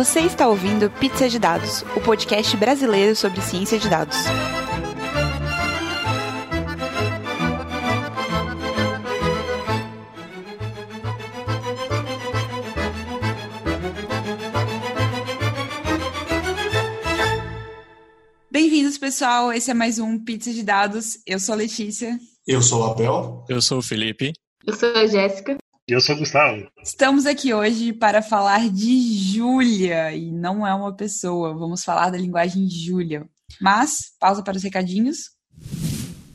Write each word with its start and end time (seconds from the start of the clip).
Você 0.00 0.20
está 0.20 0.48
ouvindo 0.48 0.90
Pizza 0.92 1.28
de 1.28 1.38
Dados, 1.38 1.82
o 1.94 2.00
podcast 2.00 2.56
brasileiro 2.56 3.14
sobre 3.14 3.42
ciência 3.42 3.78
de 3.78 3.86
dados. 3.86 4.16
Bem-vindos, 18.50 18.96
pessoal. 18.96 19.52
Esse 19.52 19.70
é 19.70 19.74
mais 19.74 19.98
um 19.98 20.18
Pizza 20.18 20.50
de 20.50 20.62
Dados. 20.62 21.18
Eu 21.26 21.38
sou 21.38 21.52
a 21.52 21.58
Letícia. 21.58 22.18
Eu 22.46 22.62
sou 22.62 22.80
o 22.80 22.90
Abel. 22.90 23.44
Eu 23.50 23.60
sou 23.60 23.80
o 23.80 23.82
Felipe. 23.82 24.32
Eu 24.66 24.74
sou 24.74 24.96
a 24.96 25.06
Jéssica. 25.06 25.59
E 25.90 25.92
eu 25.92 26.00
sou 26.00 26.14
o 26.14 26.18
Gustavo. 26.20 26.70
Estamos 26.84 27.26
aqui 27.26 27.52
hoje 27.52 27.92
para 27.92 28.22
falar 28.22 28.70
de 28.70 29.18
Júlia, 29.18 30.14
e 30.14 30.30
não 30.30 30.64
é 30.64 30.72
uma 30.72 30.94
pessoa. 30.94 31.52
Vamos 31.52 31.82
falar 31.82 32.10
da 32.10 32.16
linguagem 32.16 32.70
Júlia. 32.70 33.28
Mas, 33.60 34.12
pausa 34.20 34.40
para 34.40 34.56
os 34.56 34.62
recadinhos. 34.62 35.32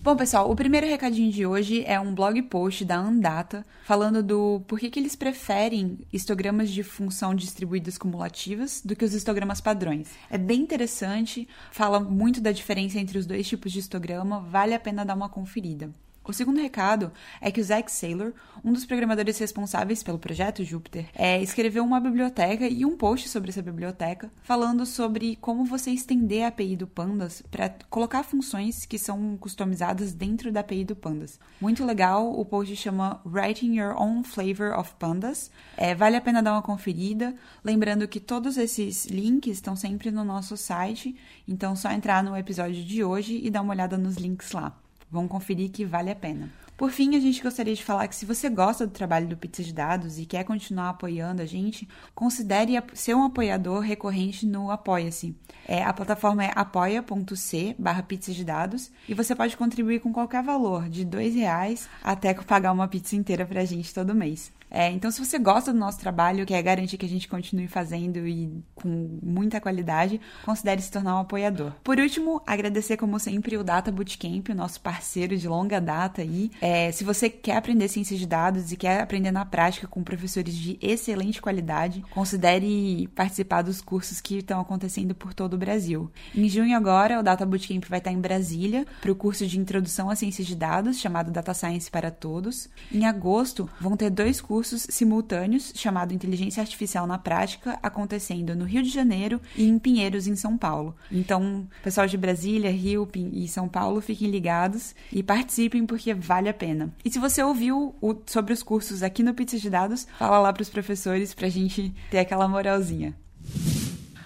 Bom, 0.01 0.13
pessoal, 0.17 0.51
o 0.51 0.55
primeiro 0.57 0.85
recadinho 0.85 1.31
de 1.31 1.45
hoje 1.45 1.85
é 1.87 1.97
um 1.97 2.13
blog 2.13 2.41
post 2.41 2.83
da 2.83 2.97
Andata 2.97 3.65
falando 3.85 4.21
do 4.21 4.59
porquê 4.67 4.89
que 4.89 4.99
eles 4.99 5.15
preferem 5.15 5.99
histogramas 6.11 6.69
de 6.69 6.83
função 6.83 7.33
distribuídas 7.33 7.97
cumulativas 7.97 8.81
do 8.83 8.93
que 8.93 9.05
os 9.05 9.13
histogramas 9.13 9.61
padrões. 9.61 10.09
É 10.29 10.37
bem 10.37 10.63
interessante, 10.63 11.47
fala 11.71 12.01
muito 12.01 12.41
da 12.41 12.51
diferença 12.51 12.99
entre 12.99 13.17
os 13.17 13.25
dois 13.25 13.47
tipos 13.47 13.71
de 13.71 13.79
histograma, 13.79 14.41
vale 14.41 14.73
a 14.73 14.79
pena 14.81 15.05
dar 15.05 15.15
uma 15.15 15.29
conferida. 15.29 15.89
O 16.27 16.33
segundo 16.33 16.59
recado 16.59 17.11
é 17.39 17.51
que 17.51 17.61
o 17.61 17.63
Zach 17.63 17.91
Saylor, 17.91 18.33
um 18.63 18.73
dos 18.73 18.83
programadores 18.83 19.37
responsáveis 19.37 20.01
pelo 20.01 20.17
projeto 20.17 20.63
Jupyter, 20.63 21.05
é, 21.13 21.39
escreveu 21.39 21.83
uma 21.83 21.99
biblioteca 21.99 22.67
e 22.67 22.83
um 22.83 22.97
post 22.97 23.29
sobre 23.29 23.51
essa 23.51 23.61
biblioteca, 23.61 24.31
falando 24.41 24.87
sobre 24.87 25.35
como 25.35 25.63
você 25.65 25.91
estender 25.91 26.43
a 26.43 26.47
API 26.47 26.75
do 26.75 26.87
Pandas 26.87 27.43
para 27.51 27.75
colocar 27.91 28.23
funções 28.23 28.87
que 28.87 28.97
são 28.97 29.37
customizadas 29.37 30.15
dentro 30.15 30.51
da 30.51 30.61
API 30.61 30.83
do 30.83 30.95
Pandas. 30.95 31.39
Muito 31.61 31.85
legal, 31.85 32.31
o 32.31 32.43
post 32.43 32.75
chama 32.75 33.21
Writing 33.23 33.79
Your 33.79 33.95
Own 34.01 34.23
Flavor 34.23 34.79
of 34.79 34.95
Pandas. 34.97 35.51
É, 35.77 35.93
vale 35.93 36.15
a 36.15 36.21
pena 36.21 36.41
dar 36.41 36.53
uma 36.53 36.61
conferida. 36.63 37.35
Lembrando 37.63 38.07
que 38.07 38.19
todos 38.19 38.57
esses 38.57 39.05
links 39.05 39.53
estão 39.53 39.75
sempre 39.75 40.09
no 40.09 40.23
nosso 40.23 40.57
site, 40.57 41.15
então 41.47 41.75
só 41.75 41.91
entrar 41.91 42.23
no 42.23 42.35
episódio 42.35 42.83
de 42.83 43.03
hoje 43.03 43.39
e 43.43 43.51
dar 43.51 43.61
uma 43.61 43.73
olhada 43.73 43.95
nos 43.95 44.15
links 44.15 44.51
lá. 44.51 44.75
Vão 45.15 45.29
conferir 45.29 45.71
que 45.71 45.85
vale 45.85 46.11
a 46.11 46.15
pena. 46.15 46.49
Por 46.75 46.91
fim, 46.91 47.15
a 47.15 47.19
gente 47.21 47.41
gostaria 47.41 47.73
de 47.73 47.81
falar 47.81 48.05
que 48.09 48.15
se 48.17 48.25
você 48.25 48.49
gosta 48.49 48.85
do 48.85 48.91
trabalho 48.91 49.29
do 49.29 49.37
Pizza 49.37 49.63
de 49.63 49.73
Dados 49.73 50.19
e 50.19 50.25
quer 50.25 50.43
continuar 50.43 50.89
apoiando 50.89 51.41
a 51.41 51.45
gente, 51.45 51.87
considere 52.13 52.73
ser 52.93 53.15
um 53.15 53.23
apoiador 53.23 53.79
recorrente 53.79 54.45
no 54.45 54.69
Apoia-se. 54.69 55.33
É, 55.65 55.85
a 55.85 55.93
plataforma 55.93 56.43
é 56.43 56.51
apoia.c 56.53 57.75
barra 57.79 58.03
pizza 58.03 58.33
de 58.33 58.43
dados 58.43 58.91
e 59.07 59.13
você 59.13 59.33
pode 59.33 59.55
contribuir 59.55 60.01
com 60.01 60.11
qualquer 60.11 60.43
valor, 60.43 60.89
de 60.89 61.05
dois 61.05 61.33
reais 61.33 61.87
até 62.03 62.33
pagar 62.33 62.73
uma 62.73 62.89
pizza 62.89 63.15
inteira 63.15 63.45
pra 63.45 63.63
gente 63.63 63.93
todo 63.93 64.13
mês. 64.13 64.51
É, 64.69 64.91
então, 64.91 65.09
se 65.09 65.23
você 65.23 65.37
gosta 65.39 65.71
do 65.71 65.79
nosso 65.79 65.99
trabalho, 65.99 66.45
quer 66.45 66.61
garantir 66.61 66.97
que 66.97 67.05
a 67.05 67.09
gente 67.09 67.27
continue 67.27 67.67
fazendo 67.67 68.27
e 68.27 68.51
com 68.73 69.19
muita 69.23 69.61
qualidade, 69.61 70.19
considere 70.43 70.81
se 70.81 70.91
tornar 70.91 71.15
um 71.15 71.19
apoiador. 71.19 71.71
Por 71.83 71.99
último, 71.99 72.41
agradecer, 72.45 72.97
como 72.97 73.19
sempre, 73.19 73.57
o 73.57 73.63
Data 73.63 73.91
Bootcamp, 73.91 74.49
o 74.49 74.55
nosso 74.55 74.81
parceiro 74.81 75.37
de 75.37 75.47
longa 75.47 75.79
data 75.79 76.21
aí. 76.21 76.51
É, 76.61 76.91
se 76.91 77.03
você 77.03 77.29
quer 77.29 77.57
aprender 77.57 77.87
ciência 77.87 78.17
de 78.17 78.25
dados 78.25 78.71
e 78.71 78.77
quer 78.77 79.01
aprender 79.01 79.31
na 79.31 79.45
prática 79.45 79.87
com 79.87 80.03
professores 80.03 80.55
de 80.55 80.77
excelente 80.81 81.41
qualidade, 81.41 82.03
considere 82.11 83.07
participar 83.15 83.61
dos 83.61 83.81
cursos 83.81 84.19
que 84.19 84.39
estão 84.39 84.59
acontecendo 84.59 85.15
por 85.15 85.33
todo 85.33 85.53
o 85.53 85.57
Brasil. 85.57 86.11
Em 86.33 86.49
junho 86.49 86.75
agora, 86.75 87.19
o 87.19 87.23
Data 87.23 87.45
Bootcamp 87.45 87.85
vai 87.87 87.99
estar 87.99 88.11
em 88.11 88.19
Brasília 88.19 88.85
para 88.99 89.11
o 89.11 89.15
curso 89.15 89.45
de 89.45 89.59
Introdução 89.59 90.09
à 90.09 90.15
Ciência 90.15 90.43
de 90.43 90.55
Dados, 90.55 90.99
chamado 90.99 91.31
Data 91.31 91.53
Science 91.53 91.89
para 91.89 92.11
Todos. 92.11 92.67
Em 92.91 93.05
agosto, 93.05 93.69
vão 93.79 93.95
ter 93.95 94.09
dois 94.09 94.41
cursos 94.41 94.54
cursos 94.55 94.87
simultâneos 94.89 95.73
chamado 95.75 96.13
Inteligência 96.13 96.61
Artificial 96.61 97.05
na 97.05 97.17
Prática, 97.17 97.77
acontecendo 97.83 98.55
no 98.55 98.63
Rio 98.63 98.81
de 98.81 98.89
Janeiro 98.89 99.41
e 99.53 99.67
em 99.67 99.77
Pinheiros, 99.77 100.27
em 100.27 100.35
São 100.37 100.57
Paulo. 100.57 100.95
Então, 101.11 101.67
pessoal 101.83 102.07
de 102.07 102.15
Brasília, 102.15 102.71
Rio 102.71 103.05
e 103.33 103.49
São 103.49 103.67
Paulo, 103.67 103.99
fiquem 103.99 104.31
ligados 104.31 104.95
e 105.11 105.21
participem 105.21 105.85
porque 105.85 106.13
vale 106.13 106.47
a 106.47 106.53
pena. 106.53 106.89
E 107.03 107.11
se 107.11 107.19
você 107.19 107.43
ouviu 107.43 107.93
o, 107.99 108.15
sobre 108.25 108.53
os 108.53 108.63
cursos 108.63 109.03
aqui 109.03 109.21
no 109.21 109.33
Pizza 109.33 109.59
de 109.59 109.69
Dados, 109.69 110.07
fala 110.17 110.39
lá 110.39 110.53
para 110.53 110.61
os 110.61 110.69
professores 110.69 111.33
para 111.33 111.47
a 111.47 111.51
gente 111.51 111.93
ter 112.09 112.19
aquela 112.19 112.47
moralzinha. 112.47 113.13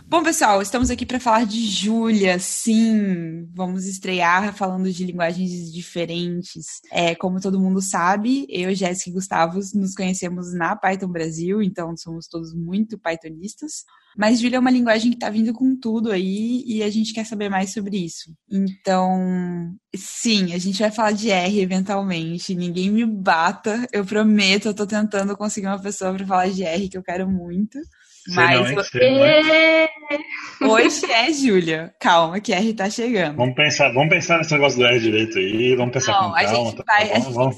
Bom, 0.09 0.23
pessoal, 0.23 0.59
estamos 0.59 0.89
aqui 0.89 1.05
para 1.05 1.19
falar 1.19 1.45
de 1.45 1.67
Júlia. 1.67 2.39
Sim, 2.39 3.47
vamos 3.53 3.85
estrear 3.85 4.55
falando 4.55 4.91
de 4.91 5.05
linguagens 5.05 5.71
diferentes. 5.71 6.65
É, 6.91 7.13
como 7.13 7.39
todo 7.39 7.59
mundo 7.59 7.79
sabe, 7.79 8.47
eu, 8.49 8.73
Jéssica 8.73 9.11
e 9.11 9.13
Gustavo 9.13 9.59
nos 9.75 9.93
conhecemos 9.93 10.51
na 10.51 10.75
Python 10.75 11.09
Brasil, 11.09 11.61
então 11.61 11.95
somos 11.95 12.27
todos 12.27 12.55
muito 12.55 12.97
Pythonistas. 12.97 13.83
Mas 14.17 14.39
Júlia 14.39 14.57
é 14.57 14.59
uma 14.59 14.71
linguagem 14.71 15.11
que 15.11 15.17
está 15.17 15.29
vindo 15.29 15.53
com 15.53 15.77
tudo 15.79 16.11
aí 16.11 16.63
e 16.65 16.81
a 16.81 16.89
gente 16.89 17.13
quer 17.13 17.23
saber 17.23 17.47
mais 17.47 17.71
sobre 17.71 18.03
isso. 18.03 18.33
Então, 18.51 19.75
sim, 19.95 20.53
a 20.53 20.57
gente 20.57 20.79
vai 20.79 20.89
falar 20.89 21.11
de 21.11 21.29
R 21.29 21.61
eventualmente. 21.61 22.55
Ninguém 22.55 22.89
me 22.89 23.05
bata, 23.05 23.87
eu 23.93 24.03
prometo. 24.03 24.69
Eu 24.69 24.73
tô 24.73 24.87
tentando 24.87 25.37
conseguir 25.37 25.67
uma 25.67 25.79
pessoa 25.79 26.11
para 26.15 26.25
falar 26.25 26.49
de 26.49 26.63
R 26.63 26.89
que 26.89 26.97
eu 26.97 27.03
quero 27.03 27.29
muito. 27.29 27.77
Mas 28.35 28.71
você... 28.71 29.89
hoje 30.61 31.11
é 31.11 31.33
Júlia. 31.33 31.93
Calma, 31.99 32.39
que 32.39 32.53
R 32.53 32.73
tá 32.73 32.89
chegando. 32.89 33.37
Vamos 33.37 33.55
pensar, 33.55 33.91
vamos 33.93 34.09
pensar 34.09 34.37
nesse 34.37 34.53
negócio 34.53 34.79
do 34.79 34.85
R 34.85 34.99
direito 34.99 35.37
aí, 35.37 35.75
vamos 35.75 35.93
pensar 35.93 36.13
não, 36.13 36.29
com 36.29 36.35
a 36.35 36.43
calma. 36.43 36.69
Gente 36.69 36.83
vai, 36.85 37.07
tá 37.07 37.15
a 37.15 37.19
gente 37.19 37.33
vamos, 37.33 37.57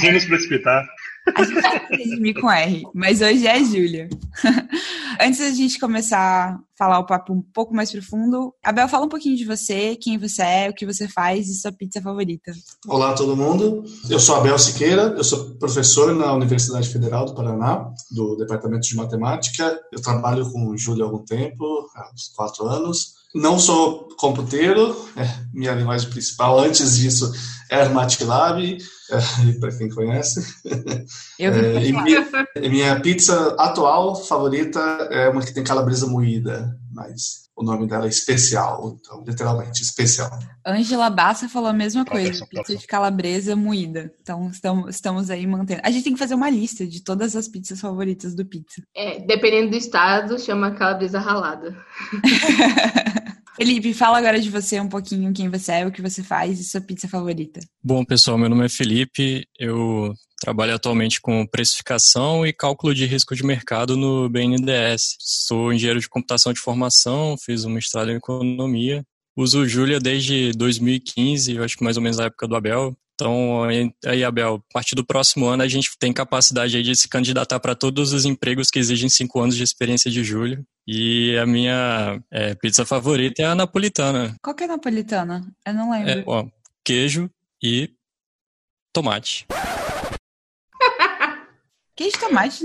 sem 0.00 0.12
nos 0.12 0.24
precipitar. 0.24 0.86
A 1.34 1.42
gente 1.42 1.60
vai 1.60 1.86
redimir 1.90 2.40
com 2.40 2.50
R, 2.50 2.82
mas 2.94 3.20
hoje 3.20 3.46
é 3.46 3.62
Júlia. 3.62 4.08
Antes 5.20 5.40
da 5.40 5.50
gente 5.50 5.80
começar 5.80 6.18
a 6.18 6.58
falar 6.78 7.00
o 7.00 7.06
papo 7.06 7.32
um 7.32 7.42
pouco 7.52 7.74
mais 7.74 7.90
profundo, 7.90 8.54
Abel, 8.64 8.88
fala 8.88 9.06
um 9.06 9.08
pouquinho 9.08 9.36
de 9.36 9.44
você, 9.44 9.96
quem 9.96 10.16
você 10.16 10.42
é, 10.42 10.70
o 10.70 10.74
que 10.74 10.86
você 10.86 11.08
faz 11.08 11.48
e 11.48 11.60
sua 11.60 11.72
pizza 11.72 12.00
favorita. 12.00 12.52
Olá, 12.86 13.14
todo 13.14 13.36
mundo. 13.36 13.82
Eu 14.08 14.20
sou 14.20 14.36
Abel 14.36 14.58
Siqueira, 14.58 15.14
eu 15.16 15.24
sou 15.24 15.56
professor 15.56 16.14
na 16.14 16.32
Universidade 16.32 16.88
Federal 16.88 17.26
do 17.26 17.34
Paraná, 17.34 17.90
do 18.12 18.36
Departamento 18.36 18.86
de 18.86 18.94
Matemática. 18.94 19.78
Eu 19.92 20.00
trabalho 20.00 20.48
com 20.52 20.76
Júlia 20.76 21.04
há 21.04 21.06
algum 21.06 21.24
tempo, 21.24 21.64
há 21.96 22.10
uns 22.14 22.28
quatro 22.34 22.66
anos. 22.66 23.17
Não 23.34 23.58
sou 23.58 24.08
computeiro, 24.18 24.96
é 25.16 25.28
minha 25.52 25.72
linguagem 25.72 26.08
principal. 26.10 26.58
Antes 26.58 26.96
disso, 26.96 27.30
era 27.70 27.88
MATLAB, 27.90 28.78
é, 29.10 29.52
para 29.60 29.76
quem 29.76 29.88
conhece. 29.88 30.40
Eu 31.38 31.52
é, 31.52 31.84
e 31.84 31.92
minha, 31.92 32.26
minha, 32.56 33.00
pizza 33.00 33.54
atual 33.58 34.16
favorita 34.16 34.80
é 35.10 35.28
uma 35.28 35.42
que 35.42 35.54
tem 35.54 35.62
calabresa 35.62 36.06
moída, 36.06 36.76
mas 36.92 37.47
o 37.58 37.64
nome 37.64 37.88
dela 37.88 38.06
é 38.06 38.08
especial, 38.08 38.96
então, 39.00 39.24
literalmente, 39.26 39.82
especial. 39.82 40.30
Angela 40.64 41.10
Bassa 41.10 41.48
falou 41.48 41.68
a 41.68 41.72
mesma 41.72 42.04
coisa, 42.04 42.46
pizza 42.46 42.76
de 42.76 42.86
calabresa 42.86 43.56
moída. 43.56 44.14
Então, 44.22 44.48
estamos, 44.48 44.94
estamos 44.94 45.28
aí 45.28 45.44
mantendo. 45.44 45.80
A 45.82 45.90
gente 45.90 46.04
tem 46.04 46.12
que 46.12 46.18
fazer 46.20 46.36
uma 46.36 46.48
lista 46.48 46.86
de 46.86 47.02
todas 47.02 47.34
as 47.34 47.48
pizzas 47.48 47.80
favoritas 47.80 48.32
do 48.36 48.46
pizza. 48.46 48.80
É, 48.94 49.18
dependendo 49.18 49.70
do 49.70 49.76
estado, 49.76 50.38
chama 50.38 50.70
calabresa 50.70 51.18
ralada. 51.18 51.76
Felipe, 53.56 53.92
fala 53.92 54.18
agora 54.18 54.38
de 54.38 54.50
você 54.50 54.78
um 54.78 54.88
pouquinho, 54.88 55.32
quem 55.32 55.50
você 55.50 55.72
é, 55.72 55.86
o 55.86 55.90
que 55.90 56.00
você 56.00 56.22
faz 56.22 56.60
e 56.60 56.64
sua 56.64 56.80
pizza 56.80 57.08
favorita. 57.08 57.58
Bom, 57.82 58.04
pessoal, 58.04 58.38
meu 58.38 58.48
nome 58.48 58.66
é 58.66 58.68
Felipe, 58.68 59.44
eu 59.58 60.14
trabalho 60.40 60.74
atualmente 60.74 61.20
com 61.20 61.46
precificação 61.46 62.46
e 62.46 62.52
cálculo 62.52 62.94
de 62.94 63.06
risco 63.06 63.34
de 63.34 63.44
mercado 63.44 63.96
no 63.96 64.28
BNDES. 64.28 65.16
Sou 65.18 65.72
engenheiro 65.72 66.00
de 66.00 66.08
computação 66.08 66.52
de 66.52 66.60
formação, 66.60 67.36
fiz 67.38 67.64
um 67.64 67.70
mestrado 67.70 68.10
em 68.10 68.16
economia. 68.16 69.04
Uso 69.36 69.66
Julia 69.68 70.00
desde 70.00 70.52
2015, 70.52 71.54
eu 71.54 71.64
acho 71.64 71.76
que 71.76 71.84
mais 71.84 71.96
ou 71.96 72.02
menos 72.02 72.18
na 72.18 72.24
época 72.24 72.46
do 72.46 72.56
Abel. 72.56 72.96
Então, 73.14 73.64
aí, 74.06 74.22
Abel, 74.22 74.62
a 74.70 74.72
partir 74.72 74.94
do 74.94 75.04
próximo 75.04 75.46
ano 75.46 75.64
a 75.64 75.68
gente 75.68 75.90
tem 75.98 76.12
capacidade 76.12 76.80
de 76.80 76.94
se 76.94 77.08
candidatar 77.08 77.58
para 77.58 77.74
todos 77.74 78.12
os 78.12 78.24
empregos 78.24 78.70
que 78.70 78.78
exigem 78.78 79.08
cinco 79.08 79.40
anos 79.40 79.56
de 79.56 79.64
experiência 79.64 80.08
de 80.08 80.22
julho. 80.22 80.64
E 80.86 81.36
a 81.36 81.44
minha 81.44 82.20
é, 82.30 82.54
pizza 82.54 82.86
favorita 82.86 83.42
é 83.42 83.46
a 83.46 83.56
napolitana. 83.56 84.36
Qual 84.40 84.54
que 84.54 84.62
é 84.62 84.66
a 84.66 84.70
napolitana? 84.70 85.44
Eu 85.66 85.74
não 85.74 85.90
lembro. 85.90 86.10
É, 86.10 86.24
ó, 86.26 86.46
queijo 86.84 87.28
e 87.60 87.90
tomate. 88.92 89.46
Queijo 91.98 92.16
e 92.16 92.20
tomate? 92.20 92.64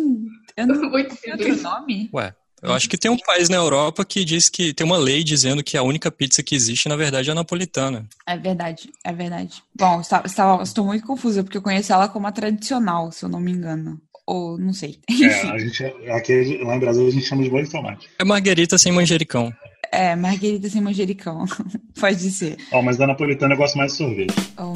Eu 0.55 0.67
não 0.67 0.75
Muito 0.91 1.15
tem 1.17 1.33
outro 1.33 1.61
nome? 1.61 2.09
Ué, 2.13 2.33
Eu 2.61 2.71
acho 2.71 2.87
que 2.87 2.97
tem 2.97 3.09
um 3.09 3.17
país 3.17 3.49
na 3.49 3.57
Europa 3.57 4.05
que 4.05 4.23
diz 4.23 4.47
que 4.47 4.73
tem 4.73 4.85
uma 4.85 4.97
lei 4.97 5.23
dizendo 5.23 5.63
que 5.63 5.75
a 5.75 5.81
única 5.83 6.11
pizza 6.11 6.43
que 6.43 6.55
existe, 6.55 6.87
na 6.87 6.95
verdade, 6.95 7.29
é 7.29 7.31
a 7.31 7.35
napolitana. 7.35 8.07
É 8.27 8.37
verdade, 8.37 8.91
é 9.03 9.11
verdade. 9.11 9.63
Bom, 9.75 9.99
está, 9.99 10.21
está, 10.23 10.61
estou 10.61 10.85
muito 10.85 11.05
confusa, 11.05 11.43
porque 11.43 11.57
eu 11.57 11.61
conheço 11.61 11.91
ela 11.91 12.07
como 12.07 12.27
a 12.27 12.31
tradicional, 12.31 13.11
se 13.11 13.25
eu 13.25 13.29
não 13.29 13.39
me 13.39 13.51
engano. 13.51 13.99
Ou 14.25 14.57
não 14.57 14.71
sei. 14.71 14.99
É, 15.23 15.49
a 15.49 15.57
gente, 15.57 15.83
aqui, 16.11 16.57
lá 16.63 16.75
em 16.75 16.79
Brasil 16.79 17.07
a 17.07 17.11
gente 17.11 17.25
chama 17.25 17.43
de 17.43 17.49
bolo 17.49 17.63
de 17.63 17.71
tomate. 17.71 18.09
É 18.17 18.23
marguerita 18.23 18.77
sem 18.77 18.91
manjericão. 18.91 19.51
É, 19.93 20.15
marguerita 20.15 20.67
sem 20.69 20.81
manjericão. 20.81 21.45
Pode 21.99 22.31
ser. 22.31 22.57
Ó, 22.71 22.81
mas 22.81 22.97
da 22.97 23.05
napolitana 23.05 23.53
eu 23.53 23.57
gosto 23.57 23.77
mais 23.77 23.91
de 23.91 23.97
sorvete. 23.99 24.33
Oh, 24.57 24.73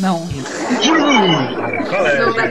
não. 0.00 0.26
Qual 1.88 2.06
é? 2.06 2.18
Não 2.18 2.34
pra. 2.34 2.48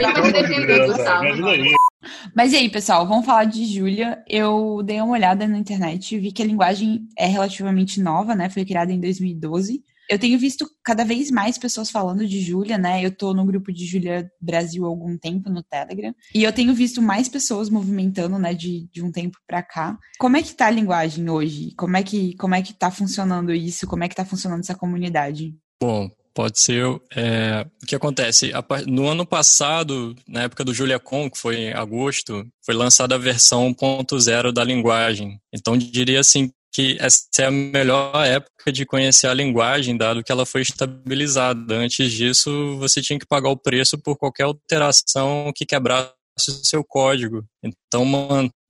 Mas 2.34 2.54
e 2.54 2.56
aí, 2.56 2.70
pessoal, 2.70 3.06
vamos 3.06 3.26
falar 3.26 3.44
de 3.44 3.66
Júlia. 3.66 4.24
Eu 4.26 4.82
dei 4.86 5.02
uma 5.02 5.12
olhada 5.12 5.46
na 5.50 5.58
internet 5.58 6.16
e 6.16 6.20
vi 6.20 6.32
que 6.32 6.42
a 6.42 6.46
linguagem 6.46 7.10
é 7.18 7.26
relativamente 7.26 8.02
nova, 8.02 8.34
né? 8.34 8.50
Foi 8.50 8.64
criada 8.64 8.94
em 8.94 9.02
2012. 9.02 9.84
Eu 10.10 10.18
tenho 10.18 10.40
visto 10.40 10.70
cada 10.84 11.04
vez 11.04 11.30
mais 11.30 11.58
pessoas 11.58 11.90
falando 11.90 12.26
de 12.26 12.42
Júlia, 12.42 12.78
né? 12.78 13.06
Eu 13.06 13.12
tô 13.12 13.34
no 13.34 13.46
grupo 13.46 13.72
de 13.72 13.86
Júlia 13.86 14.30
Brasil 14.42 14.86
há 14.86 14.88
algum 14.88 15.18
tempo 15.18 15.50
no 15.50 15.64
Telegram. 15.64 16.14
E 16.34 16.44
eu 16.44 16.54
tenho 16.54 16.74
visto 16.74 17.02
mais 17.02 17.28
pessoas 17.28 17.70
movimentando, 17.70 18.40
né, 18.40 18.54
de, 18.54 18.88
de 18.92 19.04
um 19.04 19.12
tempo 19.12 19.38
pra 19.46 19.62
cá. 19.62 19.98
Como 20.18 20.38
é 20.38 20.44
que 20.44 20.54
tá 20.54 20.68
a 20.68 20.72
linguagem 20.72 21.30
hoje? 21.30 21.74
Como 21.78 21.98
é 21.98 22.04
que, 22.04 22.36
como 22.38 22.56
é 22.56 22.62
que 22.62 22.74
tá 22.74 22.90
funcionando 22.90 23.54
isso? 23.54 23.88
Como 23.88 24.04
é 24.04 24.10
que 24.10 24.16
tá 24.16 24.26
funcionando 24.26 24.62
essa 24.62 24.76
comunidade? 24.76 25.54
Bom, 25.82 26.10
pode 26.38 26.60
ser. 26.60 26.84
É, 27.16 27.66
o 27.84 27.86
que 27.88 27.96
acontece? 27.96 28.52
No 28.86 29.08
ano 29.08 29.26
passado, 29.26 30.16
na 30.28 30.44
época 30.44 30.64
do 30.64 30.74
JuliaCon, 30.74 31.32
que 31.32 31.38
foi 31.38 31.56
em 31.58 31.74
agosto, 31.74 32.46
foi 32.64 32.76
lançada 32.76 33.16
a 33.16 33.18
versão 33.18 33.74
1.0 33.74 34.52
da 34.52 34.64
linguagem. 34.64 35.40
Então, 35.52 35.76
diria 35.76 36.20
assim 36.20 36.52
que 36.78 36.96
essa 37.00 37.26
é 37.40 37.46
a 37.46 37.52
melhor 37.52 38.24
época 38.24 38.72
de 38.72 38.86
conhecer 38.86 39.26
a 39.26 39.34
linguagem, 39.34 39.98
dado 39.98 40.24
que 40.24 40.32
ela 40.32 40.46
foi 40.46 40.62
estabilizada. 40.62 41.76
Antes 41.76 42.12
disso, 42.12 42.78
você 42.78 43.02
tinha 43.02 43.18
que 43.18 43.26
pagar 43.26 43.50
o 43.50 43.58
preço 43.58 43.98
por 43.98 44.16
qualquer 44.16 44.44
alteração 44.44 45.52
que 45.56 45.66
quebrasse 45.66 46.14
o 46.38 46.52
seu 46.64 46.84
código. 46.84 47.44
Então, 47.64 48.06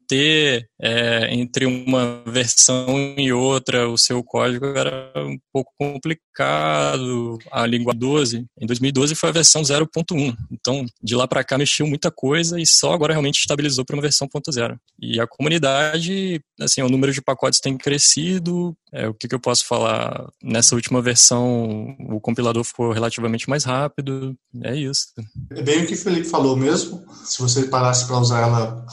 manter 0.07 0.69
é, 0.79 1.33
entre 1.33 1.65
uma 1.65 2.21
versão 2.25 3.15
e 3.17 3.31
outra 3.31 3.89
o 3.89 3.97
seu 3.97 4.23
código 4.23 4.65
era 4.65 5.11
um 5.17 5.37
pouco 5.51 5.73
complicado. 5.77 7.37
A 7.51 7.65
língua 7.65 7.93
12, 7.93 8.45
em 8.59 8.65
2012 8.65 9.15
foi 9.15 9.29
a 9.29 9.33
versão 9.33 9.61
0.1. 9.61 10.35
Então, 10.51 10.85
de 11.01 11.15
lá 11.15 11.27
para 11.27 11.43
cá 11.43 11.57
mexeu 11.57 11.85
muita 11.85 12.09
coisa 12.09 12.59
e 12.59 12.65
só 12.65 12.93
agora 12.93 13.13
realmente 13.13 13.39
estabilizou 13.39 13.83
para 13.83 13.95
uma 13.95 14.01
versão 14.01 14.27
0.0. 14.27 14.77
E 14.99 15.19
a 15.19 15.27
comunidade, 15.27 16.41
assim, 16.59 16.81
o 16.81 16.89
número 16.89 17.11
de 17.11 17.21
pacotes 17.21 17.59
tem 17.59 17.77
crescido. 17.77 18.75
É, 18.93 19.07
o 19.07 19.13
que, 19.13 19.27
que 19.27 19.35
eu 19.35 19.39
posso 19.39 19.65
falar? 19.65 20.27
Nessa 20.41 20.75
última 20.75 21.01
versão, 21.01 21.95
o 22.09 22.21
compilador 22.21 22.63
ficou 22.63 22.91
relativamente 22.91 23.49
mais 23.49 23.63
rápido. 23.63 24.35
É 24.63 24.75
isso. 24.75 25.07
É 25.51 25.61
bem 25.61 25.83
o 25.83 25.87
que 25.87 25.93
o 25.93 25.97
Felipe 25.97 26.27
falou 26.27 26.55
mesmo. 26.55 27.03
Se 27.25 27.39
você 27.39 27.63
parasse 27.63 28.05
para 28.05 28.19
usar 28.19 28.41
ela 28.41 28.85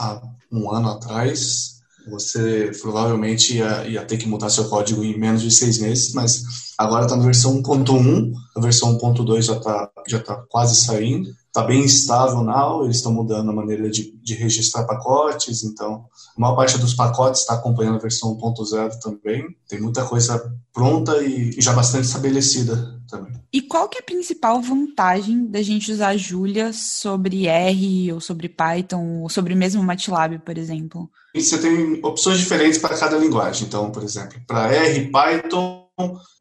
um 0.55 0.71
ano 0.71 0.91
atrás, 0.91 1.75
você 2.07 2.71
provavelmente 2.81 3.57
ia, 3.57 3.89
ia, 3.89 4.05
ter 4.05 4.19
que 4.19 4.29
mudar 4.29 4.51
seu 4.51 4.69
código 4.69 5.03
em 5.03 5.19
menos 5.19 5.43
de 5.43 5.51
seis 5.51 5.79
meses, 5.79 6.13
mas 6.13 6.43
agora 6.79 7.05
está 7.05 7.17
na 7.17 7.25
versão 7.25 7.63
1.1, 7.63 8.33
a 8.57 8.61
versão 8.61 8.99
1.2 8.99 9.43
já 9.43 9.57
está 9.57 9.91
já 10.07 10.21
tá 10.21 10.37
quase 10.49 10.85
saindo, 10.85 11.31
está 11.47 11.63
bem 11.63 11.83
estável 11.85 12.43
now, 12.43 12.85
eles 12.85 12.97
estão 12.97 13.13
mudando 13.13 13.51
a 13.51 13.55
maneira 13.55 13.89
de, 13.89 14.15
de, 14.23 14.35
registrar 14.35 14.85
pacotes, 14.85 15.65
então 15.65 16.05
a 16.37 16.41
maior 16.41 16.57
parte 16.57 16.77
dos 16.77 16.93
pacotes 16.93 17.41
está 17.41 17.55
acompanhando 17.55 17.97
a 17.97 18.03
versão 18.03 18.37
1.0 18.37 18.99
também, 18.99 19.45
tem 19.67 19.81
muita 19.81 20.05
coisa 20.05 20.53
pronta 20.75 21.17
e, 21.23 21.51
e 21.57 21.63
já 21.63 21.73
bastante 21.73 22.05
estabelecida 22.05 22.94
também. 23.17 23.33
E 23.53 23.63
qual 23.63 23.89
que 23.89 23.99
é 23.99 24.01
a 24.01 24.05
principal 24.05 24.61
vantagem 24.61 25.47
da 25.47 25.63
gente 25.63 25.93
usar 25.93 26.17
Julia 26.17 26.73
sobre 26.73 27.47
R 27.47 28.13
ou 28.13 28.21
sobre 28.21 28.49
Python 28.49 29.23
ou 29.23 29.29
sobre 29.29 29.55
mesmo 29.55 29.83
MATLAB, 29.83 30.41
por 30.41 30.59
exemplo? 30.59 31.09
E 31.35 31.41
você 31.41 31.59
tem 31.59 32.01
opções 32.03 32.39
diferentes 32.39 32.79
para 32.79 32.97
cada 32.97 33.17
linguagem. 33.17 33.67
Então, 33.67 33.91
por 33.91 34.03
exemplo, 34.03 34.41
para 34.47 34.73
R, 34.73 35.11
Python, 35.11 35.85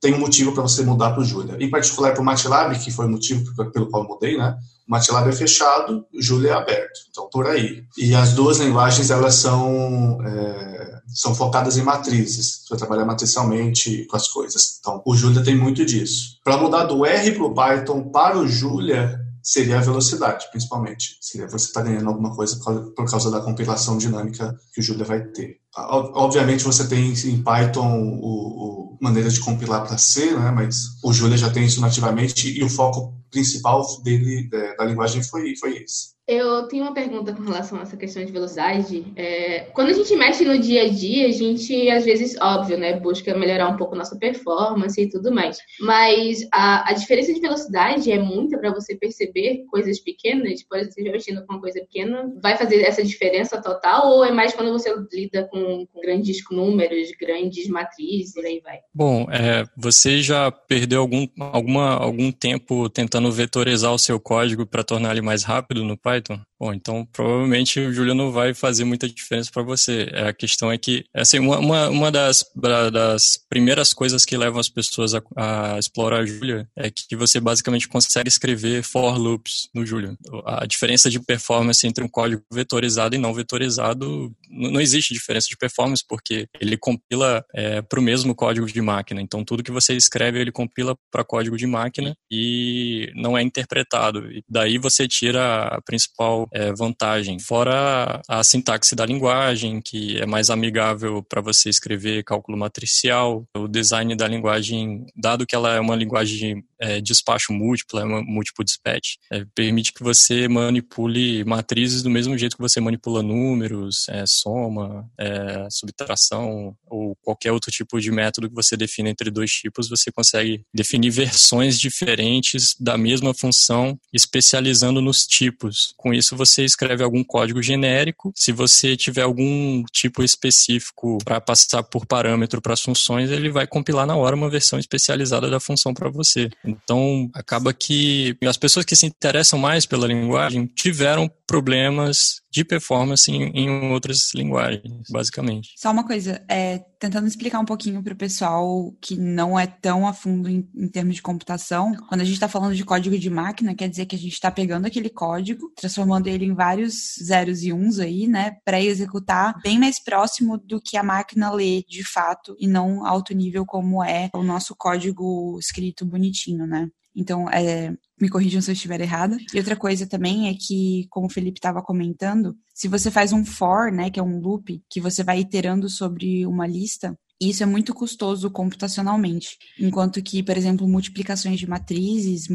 tem 0.02 0.14
um 0.14 0.20
motivo 0.20 0.52
para 0.52 0.64
você 0.64 0.84
mudar 0.84 1.12
para 1.12 1.22
o 1.22 1.26
Julia. 1.26 1.58
Em 1.60 1.70
particular 1.70 2.12
para 2.14 2.22
o 2.22 2.26
MATLAB, 2.26 2.80
que 2.80 2.92
foi 2.92 3.06
o 3.06 3.10
motivo 3.10 3.44
pelo 3.72 3.90
qual 3.90 4.04
eu 4.04 4.10
mudei, 4.10 4.38
né? 4.38 4.58
O 4.88 4.92
MATLAB 4.92 5.30
é 5.30 5.32
fechado, 5.32 6.06
o 6.14 6.22
Julia 6.22 6.52
é 6.52 6.54
aberto. 6.54 7.00
Então, 7.10 7.30
por 7.32 7.48
aí. 7.48 7.84
E 7.98 8.14
as 8.14 8.34
duas 8.34 8.58
linguagens, 8.58 9.10
elas 9.10 9.36
são, 9.36 10.20
é, 10.26 10.93
são 11.08 11.36
focadas 11.36 11.78
em 11.78 11.84
matrizes. 11.84 12.64
Você 12.68 12.78
trabalhar 12.78 13.06
matricialmente 13.06 14.06
com 14.06 14.16
as 14.16 14.28
coisas. 14.28 14.78
Então, 14.80 15.02
o 15.06 15.16
Julia 15.16 15.44
tem 15.44 15.56
muito 15.56 15.86
disso. 15.86 16.40
Para 16.44 16.58
mudar 16.58 16.86
do 16.86 17.06
R 17.06 17.32
para 17.32 17.44
o 17.44 17.54
Python 17.54 18.10
para 18.10 18.38
o 18.38 18.48
Julia, 18.48 19.20
seria 19.44 19.78
a 19.78 19.82
velocidade, 19.82 20.48
principalmente. 20.52 21.18
Seria 21.20 21.48
você 21.48 21.66
estar 21.66 21.82
tá 21.82 21.90
ganhando 21.90 22.08
alguma 22.08 22.34
coisa 22.34 22.58
por 22.58 23.10
causa 23.10 23.30
da 23.30 23.42
compilação 23.42 23.98
dinâmica 23.98 24.58
que 24.74 24.80
o 24.80 24.84
Julia 24.84 25.04
vai 25.04 25.22
ter. 25.22 25.58
Obviamente 25.76 26.64
você 26.64 26.88
tem 26.88 27.12
em 27.12 27.44
Python 27.44 28.20
o, 28.22 28.94
o 28.94 28.98
maneira 29.02 29.30
de 29.30 29.42
compilar 29.42 29.86
para 29.86 29.98
C, 29.98 30.32
né? 30.32 30.50
mas 30.52 30.76
o 31.04 31.12
Julia 31.12 31.38
já 31.38 31.50
tem 31.50 31.66
isso 31.66 31.82
nativamente 31.82 32.58
e 32.58 32.64
o 32.64 32.70
foco 32.70 33.14
principal 33.30 33.86
dele 34.02 34.50
da 34.78 34.86
linguagem 34.86 35.22
foi, 35.22 35.56
foi 35.58 35.84
esse. 35.84 36.13
Eu 36.28 36.64
tenho 36.68 36.84
uma 36.84 36.94
pergunta 36.94 37.34
com 37.34 37.42
relação 37.42 37.80
a 37.80 37.82
essa 37.82 37.98
questão 37.98 38.24
de 38.24 38.32
velocidade. 38.32 39.06
É, 39.16 39.62
quando 39.74 39.90
a 39.90 39.94
gente 39.94 40.16
mexe 40.16 40.46
no 40.46 40.58
dia 40.58 40.84
a 40.84 40.90
dia, 40.90 41.28
a 41.28 41.32
gente, 41.32 41.90
às 41.90 42.06
vezes, 42.06 42.38
óbvio, 42.40 42.78
né, 42.78 42.98
busca 43.00 43.36
melhorar 43.36 43.68
um 43.68 43.76
pouco 43.76 43.96
nossa 43.96 44.16
performance 44.18 45.02
e 45.02 45.10
tudo 45.10 45.34
mais. 45.34 45.58
Mas 45.82 46.48
a, 46.52 46.92
a 46.92 46.94
diferença 46.94 47.34
de 47.34 47.42
velocidade 47.42 48.12
é 48.12 48.20
muita 48.20 48.58
para 48.58 48.72
você 48.72 48.96
perceber 48.96 49.66
coisas 49.70 50.00
pequenas? 50.00 50.64
Por 50.64 50.78
exemplo, 50.78 51.12
mexendo 51.12 51.46
com 51.46 51.54
uma 51.54 51.62
coisa 51.62 51.82
pequena, 51.82 52.32
vai 52.42 52.58
fazer 52.58 52.82
essa 52.84 53.04
diferença 53.04 53.62
total? 53.62 54.08
Ou 54.08 54.24
é 54.24 54.32
mais 54.32 54.54
quando 54.54 54.72
você 54.72 54.94
lida 55.12 55.44
com, 55.52 55.86
com 55.92 56.00
grandes 56.00 56.38
números, 56.50 57.12
grandes 57.20 57.68
matrizes, 57.68 58.34
por 58.34 58.46
aí 58.46 58.62
vai? 58.64 58.80
Bom, 58.94 59.28
é, 59.30 59.66
você 59.76 60.22
já 60.22 60.50
perdeu 60.52 61.02
algum, 61.02 61.28
alguma, 61.38 61.96
algum 61.98 62.32
tempo 62.32 62.90
tentando 62.90 63.30
vetorizar 63.30 63.94
o 63.94 64.00
seu 64.00 64.20
código 64.20 64.66
para 64.66 64.84
tornar 64.84 65.12
ele 65.12 65.22
mais 65.22 65.44
rápido 65.44 65.84
no? 65.84 65.98
python. 66.14 66.46
Bom, 66.64 66.74
então 66.74 67.06
provavelmente 67.12 67.78
o 67.78 67.92
Julia 67.92 68.14
não 68.14 68.32
vai 68.32 68.54
fazer 68.54 68.86
muita 68.86 69.06
diferença 69.06 69.52
para 69.52 69.62
você. 69.64 70.10
A 70.30 70.32
questão 70.32 70.72
é 70.72 70.78
que, 70.78 71.04
assim, 71.14 71.38
uma, 71.38 71.90
uma 71.90 72.10
das, 72.10 72.46
das 72.56 73.38
primeiras 73.50 73.94
coisas 73.94 74.24
que 74.24 74.38
levam 74.38 74.62
as 74.62 74.70
pessoas 74.70 75.14
a, 75.14 75.22
a 75.36 75.78
explorar 75.78 76.22
a 76.22 76.26
Julia 76.26 76.66
é 76.74 76.90
que 76.90 77.18
você 77.18 77.38
basicamente 77.38 77.90
consegue 77.90 78.30
escrever 78.30 78.82
for 78.82 79.18
loops 79.18 79.68
no 79.76 79.86
Julia. 79.86 80.16
A 80.46 80.66
diferença 80.66 81.10
de 81.10 81.20
performance 81.20 81.86
entre 81.86 82.02
um 82.02 82.08
código 82.08 82.42
vetorizado 82.50 83.14
e 83.14 83.18
não 83.18 83.34
vetorizado, 83.34 84.34
não 84.50 84.80
existe 84.80 85.14
diferença 85.14 85.48
de 85.50 85.58
performance 85.58 86.02
porque 86.08 86.48
ele 86.62 86.78
compila 86.78 87.44
é, 87.54 87.82
para 87.82 88.00
o 88.00 88.04
mesmo 88.04 88.34
código 88.34 88.68
de 88.68 88.82
máquina. 88.82 89.22
Então 89.22 89.44
tudo 89.44 89.64
que 89.64 89.72
você 89.72 89.96
escreve 89.96 90.40
ele 90.40 90.52
compila 90.52 90.96
para 91.12 91.26
código 91.26 91.58
de 91.58 91.68
máquina 91.68 92.16
e 92.32 93.12
não 93.16 93.38
é 93.38 93.42
interpretado. 93.42 94.32
E 94.32 94.42
daí 94.48 94.78
você 94.78 95.10
tira 95.10 95.66
a 95.66 95.82
principal 95.82 96.48
é, 96.54 96.72
vantagem. 96.72 97.40
Fora 97.40 98.22
a 98.28 98.44
sintaxe 98.44 98.96
da 98.96 99.06
linguagem, 99.06 99.82
que 99.82 100.22
é 100.22 100.26
mais 100.26 100.50
amigável 100.50 101.24
para 101.24 101.42
você 101.42 101.70
escrever 101.70 102.24
cálculo 102.24 102.58
matricial, 102.58 103.44
o 103.58 103.68
design 103.68 104.16
da 104.16 104.28
linguagem, 104.28 105.06
dado 105.16 105.46
que 105.46 105.56
ela 105.56 105.74
é 105.74 105.80
uma 105.80 105.96
linguagem 105.96 106.64
é, 106.84 107.00
despacho 107.00 107.54
múltiplo, 107.54 108.00
é 108.00 108.06
múltiplo 108.06 108.64
dispatch, 108.64 109.16
é, 109.32 109.46
permite 109.56 109.94
que 109.94 110.04
você 110.04 110.50
manipule 110.50 111.44
matrizes 111.46 112.04
do 112.04 112.10
mesmo 112.10 112.38
jeito 112.38 112.58
que 112.58 112.62
você 112.62 112.82
manipula 112.82 113.24
números, 113.24 114.08
é, 114.10 114.26
soma, 114.28 115.10
é, 115.18 115.68
subtração 115.72 116.76
ou 116.86 117.16
qualquer 117.22 117.54
outro 117.54 117.72
tipo 117.72 118.00
de 118.02 118.12
método 118.12 118.50
que 118.50 118.56
você 118.56 118.76
define 118.76 119.10
entre 119.10 119.32
dois 119.32 119.50
tipos, 119.52 119.88
você 119.90 120.12
consegue 120.12 120.66
definir 120.74 121.10
versões 121.10 121.80
diferentes 121.80 122.76
da 122.80 122.98
mesma 122.98 123.34
função, 123.34 123.98
especializando 124.12 125.02
nos 125.02 125.26
tipos. 125.26 125.94
Com 125.98 126.14
isso, 126.14 126.36
você 126.36 126.66
escreve 126.66 127.04
algum 127.04 127.24
código 127.24 127.64
genérico. 127.64 128.34
Se 128.36 128.52
você 128.52 128.98
tiver 128.98 129.22
algum 129.22 129.84
tipo 129.92 130.22
específico 130.22 131.18
para 131.24 131.40
passar 131.40 131.84
por 131.84 132.06
parâmetro 132.06 132.62
para 132.62 132.74
as 132.74 132.82
funções, 132.82 133.32
ele 133.32 133.50
vai 133.50 133.66
compilar 133.66 134.06
na 134.06 134.16
hora 134.16 134.36
uma 134.36 134.50
versão 134.50 134.78
especializada 134.78 135.50
da 135.50 135.60
função 135.60 135.94
para 135.94 136.10
você. 136.10 136.50
Então, 136.84 137.30
acaba 137.34 137.74
que 137.74 138.38
as 138.46 138.58
pessoas 138.58 138.86
que 138.86 138.96
se 138.96 139.06
interessam 139.06 139.60
mais 139.60 139.86
pela 139.86 140.08
linguagem 140.08 140.66
tiveram 140.66 141.30
problemas 141.46 142.44
de 142.54 142.64
performance 142.64 143.32
em, 143.32 143.50
em 143.50 143.92
outras 143.92 144.32
linguagens, 144.36 145.08
basicamente. 145.10 145.74
Só 145.76 145.92
uma 145.92 146.06
coisa, 146.06 146.44
é, 146.48 146.78
tentando 147.00 147.28
explicar 147.28 147.60
um 147.60 147.66
pouquinho 147.66 148.04
para 148.04 148.14
o 148.14 148.18
pessoal 148.18 148.94
que 149.02 149.18
não 149.18 149.60
é 149.60 149.66
tão 149.66 150.08
a 150.08 150.14
fundo 150.14 150.48
em, 150.48 150.70
em 150.76 150.88
termos 150.88 151.16
de 151.16 151.22
computação, 151.22 151.96
quando 152.08 152.22
a 152.22 152.24
gente 152.24 152.36
está 152.36 152.48
falando 152.48 152.76
de 152.76 152.86
código 152.86 153.18
de 153.18 153.30
máquina, 153.30 153.74
quer 153.74 153.90
dizer 153.90 154.06
que 154.06 154.16
a 154.16 154.20
gente 154.20 154.34
está 154.34 154.52
pegando 154.52 154.86
aquele 154.86 155.10
código, 155.10 155.72
transformando 155.76 156.28
ele 156.28 156.46
em 156.46 156.54
vários 156.54 157.16
zeros 157.24 157.64
e 157.64 157.74
uns 157.74 157.98
aí, 157.98 158.28
né, 158.28 158.58
para 158.64 158.80
executar 158.80 159.60
bem 159.64 159.80
mais 159.80 160.00
próximo 160.00 160.56
do 160.58 160.80
que 160.80 160.96
a 160.96 161.04
máquina 161.04 161.52
lê 161.52 161.84
de 161.90 162.04
fato 162.04 162.56
e 162.60 162.68
não 162.68 163.04
alto 163.04 163.34
nível 163.34 163.66
como 163.66 164.04
é 164.04 164.30
o 164.32 164.44
nosso 164.44 164.76
código 164.76 165.58
escrito 165.60 166.06
bonitinho, 166.06 166.53
né? 166.68 166.90
Então, 167.16 167.50
é, 167.50 167.96
me 168.20 168.30
corrijam 168.30 168.62
se 168.62 168.72
eu 168.72 168.74
estiver 168.74 169.00
errada. 169.02 169.38
E 169.54 169.58
outra 169.58 169.76
coisa 169.76 170.08
também 170.08 170.50
é 170.50 170.54
que, 170.54 171.06
como 171.10 171.28
o 171.28 171.30
Felipe 171.30 171.60
estava 171.60 171.82
comentando, 171.82 172.56
se 172.74 172.88
você 172.88 173.12
faz 173.12 173.32
um 173.32 173.46
for, 173.46 173.92
né, 173.92 174.10
que 174.10 174.20
é 174.20 174.24
um 174.24 174.40
loop, 174.40 174.82
que 174.90 175.00
você 175.00 175.24
vai 175.24 175.40
iterando 175.40 175.90
sobre 175.90 176.46
uma 176.46 176.66
lista, 176.66 177.18
isso 177.42 177.64
é 177.64 177.66
muito 177.66 177.94
custoso 177.94 178.50
computacionalmente. 178.50 179.58
Enquanto 179.80 180.22
que, 180.22 180.42
por 180.44 180.58
exemplo, 180.58 180.88
multiplicações 180.88 181.60
de 181.60 181.68
matrizes, 181.68 182.48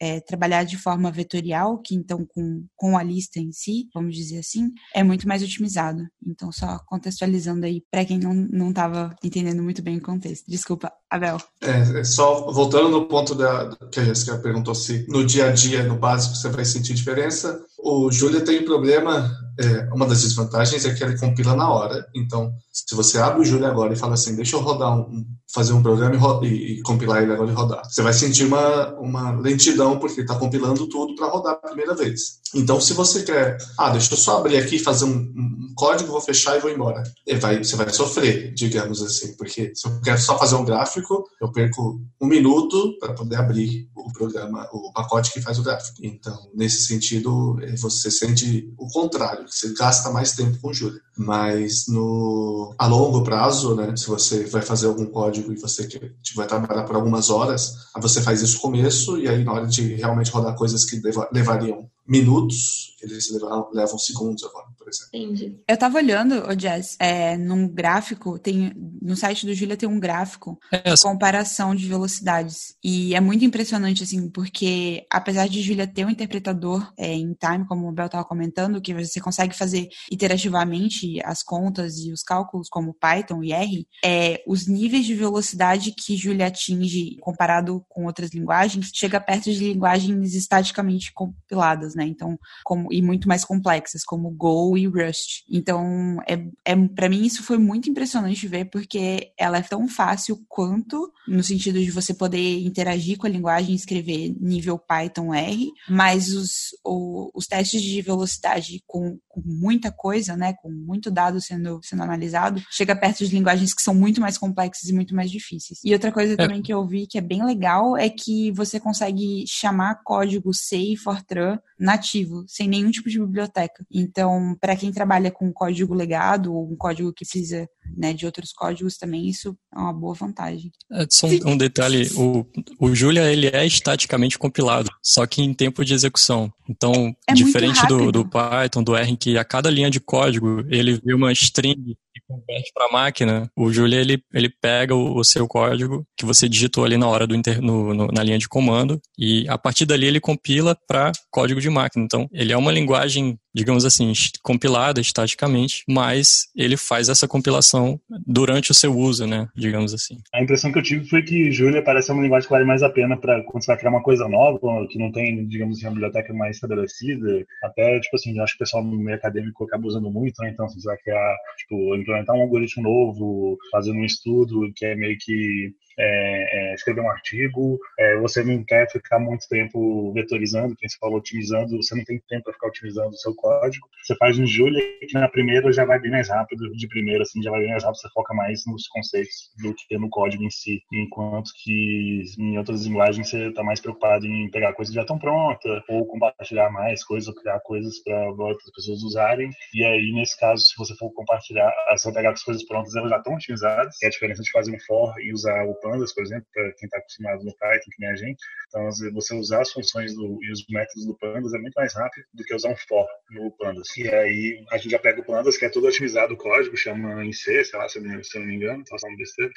é, 0.00 0.20
trabalhar 0.20 0.64
de 0.64 0.76
forma 0.76 1.10
vetorial, 1.10 1.78
que 1.78 1.94
então 1.94 2.24
com, 2.26 2.64
com 2.76 2.96
a 2.96 3.02
lista 3.02 3.38
em 3.38 3.52
si, 3.52 3.88
vamos 3.94 4.14
dizer 4.14 4.38
assim, 4.38 4.70
é 4.94 5.02
muito 5.02 5.26
mais 5.26 5.42
otimizado. 5.42 6.06
Então, 6.26 6.52
só 6.52 6.78
contextualizando 6.86 7.66
aí 7.66 7.82
para 7.90 8.04
quem 8.04 8.18
não 8.18 8.70
estava 8.70 9.14
entendendo 9.24 9.62
muito 9.62 9.82
bem 9.82 9.98
o 9.98 10.02
contexto. 10.02 10.44
Desculpa, 10.48 10.92
Abel. 11.08 11.38
É, 11.60 12.00
é 12.00 12.04
só 12.04 12.50
voltando 12.52 12.88
no 12.88 13.06
ponto 13.06 13.34
da, 13.34 13.76
que 13.90 14.00
a 14.00 14.04
Jessica 14.04 14.38
perguntou 14.38 14.74
se 14.74 15.06
no 15.08 15.24
dia 15.24 15.46
a 15.46 15.52
dia, 15.52 15.82
no 15.82 15.96
básico, 15.96 16.36
você 16.36 16.48
vai 16.48 16.64
sentir 16.64 16.94
diferença. 16.94 17.64
O 17.82 18.10
Julia 18.12 18.40
tem 18.40 18.60
um 18.60 18.64
problema, 18.64 19.30
é, 19.58 19.88
uma 19.92 20.06
das 20.06 20.22
desvantagens 20.22 20.84
é 20.84 20.94
que 20.94 21.02
ele 21.02 21.18
compila 21.18 21.54
na 21.54 21.68
hora. 21.70 22.06
Então, 22.14 22.52
se 22.72 22.94
você 22.94 23.18
abre 23.18 23.40
o 23.40 23.44
Julia 23.44 23.68
agora 23.68 23.92
e 23.92 23.96
fala 23.96 24.14
assim, 24.14 24.36
deixa 24.36 24.56
eu 24.56 24.60
rodar 24.60 24.96
um, 24.96 25.24
fazer 25.52 25.72
um 25.72 25.82
programa 25.82 26.14
e, 26.42 26.46
e, 26.46 26.78
e, 26.78 26.82
compilar 26.82 27.22
ele 27.22 27.32
agora 27.32 27.50
e 27.50 27.54
rodar, 27.54 27.82
você 27.84 28.02
vai 28.02 28.12
sentir 28.12 28.44
uma, 28.44 28.94
uma 28.98 29.32
lentidão 29.32 29.98
porque 29.98 30.20
está 30.20 30.34
compilando 30.36 30.86
tudo 30.86 31.14
para 31.14 31.28
rodar 31.28 31.54
a 31.54 31.68
primeira 31.68 31.94
vez. 31.94 32.40
Então, 32.54 32.80
se 32.80 32.92
você 32.92 33.22
quer, 33.22 33.58
ah, 33.78 33.90
deixa 33.90 34.12
eu 34.12 34.18
só 34.18 34.38
abrir 34.38 34.56
aqui, 34.56 34.78
fazer 34.78 35.04
um, 35.04 35.18
um 35.18 35.72
código, 35.74 36.10
vou 36.10 36.20
fechar 36.20 36.56
e 36.56 36.60
vou 36.60 36.70
embora, 36.70 37.02
vai, 37.40 37.58
você 37.58 37.76
vai 37.76 37.90
sofrer, 37.90 38.52
digamos 38.54 39.02
assim, 39.02 39.36
porque 39.36 39.72
se 39.74 39.86
eu 39.86 40.00
quero 40.00 40.20
só 40.20 40.38
fazer 40.38 40.56
um 40.56 40.64
gráfico, 40.64 41.24
eu 41.40 41.50
perco 41.52 42.00
um 42.20 42.26
minuto 42.26 42.98
para 42.98 43.14
poder 43.14 43.36
abrir 43.36 43.88
o 43.94 44.12
programa, 44.12 44.68
o 44.72 44.92
pacote 44.92 45.32
que 45.32 45.40
faz 45.40 45.58
o 45.58 45.62
gráfico. 45.62 45.98
Então, 46.02 46.36
nesse 46.54 46.86
sentido, 46.86 47.58
você 47.76 48.10
sente 48.10 48.72
o 48.78 48.86
contrário, 48.88 49.46
você 49.48 49.72
gasta 49.74 50.10
mais 50.10 50.32
tempo 50.32 50.58
com 50.60 50.72
Julia. 50.72 51.00
Mas 51.16 51.86
no, 51.88 52.74
a 52.78 52.86
longo 52.86 53.22
prazo, 53.22 53.74
né, 53.74 53.94
se 53.96 54.06
você 54.06 54.44
vai 54.44 54.62
fazer 54.62 54.86
algum 54.86 55.06
código 55.06 55.52
e 55.52 55.60
você 55.60 55.88
vai 56.34 56.46
trabalhar 56.46 56.84
por 56.84 56.96
algumas 56.96 57.30
horas, 57.30 57.74
você 58.00 58.22
faz 58.22 58.42
isso 58.42 58.54
no 58.54 58.60
começo 58.60 59.18
e 59.18 59.28
aí 59.28 59.44
na 59.44 59.52
hora 59.52 59.66
de 59.66 59.94
realmente 59.94 60.30
rodar 60.30 60.56
coisas 60.56 60.84
que 60.84 61.00
levariam 61.32 61.88
minutos, 62.06 62.96
eles 63.02 63.30
levam, 63.30 63.68
levam 63.72 63.98
segundos 63.98 64.42
agora, 64.44 64.66
por 64.90 65.18
exemplo. 65.18 65.36
Entendi. 65.36 65.60
Eu 65.68 65.76
tava 65.76 65.98
olhando, 65.98 66.48
o 66.48 66.54
Jazz, 66.54 66.96
é, 66.98 67.36
num 67.36 67.68
gráfico, 67.68 68.38
tem, 68.38 68.72
no 69.00 69.16
site 69.16 69.46
do 69.46 69.54
Julia 69.54 69.76
tem 69.76 69.88
um 69.88 70.00
gráfico 70.00 70.58
é, 70.70 70.94
de 70.94 71.00
comparação 71.00 71.74
de 71.74 71.86
velocidades. 71.86 72.74
E 72.82 73.14
é 73.14 73.20
muito 73.20 73.44
impressionante, 73.44 74.02
assim, 74.02 74.28
porque 74.28 75.06
apesar 75.10 75.48
de 75.48 75.62
Julia 75.62 75.86
ter 75.86 76.04
um 76.04 76.10
interpretador 76.10 76.92
é, 76.98 77.12
em 77.12 77.34
time, 77.34 77.66
como 77.66 77.88
o 77.88 77.92
Bel 77.92 78.08
tava 78.08 78.24
comentando, 78.24 78.80
que 78.80 78.94
você 78.94 79.20
consegue 79.20 79.56
fazer 79.56 79.88
iterativamente 80.10 81.20
as 81.24 81.42
contas 81.42 81.98
e 81.98 82.12
os 82.12 82.22
cálculos, 82.22 82.68
como 82.68 82.94
Python 82.94 83.42
e 83.42 83.52
R, 83.52 83.86
é, 84.04 84.42
os 84.46 84.66
níveis 84.66 85.06
de 85.06 85.14
velocidade 85.14 85.92
que 85.92 86.16
Julia 86.16 86.46
atinge 86.46 87.16
comparado 87.20 87.84
com 87.88 88.06
outras 88.06 88.32
linguagens 88.32 88.90
chega 88.94 89.20
perto 89.20 89.44
de 89.44 89.72
linguagens 89.72 90.34
estaticamente 90.34 91.12
compiladas, 91.12 91.94
né? 91.94 92.04
Então, 92.04 92.38
como, 92.64 92.92
e 92.92 93.02
muito 93.02 93.28
mais 93.28 93.44
complexas, 93.44 94.02
como 94.04 94.30
Go 94.30 94.76
e 94.80 94.86
Rust. 94.86 95.44
Então, 95.48 96.18
é, 96.26 96.42
é, 96.64 96.76
para 96.76 97.08
mim 97.08 97.24
isso 97.24 97.42
foi 97.42 97.58
muito 97.58 97.90
impressionante 97.90 98.46
ver, 98.46 98.66
porque 98.66 99.32
ela 99.38 99.58
é 99.58 99.62
tão 99.62 99.88
fácil 99.88 100.40
quanto, 100.48 101.12
no 101.26 101.42
sentido 101.42 101.78
de 101.80 101.90
você 101.90 102.14
poder 102.14 102.60
interagir 102.60 103.18
com 103.18 103.26
a 103.26 103.30
linguagem 103.30 103.72
e 103.72 103.76
escrever 103.76 104.34
nível 104.40 104.78
Python 104.78 105.34
R, 105.34 105.70
mas 105.88 106.28
os, 106.28 106.70
o, 106.84 107.30
os 107.34 107.46
testes 107.46 107.82
de 107.82 108.00
velocidade 108.02 108.82
com, 108.86 109.18
com, 109.28 109.42
muita 109.44 109.90
coisa, 109.90 110.36
né, 110.36 110.54
com 110.54 110.70
muito 110.70 111.10
dado 111.10 111.40
sendo, 111.40 111.80
sendo 111.82 112.02
analisado, 112.02 112.62
chega 112.70 112.96
perto 112.96 113.24
de 113.24 113.34
linguagens 113.34 113.74
que 113.74 113.82
são 113.82 113.94
muito 113.94 114.20
mais 114.20 114.38
complexas 114.38 114.88
e 114.88 114.92
muito 114.92 115.14
mais 115.14 115.30
difíceis. 115.30 115.80
E 115.84 115.92
outra 115.92 116.12
coisa 116.12 116.34
é. 116.34 116.36
também 116.36 116.62
que 116.62 116.72
eu 116.72 116.86
vi 116.86 117.06
que 117.06 117.18
é 117.18 117.22
bem 117.22 117.44
legal 117.44 117.96
é 117.96 118.08
que 118.08 118.50
você 118.52 118.80
consegue 118.80 119.44
chamar 119.46 120.02
código 120.02 120.52
C 120.52 120.76
e 120.76 120.96
Fortran 120.96 121.58
nativo, 121.78 122.44
sem 122.46 122.68
nenhum 122.68 122.90
tipo 122.90 123.08
de 123.08 123.18
biblioteca. 123.18 123.84
Então, 123.90 124.56
para 124.60 124.69
quem 124.76 124.92
trabalha 124.92 125.30
com 125.30 125.52
código 125.52 125.94
legado 125.94 126.54
ou 126.54 126.70
um 126.70 126.76
código 126.76 127.12
que 127.12 127.24
precisa 127.24 127.68
né, 127.96 128.12
de 128.12 128.26
outros 128.26 128.52
códigos 128.52 128.96
também, 128.96 129.28
isso 129.28 129.56
é 129.74 129.78
uma 129.78 129.92
boa 129.92 130.14
vantagem. 130.14 130.70
É, 130.92 131.06
só 131.10 131.26
um, 131.26 131.52
um 131.52 131.56
detalhe, 131.56 132.08
o, 132.16 132.44
o 132.78 132.94
Julia 132.94 133.30
ele 133.30 133.48
é 133.48 133.66
estaticamente 133.66 134.38
compilado, 134.38 134.90
só 135.02 135.26
que 135.26 135.42
em 135.42 135.52
tempo 135.52 135.84
de 135.84 135.94
execução. 135.94 136.52
Então, 136.68 137.14
é 137.28 137.34
diferente 137.34 137.84
do, 137.86 138.12
do 138.12 138.24
Python, 138.24 138.82
do 138.82 138.94
R, 138.94 139.10
em 139.10 139.16
que 139.16 139.36
a 139.36 139.44
cada 139.44 139.68
linha 139.68 139.90
de 139.90 139.98
código 139.98 140.64
ele 140.68 141.00
vê 141.04 141.14
uma 141.14 141.32
string 141.32 141.96
e 142.14 142.20
converte 142.26 142.70
para 142.72 142.86
a 142.86 142.92
máquina, 142.92 143.50
o 143.56 143.72
Julia 143.72 144.00
ele, 144.00 144.22
ele 144.32 144.48
pega 144.48 144.94
o, 144.94 145.16
o, 145.16 145.24
seu 145.24 145.48
código 145.48 146.06
que 146.16 146.24
você 146.24 146.48
digitou 146.48 146.84
ali 146.84 146.96
na 146.96 147.08
hora 147.08 147.26
do 147.26 147.34
inter, 147.34 147.60
no, 147.60 147.92
no, 147.92 148.06
na 148.06 148.22
linha 148.22 148.38
de 148.38 148.48
comando 148.48 149.00
e 149.18 149.48
a 149.48 149.58
partir 149.58 149.84
dali 149.84 150.06
ele 150.06 150.20
compila 150.20 150.76
para 150.86 151.10
código 151.30 151.60
de 151.60 151.68
máquina. 151.68 152.04
Então, 152.04 152.28
ele 152.32 152.52
é 152.52 152.56
uma 152.56 152.72
linguagem, 152.72 153.38
digamos 153.54 153.84
assim, 153.84 154.12
compilada 154.42 155.00
estaticamente, 155.00 155.84
mas 155.88 156.48
ele 156.56 156.76
faz 156.76 157.08
essa 157.08 157.26
compilação 157.26 158.00
durante 158.26 158.70
o 158.70 158.74
seu 158.74 158.96
uso, 158.96 159.26
né? 159.26 159.48
Digamos 159.54 159.92
assim. 159.92 160.18
A 160.32 160.42
impressão 160.42 160.72
que 160.72 160.78
eu 160.78 160.82
tive 160.82 161.08
foi 161.08 161.22
que 161.22 161.50
Julia 161.50 161.82
parece 161.82 162.12
uma 162.12 162.22
linguagem 162.22 162.46
que 162.46 162.52
vale 162.52 162.64
mais 162.64 162.82
a 162.82 162.90
pena 162.90 163.16
para 163.16 163.42
quando 163.44 163.62
você 163.62 163.72
vai 163.72 163.78
criar 163.78 163.90
uma 163.90 164.02
coisa 164.02 164.28
nova, 164.28 164.86
que 164.88 164.98
não 164.98 165.10
tem, 165.12 165.46
digamos 165.46 165.76
assim, 165.76 165.86
uma 165.86 165.94
biblioteca 165.94 166.32
mais 166.32 166.56
estabelecida. 166.56 167.44
Até, 167.64 168.00
tipo 168.00 168.16
assim, 168.16 168.38
acho 168.40 168.52
que 168.52 168.62
o 168.62 168.64
pessoal 168.64 168.84
no 168.84 168.96
meio 168.96 169.16
acadêmico 169.16 169.64
acaba 169.64 169.86
usando 169.86 170.10
muito, 170.10 170.40
né? 170.42 170.50
Então, 170.50 170.68
se 170.68 170.80
você 170.80 170.88
vai 170.88 170.98
criar, 170.98 171.36
tipo, 171.58 171.96
implementar 171.96 172.36
um 172.36 172.42
algoritmo 172.42 172.82
novo, 172.82 173.56
fazendo 173.72 173.98
um 173.98 174.04
estudo 174.04 174.70
que 174.74 174.86
é 174.86 174.94
meio 174.94 175.16
que 175.18 175.72
é, 175.98 176.59
é, 176.70 176.74
escrever 176.74 177.00
um 177.00 177.10
artigo, 177.10 177.78
é, 177.98 178.16
você 178.18 178.42
não 178.42 178.62
quer 178.64 178.90
ficar 178.90 179.18
muito 179.18 179.46
tempo 179.48 180.12
vetorizando, 180.12 180.76
quem 180.76 180.88
você 180.88 180.96
falou, 180.98 181.18
otimizando, 181.18 181.76
você 181.76 181.94
não 181.94 182.04
tem 182.04 182.20
tempo 182.28 182.44
para 182.44 182.52
ficar 182.54 182.68
otimizando 182.68 183.10
o 183.10 183.18
seu 183.18 183.34
código. 183.34 183.88
Você 184.02 184.14
faz 184.16 184.38
um 184.38 184.46
Julia 184.46 184.82
que 185.00 185.14
na 185.14 185.28
primeira 185.28 185.72
já 185.72 185.84
vai 185.84 185.98
bem 185.98 186.10
mais 186.10 186.28
rápido, 186.28 186.70
de 186.72 186.88
primeira, 186.88 187.22
assim, 187.22 187.42
já 187.42 187.50
vai 187.50 187.60
bem 187.60 187.70
mais 187.70 187.84
rápido, 187.84 188.00
você 188.00 188.08
foca 188.10 188.34
mais 188.34 188.62
nos 188.66 188.86
conceitos 188.88 189.50
do 189.62 189.74
que 189.74 189.98
no 189.98 190.08
código 190.08 190.42
em 190.42 190.50
si. 190.50 190.82
Enquanto 190.92 191.50
que 191.62 192.22
em 192.38 192.58
outras 192.58 192.84
linguagens 192.84 193.28
você 193.28 193.48
está 193.48 193.62
mais 193.62 193.80
preocupado 193.80 194.26
em 194.26 194.50
pegar 194.50 194.72
coisas 194.72 194.94
já 194.94 195.04
tão 195.04 195.18
pronta, 195.18 195.82
ou 195.88 196.06
compartilhar 196.06 196.70
mais 196.70 197.04
coisas, 197.04 197.28
ou 197.28 197.34
criar 197.34 197.60
coisas 197.60 198.02
para 198.02 198.30
outras 198.30 198.70
pessoas 198.74 199.02
usarem. 199.02 199.50
E 199.74 199.84
aí, 199.84 200.12
nesse 200.12 200.38
caso, 200.38 200.62
se 200.62 200.76
você 200.76 200.94
for 200.96 201.10
compartilhar, 201.12 201.72
se 201.96 202.04
você 202.04 202.12
pegar 202.12 202.30
as 202.30 202.42
coisas 202.42 202.64
prontas, 202.66 202.94
elas 202.94 203.10
já 203.10 203.16
estão 203.16 203.34
otimizadas, 203.34 203.96
é 204.02 204.06
a 204.06 204.10
diferença 204.10 204.42
de 204.42 204.50
fazer 204.50 204.74
um 204.74 204.80
for 204.80 205.14
e 205.20 205.32
usar 205.32 205.64
o 205.64 205.74
pandas, 205.80 206.12
por 206.14 206.22
exemplo, 206.22 206.46
para 206.60 206.72
quem 206.74 206.86
está 206.86 206.98
acostumado 206.98 207.44
no 207.44 207.56
Python, 207.56 207.90
que 207.90 208.00
nem 208.00 208.10
a 208.10 208.16
gente. 208.16 208.38
Então, 208.68 208.88
você 209.12 209.34
usar 209.34 209.62
as 209.62 209.72
funções 209.72 210.14
do, 210.14 210.38
e 210.42 210.52
os 210.52 210.64
métodos 210.68 211.06
do 211.06 211.16
pandas 211.16 211.54
é 211.54 211.58
muito 211.58 211.74
mais 211.74 211.94
rápido 211.94 212.24
do 212.34 212.44
que 212.44 212.54
usar 212.54 212.70
um 212.70 212.76
for 212.76 213.06
no 213.30 213.50
pandas. 213.52 213.88
E 213.96 214.08
aí, 214.08 214.64
a 214.70 214.76
gente 214.76 214.90
já 214.90 214.98
pega 214.98 215.20
o 215.20 215.24
pandas, 215.24 215.56
que 215.56 215.64
é 215.64 215.68
todo 215.68 215.86
otimizado 215.86 216.34
o 216.34 216.36
código, 216.36 216.76
chama 216.76 217.24
em 217.24 217.32
C, 217.32 217.64
sei 217.64 217.78
lá, 217.78 217.88
se 217.88 217.98
eu, 217.98 218.02
não 218.02 218.46
me 218.46 218.54
engano, 218.54 218.84
tá 218.84 218.96
falando 218.98 219.16
besteira. 219.16 219.50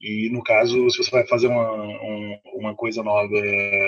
E 0.00 0.28
no 0.30 0.42
caso, 0.42 0.90
se 0.90 0.98
você 0.98 1.10
vai 1.10 1.26
fazer 1.26 1.46
uma, 1.46 1.72
um, 1.74 2.38
uma 2.54 2.74
coisa 2.74 3.02
nova, 3.02 3.34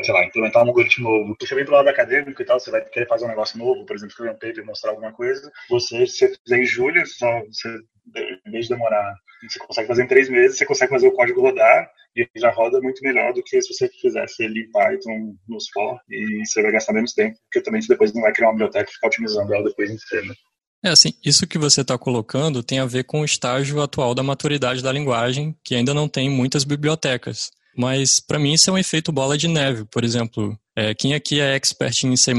sei 0.04 0.14
lá, 0.14 0.24
implementar 0.24 0.64
um 0.64 0.68
algoritmo 0.68 1.08
novo, 1.08 1.36
puxa 1.36 1.54
bem 1.54 1.64
pro 1.64 1.74
lado 1.74 1.88
acadêmico 1.88 2.40
e 2.40 2.44
tal, 2.44 2.58
você 2.58 2.70
vai 2.70 2.84
querer 2.84 3.06
fazer 3.06 3.24
um 3.24 3.28
negócio 3.28 3.58
novo, 3.58 3.84
por 3.84 3.94
exemplo, 3.94 4.10
escrever 4.10 4.30
um 4.32 4.38
paper, 4.38 4.64
mostrar 4.64 4.90
alguma 4.90 5.12
coisa, 5.12 5.50
você, 5.68 6.06
se 6.06 6.18
você 6.18 6.38
fizer 6.44 6.58
em 6.58 6.66
julho, 6.66 7.06
só, 7.06 7.40
você, 7.46 7.68
em 8.46 8.50
vez 8.50 8.66
de 8.66 8.74
demorar, 8.74 9.14
você 9.48 9.58
consegue 9.58 9.88
fazer 9.88 10.04
em 10.04 10.08
três 10.08 10.28
meses, 10.28 10.58
você 10.58 10.66
consegue 10.66 10.92
fazer 10.92 11.08
o 11.08 11.12
código 11.12 11.40
rodar, 11.40 11.90
e 12.16 12.28
já 12.36 12.50
roda 12.50 12.80
muito 12.80 13.02
melhor 13.02 13.32
do 13.32 13.42
que 13.42 13.60
se 13.60 13.72
você 13.72 13.88
fizesse 14.00 14.42
ele 14.44 14.60
em 14.60 14.70
Python 14.70 15.34
nos 15.48 15.68
for 15.70 15.98
e 16.08 16.44
você 16.46 16.62
vai 16.62 16.72
gastar 16.72 16.92
menos 16.92 17.12
tempo, 17.12 17.36
porque 17.44 17.62
também 17.64 17.82
você 17.82 17.88
depois 17.88 18.12
não 18.12 18.22
vai 18.22 18.32
criar 18.32 18.48
uma 18.48 18.54
biblioteca 18.54 18.90
e 18.90 18.94
ficar 18.94 19.08
otimizando 19.08 19.54
ela 19.54 19.64
depois 19.64 19.90
C, 19.90 20.22
né? 20.22 20.34
É 20.84 20.90
assim, 20.90 21.14
isso 21.24 21.46
que 21.46 21.56
você 21.56 21.80
está 21.80 21.96
colocando 21.96 22.62
tem 22.62 22.78
a 22.78 22.84
ver 22.84 23.04
com 23.04 23.22
o 23.22 23.24
estágio 23.24 23.80
atual 23.80 24.14
da 24.14 24.22
maturidade 24.22 24.82
da 24.82 24.92
linguagem, 24.92 25.56
que 25.64 25.74
ainda 25.74 25.94
não 25.94 26.06
tem 26.06 26.28
muitas 26.28 26.62
bibliotecas. 26.62 27.50
Mas 27.76 28.20
para 28.20 28.38
mim 28.38 28.52
isso 28.52 28.70
é 28.70 28.72
um 28.72 28.78
efeito 28.78 29.10
bola 29.10 29.36
de 29.36 29.48
neve. 29.48 29.84
Por 29.86 30.04
exemplo, 30.04 30.56
é, 30.76 30.94
quem 30.94 31.14
aqui 31.14 31.40
é 31.40 31.54
expert 31.54 32.04
em 32.04 32.16
C++? 32.16 32.32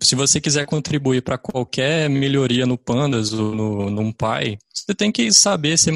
Se 0.00 0.14
você 0.14 0.40
quiser 0.40 0.64
contribuir 0.64 1.22
para 1.22 1.36
qualquer 1.36 2.08
melhoria 2.08 2.66
no 2.66 2.78
Pandas 2.78 3.32
ou 3.32 3.54
no, 3.54 3.90
no 3.90 4.14
Pi, 4.14 4.58
você 4.72 4.94
tem 4.94 5.10
que 5.10 5.32
saber 5.32 5.76
C++ 5.76 5.90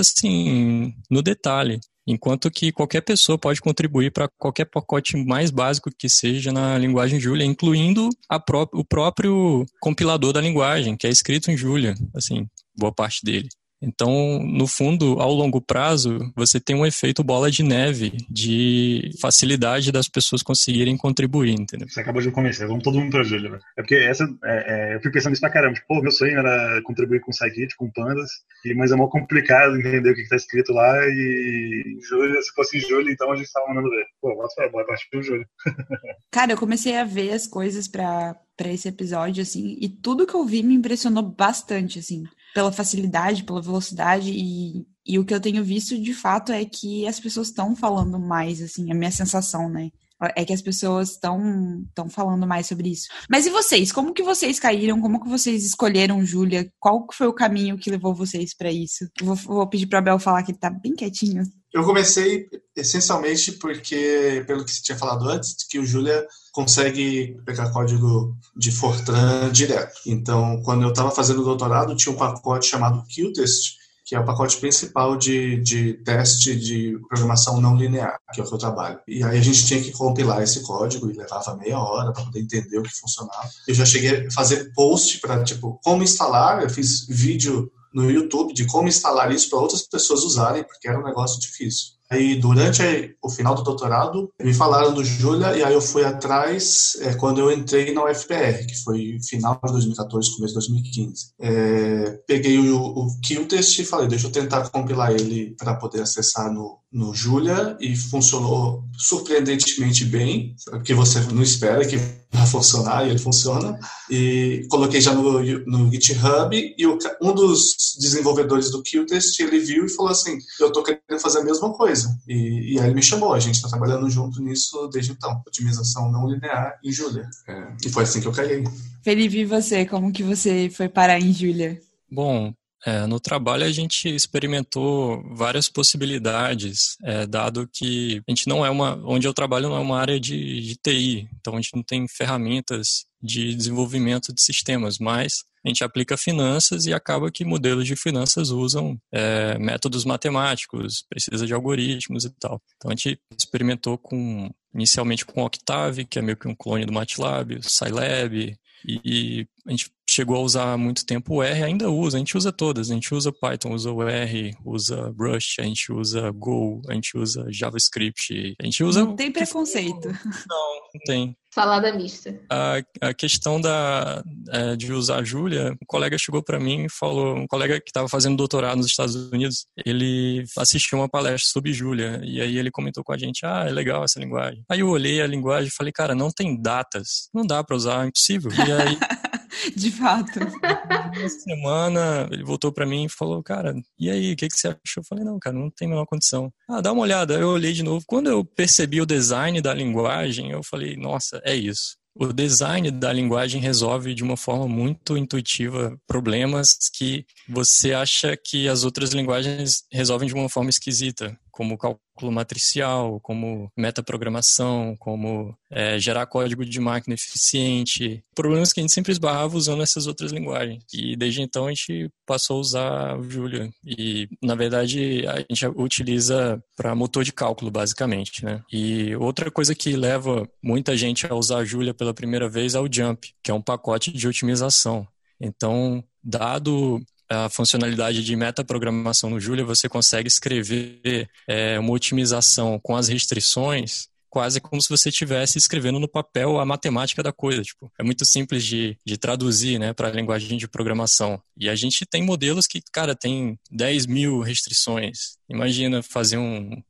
assim, 0.00 0.94
no 1.10 1.22
detalhe. 1.22 1.80
Enquanto 2.06 2.50
que 2.50 2.72
qualquer 2.72 3.02
pessoa 3.02 3.38
pode 3.38 3.60
contribuir 3.60 4.10
para 4.10 4.28
qualquer 4.38 4.64
pacote 4.64 5.16
mais 5.16 5.50
básico 5.50 5.90
que 5.96 6.08
seja 6.08 6.52
na 6.52 6.76
linguagem 6.78 7.20
Julia, 7.20 7.44
incluindo 7.44 8.08
pró 8.46 8.68
o 8.72 8.84
próprio 8.84 9.64
compilador 9.80 10.32
da 10.32 10.40
linguagem, 10.40 10.96
que 10.96 11.06
é 11.06 11.10
escrito 11.10 11.50
em 11.50 11.56
Julia, 11.56 11.94
assim, 12.14 12.46
boa 12.76 12.92
parte 12.92 13.24
dele. 13.24 13.48
Então, 13.82 14.42
no 14.42 14.66
fundo, 14.66 15.18
ao 15.20 15.32
longo 15.32 15.60
prazo, 15.60 16.18
você 16.36 16.60
tem 16.60 16.76
um 16.76 16.84
efeito 16.84 17.24
bola 17.24 17.50
de 17.50 17.62
neve 17.62 18.12
de 18.28 19.10
facilidade 19.20 19.90
das 19.90 20.06
pessoas 20.06 20.42
conseguirem 20.42 20.96
contribuir, 20.98 21.58
entendeu? 21.58 21.88
Você 21.88 22.00
acabou 22.00 22.20
de 22.20 22.30
convencer, 22.30 22.68
vamos 22.68 22.84
todo 22.84 22.98
mundo 23.00 23.10
pra 23.10 23.22
Júlia. 23.22 23.58
É 23.78 23.82
porque 23.82 23.94
essa, 23.94 24.24
é, 24.44 24.92
é, 24.92 24.96
eu 24.96 25.00
fui 25.00 25.10
pensando 25.10 25.32
isso 25.32 25.40
pra 25.40 25.50
caramba. 25.50 25.74
Tipo, 25.74 25.86
pô, 25.88 26.02
meu 26.02 26.12
sonho 26.12 26.38
era 26.38 26.82
contribuir 26.82 27.20
com 27.20 27.32
Scikit, 27.32 27.74
com 27.76 27.90
Pandas, 27.90 28.30
mas 28.76 28.92
é 28.92 28.96
mó 28.96 29.08
complicado 29.08 29.76
entender 29.76 30.10
o 30.10 30.14
que, 30.14 30.24
que 30.24 30.28
tá 30.28 30.36
escrito 30.36 30.72
lá 30.72 30.96
e 31.06 31.98
Júlia, 32.06 32.42
se 32.42 32.52
fosse 32.52 32.80
Júlia, 32.80 33.12
então 33.12 33.32
a 33.32 33.36
gente 33.36 33.50
tava 33.50 33.68
mandando 33.68 33.88
ver. 33.88 34.04
Pô, 34.20 34.34
bota, 34.34 34.68
bota, 34.68 34.86
partir 34.86 35.08
do 35.12 35.22
Júlia. 35.22 35.46
Cara, 36.30 36.52
eu 36.52 36.58
comecei 36.58 36.96
a 36.96 37.04
ver 37.04 37.32
as 37.32 37.46
coisas 37.46 37.88
pra, 37.88 38.36
pra 38.56 38.72
esse 38.72 38.88
episódio, 38.88 39.42
assim, 39.42 39.78
e 39.80 39.88
tudo 39.88 40.26
que 40.26 40.34
eu 40.34 40.44
vi 40.44 40.62
me 40.62 40.74
impressionou 40.74 41.22
bastante, 41.22 41.98
assim 41.98 42.24
pela 42.54 42.72
facilidade, 42.72 43.44
pela 43.44 43.62
velocidade 43.62 44.30
e, 44.30 44.86
e 45.06 45.18
o 45.18 45.24
que 45.24 45.34
eu 45.34 45.40
tenho 45.40 45.64
visto 45.64 46.00
de 46.00 46.14
fato 46.14 46.52
é 46.52 46.64
que 46.64 47.06
as 47.06 47.18
pessoas 47.18 47.48
estão 47.48 47.74
falando 47.74 48.18
mais, 48.18 48.60
assim, 48.60 48.90
a 48.90 48.94
minha 48.94 49.10
sensação, 49.10 49.68
né? 49.68 49.90
É 50.36 50.44
que 50.44 50.52
as 50.52 50.60
pessoas 50.60 51.12
estão 51.12 51.82
estão 51.88 52.10
falando 52.10 52.46
mais 52.46 52.66
sobre 52.66 52.90
isso. 52.90 53.08
Mas 53.28 53.46
e 53.46 53.50
vocês? 53.50 53.90
Como 53.90 54.12
que 54.12 54.22
vocês 54.22 54.60
caíram? 54.60 55.00
Como 55.00 55.18
que 55.18 55.28
vocês 55.30 55.64
escolheram 55.64 56.24
Júlia? 56.26 56.70
Qual 56.78 57.06
foi 57.10 57.26
o 57.26 57.32
caminho 57.32 57.78
que 57.78 57.90
levou 57.90 58.14
vocês 58.14 58.54
para 58.54 58.70
isso? 58.70 59.08
Vou, 59.22 59.34
vou 59.34 59.66
pedir 59.66 59.86
para 59.86 60.02
Bel 60.02 60.18
falar 60.18 60.42
que 60.42 60.50
ele 60.50 60.58
tá 60.58 60.68
bem 60.68 60.94
quietinho. 60.94 61.42
Eu 61.72 61.84
comecei 61.84 62.48
essencialmente 62.76 63.52
porque, 63.52 64.42
pelo 64.46 64.64
que 64.64 64.72
você 64.72 64.82
tinha 64.82 64.98
falado 64.98 65.28
antes, 65.28 65.54
que 65.68 65.78
o 65.78 65.86
Julia 65.86 66.26
consegue 66.52 67.36
pegar 67.44 67.70
código 67.70 68.36
de 68.56 68.72
Fortran 68.72 69.50
direto. 69.52 70.00
Então, 70.06 70.60
quando 70.64 70.82
eu 70.82 70.88
estava 70.88 71.10
fazendo 71.10 71.42
o 71.42 71.44
doutorado, 71.44 71.94
tinha 71.94 72.12
um 72.12 72.18
pacote 72.18 72.66
chamado 72.66 73.04
Qtest, 73.06 73.78
que 74.04 74.16
é 74.16 74.18
o 74.18 74.24
pacote 74.24 74.56
principal 74.56 75.16
de, 75.16 75.58
de 75.58 75.94
teste 76.04 76.56
de 76.56 76.98
programação 77.08 77.60
não 77.60 77.76
linear, 77.76 78.18
que 78.32 78.40
é 78.40 78.44
o 78.44 78.46
que 78.48 78.52
eu 78.52 78.58
trabalho. 78.58 78.98
E 79.06 79.22
aí 79.22 79.38
a 79.38 79.42
gente 79.42 79.64
tinha 79.64 79.80
que 79.80 79.92
compilar 79.92 80.42
esse 80.42 80.62
código 80.62 81.08
e 81.08 81.16
levava 81.16 81.56
meia 81.56 81.78
hora 81.78 82.12
para 82.12 82.24
poder 82.24 82.40
entender 82.40 82.78
o 82.78 82.82
que 82.82 82.98
funcionava. 82.98 83.48
Eu 83.68 83.74
já 83.74 83.84
cheguei 83.84 84.26
a 84.26 84.30
fazer 84.32 84.72
post 84.74 85.20
para, 85.20 85.44
tipo, 85.44 85.78
como 85.84 86.02
instalar, 86.02 86.60
eu 86.60 86.68
fiz 86.68 87.06
vídeo 87.06 87.70
no 87.92 88.10
YouTube 88.10 88.52
de 88.52 88.66
como 88.66 88.88
instalar 88.88 89.32
isso 89.32 89.50
para 89.50 89.58
outras 89.58 89.82
pessoas 89.82 90.22
usarem, 90.22 90.64
porque 90.64 90.88
era 90.88 90.98
um 90.98 91.04
negócio 91.04 91.40
difícil. 91.40 92.00
Aí, 92.10 92.34
durante 92.34 93.16
o 93.22 93.30
final 93.30 93.54
do 93.54 93.62
doutorado, 93.62 94.32
me 94.42 94.52
falaram 94.52 94.92
do 94.92 95.04
Julia 95.04 95.56
e 95.56 95.62
aí 95.62 95.72
eu 95.72 95.80
fui 95.80 96.04
atrás 96.04 96.96
é, 97.02 97.14
quando 97.14 97.38
eu 97.38 97.52
entrei 97.52 97.94
na 97.94 98.04
UFPR, 98.04 98.66
que 98.66 98.82
foi 98.82 99.18
final 99.28 99.60
de 99.64 99.72
2014, 99.72 100.34
começo 100.34 100.48
de 100.48 100.54
2015. 100.54 101.32
É, 101.40 102.18
peguei 102.26 102.58
o, 102.58 102.80
o 102.80 103.06
Qtest 103.20 103.78
e 103.78 103.84
falei, 103.84 104.08
deixa 104.08 104.26
eu 104.26 104.32
tentar 104.32 104.68
compilar 104.70 105.12
ele 105.12 105.54
para 105.56 105.76
poder 105.76 106.02
acessar 106.02 106.52
no, 106.52 106.79
no 106.92 107.14
Julia 107.14 107.76
e 107.80 107.94
funcionou 107.94 108.84
surpreendentemente 108.98 110.04
bem, 110.04 110.56
porque 110.70 110.92
você 110.92 111.20
não 111.32 111.42
espera 111.42 111.86
que 111.86 111.96
vai 112.32 112.46
funcionar 112.46 113.06
e 113.06 113.10
ele 113.10 113.18
funciona. 113.18 113.78
E 114.10 114.66
coloquei 114.68 115.00
já 115.00 115.14
no, 115.14 115.40
no 115.66 115.90
GitHub 115.90 116.74
e 116.76 116.86
o, 116.86 116.98
um 117.22 117.32
dos 117.32 117.74
desenvolvedores 117.98 118.70
do 118.70 118.82
Qtest, 118.82 119.38
ele 119.40 119.60
viu 119.60 119.86
e 119.86 119.90
falou 119.90 120.10
assim, 120.10 120.36
eu 120.58 120.68
estou 120.68 120.82
querendo 120.82 121.20
fazer 121.20 121.38
a 121.38 121.44
mesma 121.44 121.72
coisa. 121.72 122.08
E, 122.26 122.74
e 122.74 122.80
aí 122.80 122.86
ele 122.86 122.94
me 122.94 123.02
chamou, 123.02 123.32
a 123.32 123.40
gente 123.40 123.54
está 123.54 123.68
trabalhando 123.68 124.10
junto 124.10 124.42
nisso 124.42 124.88
desde 124.92 125.12
então, 125.12 125.42
otimização 125.46 126.10
não 126.10 126.28
linear 126.28 126.78
em 126.84 126.92
Julia. 126.92 127.28
É, 127.48 127.72
e 127.86 127.88
foi 127.88 128.02
assim 128.02 128.20
que 128.20 128.26
eu 128.26 128.32
caí. 128.32 128.64
Felipe, 129.02 129.38
e 129.38 129.44
você? 129.44 129.86
Como 129.86 130.12
que 130.12 130.22
você 130.22 130.68
foi 130.68 130.88
parar 130.88 131.20
em 131.20 131.32
Julia? 131.32 131.80
Bom, 132.10 132.52
é, 132.86 133.06
no 133.06 133.20
trabalho 133.20 133.64
a 133.64 133.70
gente 133.70 134.08
experimentou 134.08 135.22
várias 135.34 135.68
possibilidades, 135.68 136.96
é, 137.02 137.26
dado 137.26 137.68
que 137.72 138.22
a 138.26 138.30
gente 138.30 138.48
não 138.48 138.64
é 138.64 138.70
uma, 138.70 138.96
onde 139.04 139.26
eu 139.26 139.34
trabalho 139.34 139.68
não 139.68 139.76
é 139.76 139.80
uma 139.80 139.98
área 139.98 140.18
de, 140.18 140.60
de 140.62 140.76
TI, 140.76 141.28
então 141.38 141.54
a 141.54 141.56
gente 141.56 141.74
não 141.74 141.82
tem 141.82 142.06
ferramentas 142.08 143.04
de 143.22 143.54
desenvolvimento 143.54 144.32
de 144.32 144.42
sistemas, 144.42 144.98
mas 144.98 145.44
a 145.62 145.68
gente 145.68 145.84
aplica 145.84 146.16
finanças 146.16 146.86
e 146.86 146.94
acaba 146.94 147.30
que 147.30 147.44
modelos 147.44 147.86
de 147.86 147.94
finanças 147.94 148.48
usam 148.48 148.98
é, 149.12 149.58
métodos 149.58 150.06
matemáticos, 150.06 151.04
precisa 151.08 151.46
de 151.46 151.52
algoritmos 151.52 152.24
e 152.24 152.30
tal. 152.30 152.62
Então 152.76 152.90
a 152.90 152.94
gente 152.94 153.20
experimentou 153.36 153.98
com 153.98 154.50
inicialmente 154.74 155.26
com 155.26 155.44
Octave, 155.44 156.06
que 156.06 156.18
é 156.18 156.22
meio 156.22 156.36
que 156.36 156.48
um 156.48 156.54
clone 156.54 156.86
do 156.86 156.92
MATLAB, 156.92 157.60
Scilab, 157.62 158.56
e 158.86 159.46
a 159.66 159.70
gente 159.70 159.90
chegou 160.10 160.36
a 160.36 160.40
usar 160.40 160.72
há 160.72 160.76
muito 160.76 161.06
tempo 161.06 161.36
o 161.36 161.42
R, 161.42 161.62
ainda 161.62 161.88
usa, 161.88 162.16
a 162.16 162.18
gente 162.18 162.36
usa 162.36 162.50
todas, 162.50 162.90
a 162.90 162.94
gente 162.94 163.14
usa 163.14 163.32
Python, 163.32 163.72
usa 163.72 163.92
o 163.92 164.02
R, 164.02 164.56
usa 164.64 165.12
Brush, 165.12 165.56
a 165.60 165.62
gente 165.62 165.92
usa 165.92 166.30
Go, 166.32 166.82
a 166.88 166.94
gente 166.94 167.16
usa 167.16 167.46
JavaScript, 167.50 168.54
a 168.60 168.64
gente 168.64 168.82
usa... 168.82 169.04
Não 169.04 169.14
tem 169.14 169.30
preconceito. 169.30 170.08
Não, 170.48 170.74
não 170.94 171.00
tem. 171.04 171.36
Salada 171.52 171.92
mista. 171.92 172.40
A, 172.48 172.82
a 173.00 173.14
questão 173.14 173.60
da, 173.60 174.22
é, 174.50 174.76
de 174.76 174.92
usar 174.92 175.18
a 175.18 175.24
Júlia, 175.24 175.72
um 175.72 175.86
colega 175.86 176.16
chegou 176.16 176.42
para 176.42 176.60
mim 176.60 176.84
e 176.84 176.88
falou, 176.88 177.36
um 177.36 177.46
colega 177.46 177.80
que 177.80 177.90
estava 177.90 178.08
fazendo 178.08 178.36
doutorado 178.36 178.78
nos 178.78 178.86
Estados 178.86 179.14
Unidos, 179.14 179.66
ele 179.84 180.44
assistiu 180.56 180.98
uma 180.98 181.08
palestra 181.08 181.50
sobre 181.50 181.72
Júlia, 181.72 182.20
e 182.24 182.40
aí 182.40 182.56
ele 182.56 182.70
comentou 182.70 183.02
com 183.02 183.12
a 183.12 183.18
gente, 183.18 183.44
ah, 183.44 183.64
é 183.66 183.70
legal 183.70 184.04
essa 184.04 184.20
linguagem. 184.20 184.64
Aí 184.68 184.80
eu 184.80 184.88
olhei 184.88 185.20
a 185.20 185.26
linguagem 185.26 185.68
e 185.68 185.74
falei, 185.74 185.92
cara, 185.92 186.14
não 186.14 186.30
tem 186.30 186.60
datas, 186.60 187.28
não 187.34 187.44
dá 187.44 187.62
para 187.64 187.76
usar, 187.76 188.04
é 188.04 188.08
impossível. 188.08 188.50
E 188.52 188.72
aí 188.72 188.98
de 189.76 189.90
fato. 189.90 190.40
Uma 190.40 191.28
semana, 191.28 192.28
ele 192.30 192.44
voltou 192.44 192.72
para 192.72 192.86
mim 192.86 193.04
e 193.04 193.08
falou, 193.08 193.42
cara, 193.42 193.74
e 193.98 194.10
aí, 194.10 194.32
o 194.32 194.36
que, 194.36 194.48
que 194.48 194.58
você 194.58 194.68
achou? 194.68 194.98
Eu 194.98 195.04
falei, 195.04 195.24
não, 195.24 195.38
cara, 195.38 195.56
não 195.56 195.70
tem 195.70 195.86
a 195.86 195.90
menor 195.90 196.06
condição. 196.06 196.52
Ah, 196.68 196.80
dá 196.80 196.92
uma 196.92 197.02
olhada. 197.02 197.34
Eu 197.34 197.48
olhei 197.48 197.72
de 197.72 197.82
novo. 197.82 198.04
Quando 198.06 198.28
eu 198.28 198.44
percebi 198.44 199.00
o 199.00 199.06
design 199.06 199.60
da 199.60 199.74
linguagem, 199.74 200.50
eu 200.50 200.62
falei, 200.62 200.96
nossa, 200.96 201.40
é 201.44 201.54
isso. 201.54 202.00
O 202.14 202.32
design 202.32 202.90
da 202.90 203.12
linguagem 203.12 203.60
resolve 203.60 204.14
de 204.14 204.24
uma 204.24 204.36
forma 204.36 204.66
muito 204.66 205.16
intuitiva 205.16 205.96
problemas 206.08 206.76
que 206.92 207.24
você 207.48 207.94
acha 207.94 208.36
que 208.36 208.68
as 208.68 208.82
outras 208.82 209.10
linguagens 209.10 209.84
resolvem 209.92 210.28
de 210.28 210.34
uma 210.34 210.48
forma 210.48 210.70
esquisita, 210.70 211.38
como 211.50 211.78
cálculo 211.78 212.32
matricial, 212.32 213.20
como 213.20 213.70
metaprogramação, 213.76 214.96
como 214.98 215.54
é, 215.70 215.98
gerar 215.98 216.26
código 216.26 216.64
de 216.64 216.80
máquina 216.80 217.14
eficiente. 217.14 218.22
Problemas 218.34 218.72
que 218.72 218.80
a 218.80 218.82
gente 218.82 218.92
sempre 218.92 219.12
esbarrava 219.12 219.56
usando 219.56 219.82
essas 219.82 220.06
outras 220.06 220.32
linguagens. 220.32 220.84
E 220.92 221.16
desde 221.16 221.42
então 221.42 221.66
a 221.66 221.70
gente 221.70 222.10
passou 222.26 222.58
a 222.58 222.60
usar 222.60 223.18
o 223.18 223.22
Julia. 223.22 223.70
E, 223.84 224.28
na 224.42 224.54
verdade, 224.54 225.26
a 225.26 225.38
gente 225.40 225.66
utiliza 225.76 226.62
para 226.76 226.94
motor 226.94 227.24
de 227.24 227.32
cálculo, 227.32 227.70
basicamente. 227.70 228.44
Né? 228.44 228.62
E 228.72 229.14
outra 229.16 229.50
coisa 229.50 229.74
que 229.74 229.96
leva 229.96 230.48
muita 230.62 230.96
gente 230.96 231.26
a 231.26 231.34
usar 231.34 231.58
a 231.58 231.64
Julia 231.64 231.94
pela 231.94 232.14
primeira 232.14 232.48
vez 232.48 232.74
é 232.74 232.80
o 232.80 232.88
Jump, 232.90 233.32
que 233.42 233.50
é 233.50 233.54
um 233.54 233.62
pacote 233.62 234.12
de 234.12 234.28
otimização. 234.28 235.06
Então, 235.40 236.04
dado 236.22 237.00
a 237.30 237.48
funcionalidade 237.48 238.24
de 238.24 238.36
metaprogramação 238.36 239.30
no 239.30 239.38
Julia, 239.38 239.64
você 239.64 239.88
consegue 239.88 240.28
escrever 240.28 241.28
é, 241.46 241.78
uma 241.78 241.92
otimização 241.92 242.78
com 242.82 242.96
as 242.96 243.08
restrições 243.08 244.10
quase 244.30 244.60
como 244.60 244.80
se 244.80 244.88
você 244.88 245.08
estivesse 245.08 245.58
escrevendo 245.58 245.98
no 245.98 246.08
papel 246.08 246.60
a 246.60 246.64
matemática 246.64 247.22
da 247.22 247.32
coisa. 247.32 247.62
Tipo, 247.62 247.92
é 247.98 248.04
muito 248.04 248.24
simples 248.24 248.64
de, 248.64 248.96
de 249.04 249.18
traduzir 249.18 249.78
né, 249.78 249.92
para 249.92 250.08
a 250.08 250.12
linguagem 250.12 250.56
de 250.56 250.68
programação. 250.68 251.42
E 251.56 251.68
a 251.68 251.74
gente 251.74 252.06
tem 252.06 252.22
modelos 252.22 252.66
que, 252.66 252.80
cara, 252.92 253.14
tem 253.14 253.58
10 253.70 254.06
mil 254.06 254.40
restrições. 254.40 255.36
Imagina 255.48 256.00
fazer 256.02 256.38
um. 256.38 256.80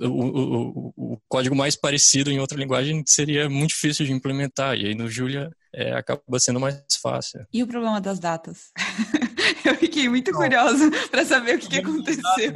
O, 0.00 0.06
o, 0.06 0.92
o, 0.96 1.18
código 1.28 1.54
mais 1.54 1.76
parecido 1.76 2.30
em 2.30 2.40
outra 2.40 2.58
linguagem 2.58 3.04
seria 3.06 3.50
muito 3.50 3.70
difícil 3.70 4.06
de 4.06 4.12
implementar. 4.12 4.78
E 4.78 4.86
aí 4.86 4.94
no 4.94 5.10
Julia 5.10 5.50
é, 5.74 5.92
acaba 5.92 6.40
sendo 6.40 6.58
mais 6.58 6.82
fácil. 7.02 7.46
E 7.52 7.62
o 7.62 7.66
problema 7.66 8.00
das 8.00 8.18
datas? 8.18 8.72
Eu 9.64 9.74
fiquei 9.76 10.08
muito 10.08 10.32
curiosa 10.32 10.90
para 11.10 11.24
saber 11.24 11.56
o 11.56 11.58
que, 11.58 11.68
que 11.68 11.78
aconteceu. 11.78 12.52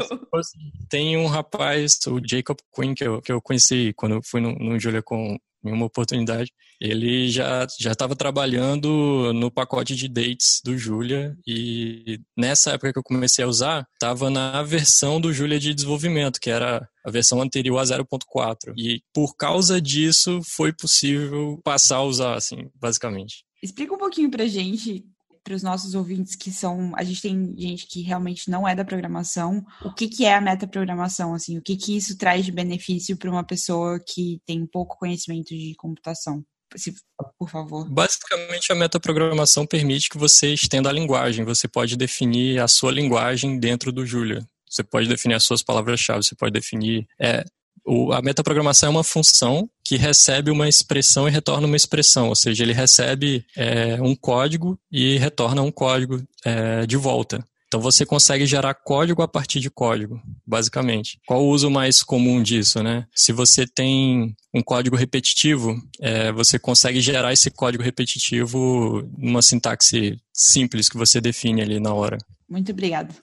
Tem 0.88 1.16
um 1.16 1.26
rapaz, 1.26 1.98
o 2.06 2.20
Jacob 2.24 2.58
Quinn, 2.74 2.94
que 2.94 3.04
eu, 3.04 3.20
que 3.20 3.32
eu 3.32 3.40
conheci 3.40 3.92
quando 3.96 4.20
fui 4.24 4.40
no, 4.40 4.52
no 4.54 4.78
Julia 4.78 5.02
com 5.02 5.38
em 5.64 5.72
uma 5.72 5.86
oportunidade, 5.86 6.52
ele 6.80 7.28
já 7.28 7.66
já 7.78 7.92
estava 7.92 8.16
trabalhando 8.16 9.32
no 9.32 9.50
pacote 9.50 9.94
de 9.94 10.08
dates 10.08 10.60
do 10.64 10.76
Julia 10.76 11.36
e 11.46 12.18
nessa 12.36 12.72
época 12.72 12.92
que 12.92 12.98
eu 12.98 13.04
comecei 13.04 13.44
a 13.44 13.48
usar, 13.48 13.86
estava 13.94 14.28
na 14.28 14.62
versão 14.62 15.20
do 15.20 15.32
Julia 15.32 15.60
de 15.60 15.72
desenvolvimento, 15.72 16.40
que 16.40 16.50
era 16.50 16.88
a 17.04 17.10
versão 17.10 17.40
anterior 17.40 17.78
a 17.78 17.84
0.4. 17.84 18.74
E 18.76 19.00
por 19.14 19.36
causa 19.36 19.80
disso 19.80 20.40
foi 20.44 20.72
possível 20.72 21.60
passar 21.62 21.96
a 21.96 22.02
usar, 22.02 22.34
assim, 22.34 22.68
basicamente. 22.74 23.44
Explica 23.62 23.94
um 23.94 23.98
pouquinho 23.98 24.28
pra 24.28 24.46
gente 24.46 25.04
para 25.44 25.54
os 25.54 25.62
nossos 25.62 25.94
ouvintes 25.94 26.36
que 26.36 26.50
são, 26.50 26.92
a 26.96 27.02
gente 27.02 27.20
tem 27.20 27.54
gente 27.58 27.86
que 27.86 28.02
realmente 28.02 28.50
não 28.50 28.66
é 28.66 28.74
da 28.74 28.84
programação, 28.84 29.64
o 29.84 29.92
que 29.92 30.08
que 30.08 30.24
é 30.24 30.34
a 30.34 30.40
metaprogramação 30.40 31.34
assim, 31.34 31.58
o 31.58 31.62
que 31.62 31.76
que 31.76 31.96
isso 31.96 32.16
traz 32.16 32.44
de 32.44 32.52
benefício 32.52 33.16
para 33.16 33.30
uma 33.30 33.44
pessoa 33.44 33.98
que 33.98 34.40
tem 34.46 34.66
pouco 34.66 34.98
conhecimento 34.98 35.48
de 35.48 35.74
computação? 35.76 36.44
Se, 36.74 36.94
por 37.38 37.50
favor. 37.50 37.86
Basicamente, 37.90 38.72
a 38.72 38.74
metaprogramação 38.74 39.66
permite 39.66 40.08
que 40.08 40.16
você 40.16 40.54
estenda 40.54 40.88
a 40.88 40.92
linguagem. 40.92 41.44
Você 41.44 41.68
pode 41.68 41.98
definir 41.98 42.60
a 42.60 42.66
sua 42.66 42.90
linguagem 42.90 43.58
dentro 43.58 43.92
do 43.92 44.06
Julia. 44.06 44.42
Você 44.66 44.82
pode 44.82 45.06
definir 45.06 45.34
as 45.34 45.44
suas 45.44 45.62
palavras-chave, 45.62 46.24
você 46.24 46.34
pode 46.34 46.52
definir. 46.52 47.06
É, 47.20 47.44
o, 47.84 48.12
a 48.12 48.22
metaprogramação 48.22 48.88
é 48.88 48.90
uma 48.90 49.04
função 49.04 49.68
que 49.84 49.96
recebe 49.96 50.50
uma 50.50 50.68
expressão 50.68 51.28
e 51.28 51.30
retorna 51.30 51.66
uma 51.66 51.76
expressão, 51.76 52.28
ou 52.28 52.34
seja, 52.34 52.62
ele 52.62 52.72
recebe 52.72 53.44
é, 53.56 54.00
um 54.00 54.14
código 54.14 54.78
e 54.90 55.18
retorna 55.18 55.62
um 55.62 55.72
código 55.72 56.22
é, 56.44 56.86
de 56.86 56.96
volta. 56.96 57.44
Então 57.72 57.80
você 57.80 58.04
consegue 58.04 58.44
gerar 58.44 58.74
código 58.74 59.22
a 59.22 59.28
partir 59.28 59.58
de 59.58 59.70
código, 59.70 60.20
basicamente. 60.46 61.18
Qual 61.26 61.42
o 61.42 61.48
uso 61.48 61.70
mais 61.70 62.02
comum 62.02 62.42
disso, 62.42 62.82
né? 62.82 63.06
Se 63.14 63.32
você 63.32 63.66
tem 63.66 64.36
um 64.54 64.62
código 64.62 64.94
repetitivo, 64.94 65.82
é, 65.98 66.30
você 66.32 66.58
consegue 66.58 67.00
gerar 67.00 67.32
esse 67.32 67.50
código 67.50 67.82
repetitivo 67.82 69.08
numa 69.16 69.40
sintaxe 69.40 70.20
simples 70.34 70.90
que 70.90 70.98
você 70.98 71.18
define 71.18 71.62
ali 71.62 71.80
na 71.80 71.94
hora. 71.94 72.18
Muito 72.46 72.70
obrigada. 72.72 73.14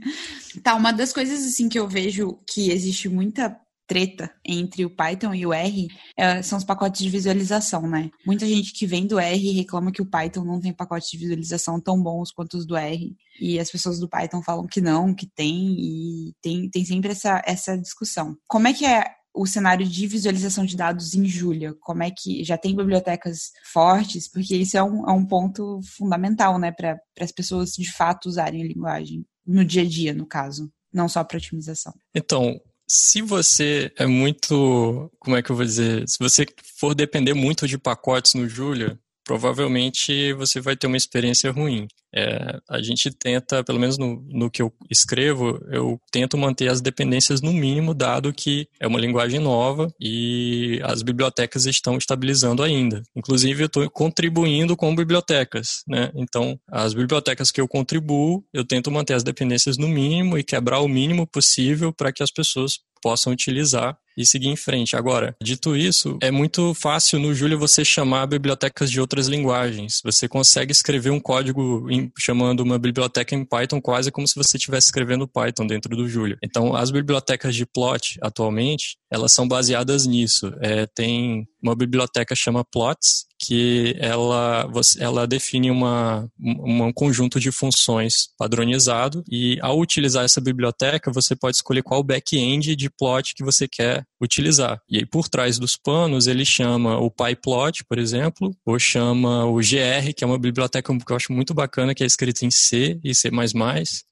tá, 0.64 0.74
uma 0.76 0.92
das 0.92 1.12
coisas 1.12 1.46
assim 1.46 1.68
que 1.68 1.78
eu 1.78 1.86
vejo 1.86 2.38
que 2.50 2.70
existe 2.70 3.06
muita 3.06 3.54
treta 3.90 4.32
entre 4.46 4.84
o 4.84 4.90
Python 4.90 5.34
e 5.34 5.44
o 5.44 5.52
R 5.52 5.88
é, 6.16 6.40
são 6.42 6.56
os 6.56 6.62
pacotes 6.62 7.02
de 7.02 7.10
visualização, 7.10 7.88
né? 7.88 8.08
Muita 8.24 8.46
gente 8.46 8.72
que 8.72 8.86
vem 8.86 9.04
do 9.04 9.18
R 9.18 9.50
reclama 9.50 9.90
que 9.90 10.00
o 10.00 10.06
Python 10.06 10.44
não 10.44 10.60
tem 10.60 10.72
pacotes 10.72 11.10
de 11.10 11.18
visualização 11.18 11.80
tão 11.80 12.00
bons 12.00 12.30
quanto 12.30 12.56
os 12.56 12.64
do 12.64 12.76
R. 12.76 13.16
E 13.40 13.58
as 13.58 13.68
pessoas 13.68 13.98
do 13.98 14.08
Python 14.08 14.42
falam 14.42 14.64
que 14.64 14.80
não, 14.80 15.12
que 15.12 15.26
tem, 15.26 15.74
e 15.76 16.32
tem, 16.40 16.70
tem 16.70 16.84
sempre 16.84 17.10
essa, 17.10 17.42
essa 17.44 17.76
discussão. 17.76 18.36
Como 18.46 18.68
é 18.68 18.72
que 18.72 18.86
é 18.86 19.10
o 19.34 19.44
cenário 19.44 19.84
de 19.84 20.06
visualização 20.06 20.64
de 20.64 20.76
dados 20.76 21.12
em 21.14 21.26
Julia? 21.26 21.74
Como 21.80 22.04
é 22.04 22.12
que 22.12 22.44
já 22.44 22.56
tem 22.56 22.76
bibliotecas 22.76 23.50
fortes? 23.72 24.30
Porque 24.30 24.54
isso 24.54 24.78
é 24.78 24.82
um, 24.84 25.08
é 25.08 25.12
um 25.12 25.26
ponto 25.26 25.80
fundamental, 25.96 26.60
né, 26.60 26.70
para 26.70 26.96
as 27.18 27.32
pessoas 27.32 27.72
de 27.72 27.90
fato 27.90 28.28
usarem 28.28 28.62
a 28.62 28.68
linguagem 28.68 29.26
no 29.44 29.64
dia 29.64 29.82
a 29.82 29.88
dia, 29.88 30.14
no 30.14 30.26
caso, 30.26 30.70
não 30.92 31.08
só 31.08 31.24
para 31.24 31.38
otimização. 31.38 31.92
Então, 32.14 32.60
se 32.92 33.22
você 33.22 33.92
é 33.94 34.04
muito, 34.04 35.08
como 35.20 35.36
é 35.36 35.42
que 35.42 35.52
eu 35.52 35.54
vou 35.54 35.64
dizer, 35.64 36.08
se 36.08 36.18
você 36.18 36.44
for 36.76 36.92
depender 36.92 37.34
muito 37.34 37.68
de 37.68 37.78
pacotes 37.78 38.34
no 38.34 38.48
Julia, 38.48 38.98
provavelmente 39.30 40.32
você 40.32 40.60
vai 40.60 40.74
ter 40.74 40.88
uma 40.88 40.96
experiência 40.96 41.52
ruim. 41.52 41.86
É, 42.12 42.58
a 42.68 42.82
gente 42.82 43.12
tenta, 43.12 43.62
pelo 43.62 43.78
menos 43.78 43.96
no, 43.96 44.20
no 44.28 44.50
que 44.50 44.60
eu 44.60 44.72
escrevo, 44.90 45.56
eu 45.70 46.00
tento 46.10 46.36
manter 46.36 46.68
as 46.68 46.80
dependências 46.80 47.40
no 47.40 47.52
mínimo, 47.52 47.94
dado 47.94 48.32
que 48.32 48.66
é 48.80 48.88
uma 48.88 48.98
linguagem 48.98 49.38
nova 49.38 49.86
e 50.00 50.80
as 50.82 51.02
bibliotecas 51.02 51.64
estão 51.66 51.96
estabilizando 51.96 52.60
ainda. 52.60 53.04
Inclusive, 53.14 53.62
eu 53.62 53.66
estou 53.66 53.88
contribuindo 53.88 54.76
com 54.76 54.96
bibliotecas, 54.96 55.84
né? 55.86 56.10
Então, 56.16 56.58
as 56.68 56.92
bibliotecas 56.92 57.52
que 57.52 57.60
eu 57.60 57.68
contribuo, 57.68 58.44
eu 58.52 58.64
tento 58.64 58.90
manter 58.90 59.14
as 59.14 59.22
dependências 59.22 59.78
no 59.78 59.86
mínimo 59.86 60.36
e 60.36 60.42
quebrar 60.42 60.80
o 60.80 60.88
mínimo 60.88 61.24
possível 61.24 61.92
para 61.92 62.12
que 62.12 62.24
as 62.24 62.32
pessoas 62.32 62.80
possam 63.00 63.32
utilizar 63.32 63.96
e 64.16 64.26
seguir 64.26 64.48
em 64.48 64.56
frente. 64.56 64.96
Agora, 64.96 65.34
dito 65.42 65.76
isso, 65.76 66.18
é 66.22 66.30
muito 66.30 66.74
fácil 66.74 67.18
no 67.18 67.34
Julia 67.34 67.56
você 67.56 67.84
chamar 67.84 68.26
bibliotecas 68.26 68.90
de 68.90 69.00
outras 69.00 69.26
linguagens. 69.26 70.00
Você 70.04 70.28
consegue 70.28 70.72
escrever 70.72 71.10
um 71.10 71.20
código 71.20 71.90
em, 71.90 72.10
chamando 72.18 72.60
uma 72.60 72.78
biblioteca 72.78 73.34
em 73.34 73.44
Python 73.44 73.80
quase 73.80 74.10
como 74.10 74.26
se 74.26 74.34
você 74.34 74.56
estivesse 74.56 74.88
escrevendo 74.88 75.28
Python 75.28 75.66
dentro 75.66 75.96
do 75.96 76.08
Julia. 76.08 76.38
Então, 76.42 76.74
as 76.74 76.90
bibliotecas 76.90 77.54
de 77.54 77.66
plot 77.66 78.18
atualmente, 78.20 78.96
elas 79.10 79.32
são 79.32 79.46
baseadas 79.46 80.06
nisso. 80.06 80.52
É, 80.60 80.86
tem 80.86 81.46
uma 81.62 81.74
biblioteca 81.74 82.34
chama 82.34 82.64
Plots, 82.64 83.26
que 83.38 83.96
ela, 83.98 84.70
ela 84.98 85.26
define 85.26 85.70
uma, 85.70 86.28
um 86.38 86.92
conjunto 86.92 87.40
de 87.40 87.50
funções 87.50 88.28
padronizado 88.38 89.24
e 89.30 89.58
ao 89.62 89.78
utilizar 89.78 90.24
essa 90.24 90.40
biblioteca 90.40 91.10
você 91.10 91.34
pode 91.34 91.56
escolher 91.56 91.82
qual 91.82 92.02
back-end 92.02 92.76
de 92.76 92.90
plot 92.90 93.34
que 93.34 93.42
você 93.42 93.66
quer 93.66 93.99
utilizar. 94.20 94.80
E 94.88 94.98
aí 94.98 95.06
por 95.06 95.28
trás 95.28 95.58
dos 95.58 95.76
panos 95.76 96.26
ele 96.26 96.44
chama 96.44 96.98
o 96.98 97.10
PyPlot, 97.10 97.84
por 97.84 97.98
exemplo, 97.98 98.54
ou 98.64 98.78
chama 98.78 99.44
o 99.46 99.56
GR, 99.56 100.12
que 100.16 100.24
é 100.24 100.26
uma 100.26 100.38
biblioteca 100.38 100.96
que 100.98 101.12
eu 101.12 101.16
acho 101.16 101.32
muito 101.32 101.54
bacana, 101.54 101.94
que 101.94 102.02
é 102.02 102.06
escrita 102.06 102.44
em 102.44 102.50
C 102.50 102.98
e 103.02 103.14
C++, 103.14 103.30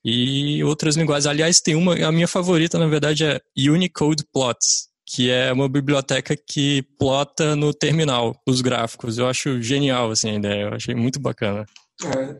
e 0.04 0.64
outras 0.64 0.96
linguagens. 0.96 1.26
Aliás, 1.26 1.60
tem 1.60 1.74
uma, 1.74 1.94
a 1.94 2.12
minha 2.12 2.28
favorita 2.28 2.78
na 2.78 2.86
verdade 2.86 3.24
é 3.24 3.40
Unicode 3.56 4.24
Plots, 4.32 4.88
que 5.06 5.30
é 5.30 5.52
uma 5.52 5.68
biblioteca 5.68 6.36
que 6.36 6.82
plota 6.98 7.56
no 7.56 7.72
terminal 7.72 8.36
os 8.46 8.60
gráficos. 8.60 9.18
Eu 9.18 9.26
acho 9.26 9.62
genial 9.62 10.10
assim, 10.10 10.30
a 10.30 10.34
ideia, 10.34 10.62
eu 10.62 10.74
achei 10.74 10.94
muito 10.94 11.18
bacana. 11.18 11.66
É, 12.04 12.36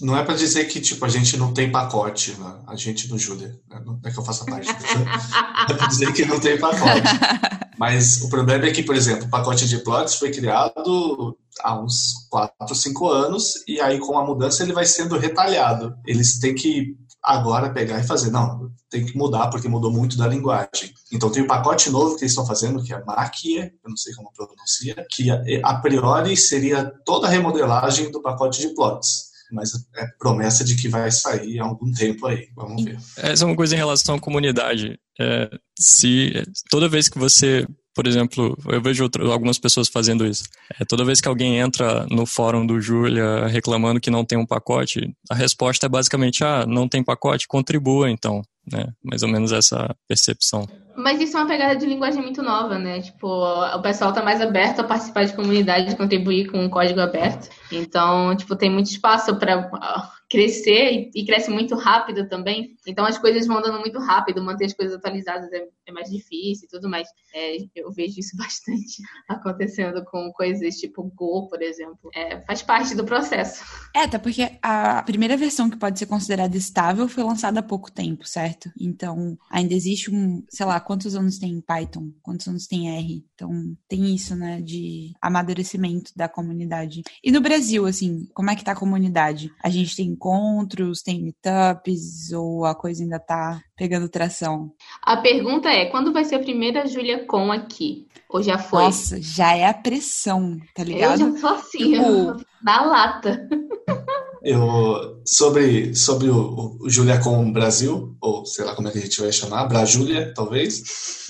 não 0.00 0.16
é 0.16 0.22
para 0.24 0.36
dizer 0.36 0.66
que 0.66 0.80
tipo 0.80 1.04
a 1.04 1.08
gente 1.08 1.36
não 1.36 1.52
tem 1.52 1.70
pacote, 1.70 2.32
né? 2.38 2.60
a 2.66 2.76
gente 2.76 3.10
no 3.10 3.18
Julia, 3.18 3.58
né? 3.68 3.82
não 3.84 3.98
é 4.04 4.10
que 4.10 4.18
eu 4.18 4.24
faça 4.24 4.44
parte. 4.44 4.68
Né? 4.68 4.78
é 5.68 5.74
para 5.74 5.86
dizer 5.88 6.12
que 6.12 6.24
não 6.24 6.38
tem 6.38 6.58
pacote. 6.58 7.08
Mas 7.76 8.20
o 8.22 8.28
problema 8.28 8.66
é 8.66 8.70
que, 8.70 8.82
por 8.82 8.94
exemplo, 8.94 9.24
o 9.24 9.30
pacote 9.30 9.66
de 9.66 9.78
plots 9.78 10.14
foi 10.16 10.30
criado 10.30 11.36
há 11.60 11.80
uns 11.80 12.28
4, 12.30 12.74
5 12.74 13.08
anos 13.08 13.54
e 13.66 13.80
aí 13.80 13.98
com 13.98 14.18
a 14.18 14.24
mudança 14.24 14.62
ele 14.62 14.74
vai 14.74 14.84
sendo 14.84 15.18
retalhado. 15.18 15.96
Eles 16.06 16.38
têm 16.38 16.54
que 16.54 16.94
agora 17.22 17.72
pegar 17.72 18.00
e 18.00 18.06
fazer. 18.06 18.30
Não, 18.30 18.70
tem 18.90 19.04
que 19.04 19.16
mudar 19.16 19.48
porque 19.48 19.68
mudou 19.68 19.92
muito 19.92 20.16
da 20.16 20.26
linguagem. 20.26 20.92
Então 21.12 21.30
tem 21.30 21.42
o 21.42 21.44
um 21.44 21.48
pacote 21.48 21.90
novo 21.90 22.16
que 22.16 22.22
eles 22.22 22.32
estão 22.32 22.46
fazendo, 22.46 22.82
que 22.82 22.92
é 22.92 23.04
Mackie, 23.04 23.58
eu 23.58 23.88
não 23.88 23.96
sei 23.96 24.14
como 24.14 24.32
pronuncia, 24.32 25.06
que 25.10 25.30
a 25.62 25.74
priori 25.76 26.36
seria 26.36 26.84
toda 27.04 27.26
a 27.26 27.30
remodelagem 27.30 28.10
do 28.10 28.20
pacote 28.20 28.60
de 28.60 28.74
plots. 28.74 29.30
Mas 29.52 29.72
é 29.96 30.06
promessa 30.16 30.64
de 30.64 30.76
que 30.76 30.88
vai 30.88 31.10
sair 31.10 31.58
há 31.58 31.64
algum 31.64 31.90
tempo 31.90 32.26
aí. 32.26 32.48
Vamos 32.54 32.84
ver. 32.84 32.98
Essa 33.16 33.44
é 33.44 33.46
uma 33.46 33.56
coisa 33.56 33.74
em 33.74 33.78
relação 33.78 34.14
à 34.14 34.20
comunidade. 34.20 34.96
É, 35.20 35.50
se 35.76 36.44
toda 36.70 36.88
vez 36.88 37.08
que 37.08 37.18
você 37.18 37.66
por 37.94 38.06
exemplo, 38.06 38.56
eu 38.68 38.80
vejo 38.80 39.02
outro, 39.02 39.30
algumas 39.32 39.58
pessoas 39.58 39.88
fazendo 39.88 40.26
isso. 40.26 40.44
É, 40.78 40.84
toda 40.84 41.04
vez 41.04 41.20
que 41.20 41.28
alguém 41.28 41.58
entra 41.58 42.06
no 42.10 42.24
fórum 42.24 42.64
do 42.64 42.80
Julia 42.80 43.46
reclamando 43.46 44.00
que 44.00 44.10
não 44.10 44.24
tem 44.24 44.38
um 44.38 44.46
pacote, 44.46 45.12
a 45.30 45.34
resposta 45.34 45.86
é 45.86 45.88
basicamente: 45.88 46.44
ah, 46.44 46.64
não 46.66 46.88
tem 46.88 47.02
pacote, 47.02 47.48
contribua 47.48 48.10
então. 48.10 48.42
Né? 48.70 48.86
Mais 49.02 49.22
ou 49.22 49.28
menos 49.28 49.52
essa 49.52 49.94
percepção. 50.06 50.68
Mas 50.96 51.20
isso 51.20 51.36
é 51.36 51.40
uma 51.40 51.48
pegada 51.48 51.74
de 51.76 51.86
linguagem 51.86 52.22
muito 52.22 52.42
nova, 52.42 52.78
né? 52.78 53.00
Tipo, 53.00 53.26
o 53.26 53.82
pessoal 53.82 54.12
tá 54.12 54.22
mais 54.22 54.40
aberto 54.40 54.80
a 54.80 54.84
participar 54.84 55.24
de 55.24 55.32
comunidade, 55.32 55.96
contribuir 55.96 56.50
com 56.50 56.58
um 56.58 56.68
código 56.68 57.00
aberto. 57.00 57.48
Então, 57.72 58.36
tipo, 58.36 58.54
tem 58.54 58.70
muito 58.70 58.90
espaço 58.90 59.34
para 59.36 60.10
crescer 60.30 61.10
e, 61.12 61.26
cresce 61.26 61.50
muito 61.50 61.74
rápido 61.74 62.28
também. 62.28 62.76
Então 62.86 63.04
as 63.04 63.18
coisas 63.18 63.48
vão 63.48 63.58
andando 63.58 63.80
muito 63.80 63.98
rápido, 63.98 64.42
manter 64.42 64.66
as 64.66 64.72
coisas 64.72 64.96
atualizadas 64.96 65.52
é, 65.52 65.66
é 65.86 65.92
mais 65.92 66.08
difícil 66.08 66.66
e 66.66 66.68
tudo 66.68 66.88
mais. 66.88 67.08
É, 67.34 67.56
eu 67.74 67.90
vejo 67.90 68.20
isso 68.20 68.36
bastante 68.38 69.02
acontecendo 69.28 70.04
com 70.04 70.30
coisas 70.32 70.76
tipo 70.76 71.02
Go, 71.16 71.48
por 71.48 71.60
exemplo. 71.60 72.10
É, 72.14 72.40
faz 72.42 72.62
parte 72.62 72.94
do 72.94 73.04
processo. 73.04 73.64
É, 73.94 74.04
até 74.04 74.18
porque 74.18 74.52
a 74.62 75.02
primeira 75.02 75.36
versão 75.36 75.68
que 75.68 75.76
pode 75.76 75.98
ser 75.98 76.06
considerada 76.06 76.56
estável 76.56 77.08
foi 77.08 77.24
lançada 77.24 77.58
há 77.58 77.62
pouco 77.62 77.90
tempo, 77.90 78.26
certo? 78.26 78.70
Então 78.80 79.36
ainda 79.50 79.74
existe 79.74 80.14
um, 80.14 80.44
sei 80.48 80.64
lá, 80.64 80.78
quantos 80.78 81.16
anos 81.16 81.38
tem 81.38 81.60
Python, 81.60 82.12
quantos 82.22 82.46
anos 82.46 82.68
tem 82.68 82.96
R. 82.96 83.24
Então 83.34 83.50
tem 83.88 84.14
isso, 84.14 84.36
né, 84.36 84.60
de 84.60 85.12
amadurecimento 85.20 86.12
da 86.14 86.28
comunidade. 86.28 87.02
E 87.24 87.32
no 87.32 87.40
Brasil, 87.40 87.84
assim, 87.86 88.28
como 88.32 88.50
é 88.50 88.54
que 88.54 88.62
tá 88.62 88.72
a 88.72 88.76
comunidade? 88.76 89.50
A 89.64 89.68
gente 89.68 89.96
tem 89.96 90.14
encontros, 90.20 91.02
tem 91.02 91.22
meetups 91.22 92.30
ou 92.32 92.66
a 92.66 92.74
coisa 92.74 93.02
ainda 93.02 93.18
tá 93.18 93.62
pegando 93.74 94.08
tração? 94.08 94.70
A 95.02 95.16
pergunta 95.16 95.70
é, 95.70 95.86
quando 95.86 96.12
vai 96.12 96.24
ser 96.24 96.34
a 96.34 96.40
primeira 96.40 96.86
Julia 96.86 97.24
Com 97.24 97.50
aqui? 97.50 98.06
Ou 98.28 98.42
já 98.42 98.58
foi? 98.58 98.84
Nossa, 98.84 99.20
já 99.20 99.56
é 99.56 99.66
a 99.66 99.74
pressão, 99.74 100.58
tá 100.74 100.84
ligado? 100.84 101.20
Eu 101.20 101.32
já 101.32 101.38
sou 101.38 101.50
assim, 101.50 101.92
tipo... 101.92 102.44
na 102.62 102.84
lata. 102.84 103.48
Eu, 104.42 105.20
sobre 105.26 105.94
sobre 105.94 106.30
o, 106.30 106.78
o 106.80 106.88
Julia 106.88 107.18
com 107.18 107.52
Brasil, 107.52 108.16
ou 108.20 108.46
sei 108.46 108.64
lá 108.64 108.74
como 108.74 108.88
é 108.88 108.90
que 108.90 108.98
a 108.98 109.00
gente 109.02 109.20
vai 109.20 109.32
chamar, 109.32 109.66
Brajúlia, 109.66 110.32
talvez. 110.34 110.82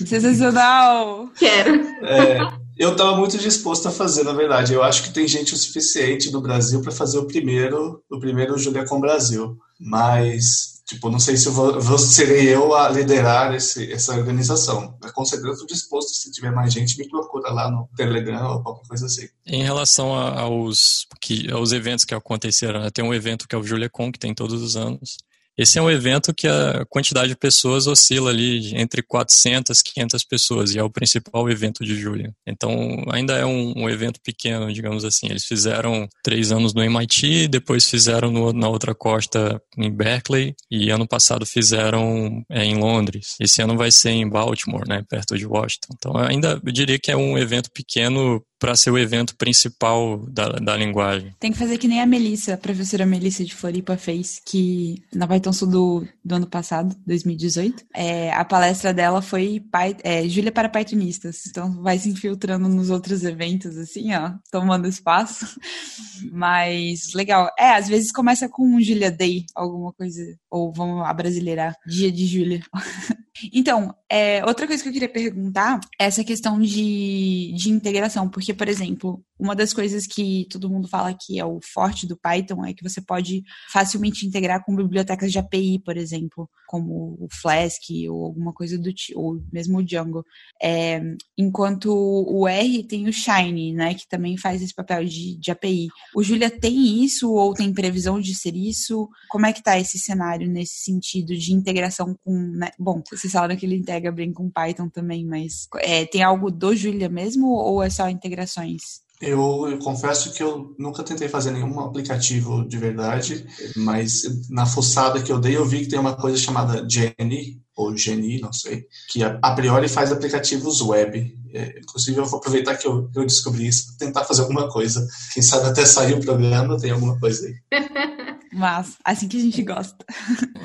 Sensacional! 0.05 1.29
Quero. 1.37 1.75
É, 2.05 2.39
Eu 2.77 2.93
estava 2.93 3.15
muito 3.15 3.37
disposto 3.37 3.87
a 3.87 3.91
fazer, 3.91 4.23
na 4.23 4.33
verdade. 4.33 4.73
Eu 4.73 4.83
acho 4.83 5.03
que 5.03 5.13
tem 5.13 5.27
gente 5.27 5.53
o 5.53 5.57
suficiente 5.57 6.31
no 6.31 6.41
Brasil 6.41 6.81
para 6.81 6.91
fazer 6.91 7.17
o 7.17 7.27
primeiro, 7.27 8.03
o 8.09 8.19
primeiro 8.19 8.57
Julia 8.57 8.85
com 8.85 8.99
Brasil. 8.99 9.57
Mas, 9.79 10.81
tipo, 10.87 11.09
não 11.09 11.19
sei 11.19 11.37
se 11.37 11.47
eu 11.47 11.53
vou, 11.53 11.79
vou 11.79 11.97
serei 11.97 12.53
eu 12.53 12.73
a 12.75 12.89
liderar 12.89 13.53
esse, 13.53 13.91
essa 13.91 14.15
organização. 14.15 14.97
Mas, 15.01 15.11
com 15.11 15.25
certeza 15.25 15.53
estou 15.53 15.67
disposto, 15.67 16.09
se 16.09 16.31
tiver 16.31 16.51
mais 16.51 16.73
gente, 16.73 16.97
me 16.97 17.07
procura 17.07 17.51
lá 17.51 17.69
no 17.69 17.89
Telegram 17.95 18.53
ou 18.53 18.63
qualquer 18.63 18.87
coisa 18.87 19.05
assim. 19.05 19.27
Em 19.45 19.63
relação 19.63 20.13
aos, 20.13 21.07
que, 21.19 21.51
aos 21.51 21.71
eventos 21.71 22.05
que 22.05 22.15
aconteceram, 22.15 22.81
né? 22.81 22.89
tem 22.89 23.03
um 23.03 23.13
evento 23.13 23.47
que 23.47 23.55
é 23.55 23.57
o 23.57 23.63
JuliaCon, 23.63 24.11
que 24.11 24.19
tem 24.19 24.33
todos 24.33 24.61
os 24.61 24.75
anos. 24.75 25.17
Esse 25.61 25.77
é 25.77 25.81
um 25.81 25.91
evento 25.91 26.33
que 26.33 26.47
a 26.47 26.83
quantidade 26.89 27.27
de 27.27 27.35
pessoas 27.35 27.85
oscila 27.85 28.31
ali 28.31 28.75
entre 28.75 29.03
400 29.03 29.79
e 29.79 29.83
500 29.83 30.23
pessoas, 30.23 30.73
e 30.73 30.79
é 30.79 30.83
o 30.83 30.89
principal 30.89 31.47
evento 31.51 31.85
de 31.85 31.93
julho. 31.93 32.33
Então, 32.47 33.05
ainda 33.11 33.35
é 33.35 33.45
um, 33.45 33.71
um, 33.77 33.87
evento 33.87 34.19
pequeno, 34.23 34.73
digamos 34.73 35.05
assim. 35.05 35.27
Eles 35.27 35.45
fizeram 35.45 36.09
três 36.23 36.51
anos 36.51 36.73
no 36.73 36.81
MIT, 36.81 37.47
depois 37.47 37.87
fizeram 37.87 38.31
no, 38.31 38.51
na 38.51 38.67
outra 38.67 38.95
costa 38.95 39.61
em 39.77 39.91
Berkeley, 39.91 40.55
e 40.71 40.89
ano 40.89 41.07
passado 41.07 41.45
fizeram 41.45 42.43
é, 42.49 42.65
em 42.65 42.79
Londres. 42.79 43.35
Esse 43.39 43.61
ano 43.61 43.77
vai 43.77 43.91
ser 43.91 44.09
em 44.09 44.27
Baltimore, 44.27 44.87
né, 44.87 45.03
perto 45.07 45.37
de 45.37 45.45
Washington. 45.45 45.93
Então, 45.95 46.17
ainda 46.17 46.59
eu 46.65 46.71
diria 46.71 46.97
que 46.97 47.11
é 47.11 47.15
um 47.15 47.37
evento 47.37 47.69
pequeno 47.71 48.43
para 48.61 48.75
ser 48.75 48.91
o 48.91 48.97
evento 48.97 49.35
principal 49.35 50.23
da, 50.29 50.49
da 50.49 50.77
linguagem. 50.77 51.33
Tem 51.39 51.51
que 51.51 51.57
fazer 51.57 51.79
que 51.79 51.87
nem 51.87 51.99
a 51.99 52.05
Melissa, 52.05 52.53
a 52.53 52.57
professora 52.57 53.07
Melissa 53.07 53.43
de 53.43 53.55
Floripa 53.55 53.97
fez, 53.97 54.39
que 54.45 55.01
na 55.11 55.27
Python 55.27 55.50
Sul 55.53 55.67
do, 55.69 56.07
do 56.23 56.35
ano 56.35 56.47
passado, 56.47 56.95
2018, 57.05 57.85
é, 57.93 58.31
a 58.33 58.43
palestra 58.45 58.93
dela 58.93 59.21
foi 59.21 59.63
é, 60.03 60.27
Júlia 60.27 60.51
para 60.51 60.69
Pythonistas. 60.69 61.45
Então 61.47 61.81
vai 61.81 61.97
se 61.97 62.09
infiltrando 62.09 62.67
nos 62.67 62.89
outros 62.89 63.23
eventos, 63.23 63.77
assim, 63.77 64.13
ó, 64.13 64.33
tomando 64.51 64.87
espaço. 64.87 65.45
Mas 66.31 67.13
legal. 67.13 67.49
É, 67.57 67.71
às 67.71 67.87
vezes 67.87 68.11
começa 68.11 68.47
com 68.49 68.63
um 68.63 68.81
Julia 68.81 69.11
Day, 69.11 69.45
alguma 69.55 69.93
coisa, 69.93 70.21
ou 70.49 70.71
vamos 70.73 71.05
abrasileirar, 71.05 71.75
dia 71.85 72.11
de 72.11 72.25
Júlia. 72.25 72.61
Então, 73.53 73.93
é, 74.09 74.43
outra 74.45 74.67
coisa 74.67 74.83
que 74.83 74.89
eu 74.89 74.93
queria 74.93 75.09
perguntar 75.09 75.79
é 75.99 76.05
essa 76.05 76.23
questão 76.23 76.59
de, 76.59 77.53
de 77.55 77.69
integração, 77.69 78.29
porque, 78.29 78.53
por 78.53 78.67
exemplo, 78.67 79.23
uma 79.39 79.55
das 79.55 79.73
coisas 79.73 80.05
que 80.05 80.45
todo 80.51 80.69
mundo 80.69 80.87
fala 80.87 81.17
que 81.19 81.39
é 81.39 81.45
o 81.45 81.59
forte 81.73 82.05
do 82.05 82.15
Python 82.15 82.63
é 82.63 82.73
que 82.73 82.83
você 82.83 83.01
pode 83.01 83.41
facilmente 83.71 84.25
integrar 84.25 84.63
com 84.63 84.75
bibliotecas 84.75 85.31
de 85.31 85.39
API, 85.39 85.81
por 85.83 85.97
exemplo, 85.97 86.47
como 86.67 87.17
o 87.19 87.27
Flask 87.41 87.81
ou 88.09 88.25
alguma 88.25 88.53
coisa 88.53 88.77
do 88.77 88.93
tipo, 88.93 89.19
ou 89.19 89.43
mesmo 89.51 89.79
o 89.79 89.83
Django. 89.83 90.23
É, 90.61 91.01
enquanto 91.37 91.91
o 91.91 92.47
R 92.47 92.83
tem 92.83 93.07
o 93.07 93.13
Shiny, 93.13 93.73
né, 93.73 93.95
que 93.95 94.07
também 94.07 94.37
faz 94.37 94.61
esse 94.61 94.75
papel 94.75 95.03
de, 95.05 95.37
de 95.39 95.51
API. 95.51 95.87
O 96.15 96.21
Julia 96.21 96.49
tem 96.49 97.03
isso 97.03 97.31
ou 97.31 97.53
tem 97.53 97.73
previsão 97.73 98.19
de 98.19 98.35
ser 98.35 98.55
isso? 98.55 99.09
Como 99.27 99.45
é 99.47 99.53
que 99.53 99.63
tá 99.63 99.79
esse 99.79 99.97
cenário 99.97 100.47
nesse 100.47 100.83
sentido 100.83 101.35
de 101.35 101.51
integração 101.51 102.15
com, 102.23 102.37
né? 102.37 102.69
bom, 102.77 103.01
vocês 103.31 103.39
falaram 103.39 103.55
que 103.55 103.65
ele 103.65 103.77
integra 103.77 104.11
bem 104.11 104.33
com 104.33 104.49
Python 104.49 104.89
também, 104.89 105.25
mas 105.25 105.67
é, 105.77 106.05
tem 106.05 106.21
algo 106.21 106.51
do 106.51 106.75
Julia 106.75 107.09
mesmo 107.09 107.47
ou 107.47 107.81
é 107.81 107.89
só 107.89 108.09
integrações? 108.09 109.01
Eu, 109.21 109.67
eu, 109.69 109.77
confesso 109.77 110.33
que 110.33 110.41
eu 110.41 110.75
nunca 110.79 111.03
tentei 111.03 111.29
fazer 111.29 111.51
nenhum 111.51 111.79
aplicativo 111.79 112.67
de 112.67 112.77
verdade, 112.77 113.45
mas 113.75 114.23
na 114.49 114.65
fuçada 114.65 115.21
que 115.21 115.31
eu 115.31 115.39
dei 115.39 115.55
eu 115.55 115.65
vi 115.65 115.81
que 115.81 115.89
tem 115.89 115.99
uma 115.99 116.15
coisa 116.15 116.37
chamada 116.37 116.87
Jenny, 116.89 117.61
ou 117.75 117.95
Geni, 117.95 118.41
não 118.41 118.51
sei, 118.51 118.87
que 119.09 119.23
a, 119.23 119.37
a 119.41 119.53
priori 119.53 119.87
faz 119.87 120.11
aplicativos 120.11 120.81
web. 120.81 121.39
É, 121.53 121.79
inclusive 121.79 122.17
eu 122.17 122.25
vou 122.25 122.39
aproveitar 122.39 122.75
que 122.77 122.87
eu, 122.87 123.09
eu 123.15 123.25
descobri 123.25 123.67
isso 123.67 123.87
para 123.87 124.07
tentar 124.07 124.23
fazer 124.23 124.41
alguma 124.41 124.67
coisa. 124.69 125.07
Quem 125.33 125.43
sabe 125.43 125.67
até 125.67 125.85
sair 125.85 126.13
o 126.13 126.21
programa 126.21 126.79
tem 126.79 126.89
alguma 126.89 127.19
coisa 127.19 127.45
aí. 127.45 127.55
Mas, 128.51 128.97
assim 129.03 129.27
que 129.27 129.37
a 129.37 129.39
gente 129.39 129.63
gosta. 129.63 130.05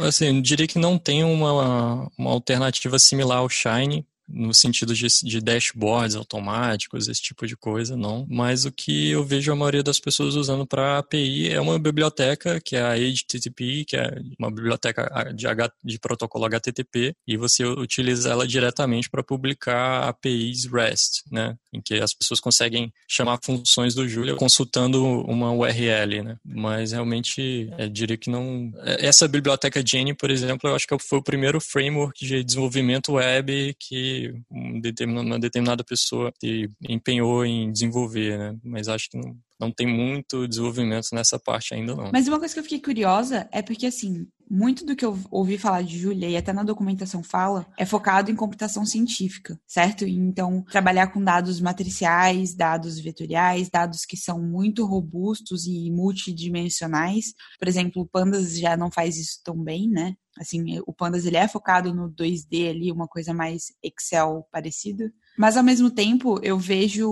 Assim, 0.00 0.36
eu 0.36 0.42
diria 0.42 0.66
que 0.66 0.78
não 0.78 0.98
tem 0.98 1.22
uma, 1.22 2.10
uma 2.18 2.30
alternativa 2.30 2.98
similar 2.98 3.38
ao 3.38 3.48
Shine, 3.48 4.06
no 4.28 4.52
sentido 4.52 4.94
de, 4.94 5.06
de, 5.22 5.40
dashboards 5.40 6.16
automáticos, 6.16 7.08
esse 7.08 7.22
tipo 7.22 7.46
de 7.46 7.56
coisa, 7.56 7.96
não. 7.96 8.26
Mas 8.28 8.64
o 8.64 8.72
que 8.72 9.10
eu 9.10 9.24
vejo 9.24 9.52
a 9.52 9.56
maioria 9.56 9.82
das 9.82 10.00
pessoas 10.00 10.34
usando 10.34 10.66
para 10.66 10.98
API 10.98 11.50
é 11.50 11.60
uma 11.60 11.78
biblioteca, 11.78 12.60
que 12.60 12.76
é 12.76 12.82
a 12.82 12.94
HTTP, 12.94 13.84
que 13.84 13.96
é 13.96 14.18
uma 14.38 14.50
biblioteca 14.50 15.32
de, 15.34 15.46
H, 15.46 15.70
de 15.84 15.98
protocolo 15.98 16.44
HTTP, 16.46 17.14
e 17.26 17.36
você 17.36 17.64
utiliza 17.64 18.30
ela 18.30 18.46
diretamente 18.46 19.08
para 19.08 19.22
publicar 19.22 20.08
APIs 20.08 20.64
REST, 20.64 21.22
né? 21.30 21.56
Em 21.72 21.80
que 21.80 21.94
as 21.94 22.12
pessoas 22.12 22.40
conseguem 22.40 22.92
chamar 23.08 23.38
funções 23.42 23.94
do 23.94 24.08
Julia 24.08 24.34
consultando 24.34 25.04
uma 25.04 25.52
URL, 25.52 26.22
né? 26.22 26.36
Mas 26.44 26.92
realmente, 26.92 27.70
eu 27.78 27.88
diria 27.88 28.16
que 28.16 28.30
não... 28.30 28.72
Essa 28.98 29.28
biblioteca 29.28 29.84
Jenny, 29.86 30.14
por 30.14 30.30
exemplo, 30.30 30.68
eu 30.68 30.74
acho 30.74 30.86
que 30.86 30.98
foi 30.98 31.18
o 31.18 31.22
primeiro 31.22 31.60
framework 31.60 32.26
de 32.26 32.42
desenvolvimento 32.42 33.12
web 33.12 33.76
que 33.78 34.15
uma 34.50 35.38
determinada 35.38 35.84
pessoa 35.84 36.32
se 36.40 36.70
empenhou 36.88 37.44
em 37.44 37.72
desenvolver, 37.72 38.38
né? 38.38 38.58
Mas 38.64 38.88
acho 38.88 39.08
que 39.10 39.18
não, 39.18 39.36
não 39.58 39.70
tem 39.70 39.86
muito 39.86 40.46
desenvolvimento 40.46 41.08
nessa 41.12 41.38
parte 41.38 41.74
ainda 41.74 41.94
não. 41.94 42.10
Mas 42.12 42.28
uma 42.28 42.38
coisa 42.38 42.54
que 42.54 42.60
eu 42.60 42.64
fiquei 42.64 42.80
curiosa 42.80 43.48
é 43.50 43.62
porque, 43.62 43.86
assim, 43.86 44.26
muito 44.48 44.84
do 44.84 44.94
que 44.94 45.04
eu 45.04 45.18
ouvi 45.30 45.58
falar 45.58 45.82
de 45.82 45.98
Julia, 45.98 46.28
e 46.28 46.36
até 46.36 46.52
na 46.52 46.62
documentação 46.62 47.22
fala, 47.22 47.66
é 47.76 47.84
focado 47.84 48.30
em 48.30 48.36
computação 48.36 48.84
científica, 48.86 49.58
certo? 49.66 50.06
Então, 50.06 50.62
trabalhar 50.70 51.08
com 51.08 51.22
dados 51.22 51.60
matriciais, 51.60 52.54
dados 52.54 53.00
vetoriais, 53.00 53.68
dados 53.68 54.04
que 54.04 54.16
são 54.16 54.40
muito 54.40 54.84
robustos 54.84 55.66
e 55.66 55.90
multidimensionais. 55.90 57.32
Por 57.58 57.66
exemplo, 57.66 58.02
o 58.02 58.06
Pandas 58.06 58.58
já 58.58 58.76
não 58.76 58.90
faz 58.90 59.16
isso 59.16 59.40
tão 59.44 59.56
bem, 59.56 59.88
né? 59.88 60.14
Assim, 60.38 60.62
o 60.86 60.92
Pandas 60.92 61.24
ele 61.24 61.36
é 61.36 61.48
focado 61.48 61.94
no 61.94 62.10
2D 62.10 62.68
ali, 62.68 62.92
uma 62.92 63.08
coisa 63.08 63.32
mais 63.32 63.72
Excel 63.82 64.46
parecida. 64.52 65.10
Mas 65.38 65.56
ao 65.56 65.62
mesmo 65.62 65.90
tempo, 65.90 66.40
eu 66.42 66.58
vejo 66.58 67.10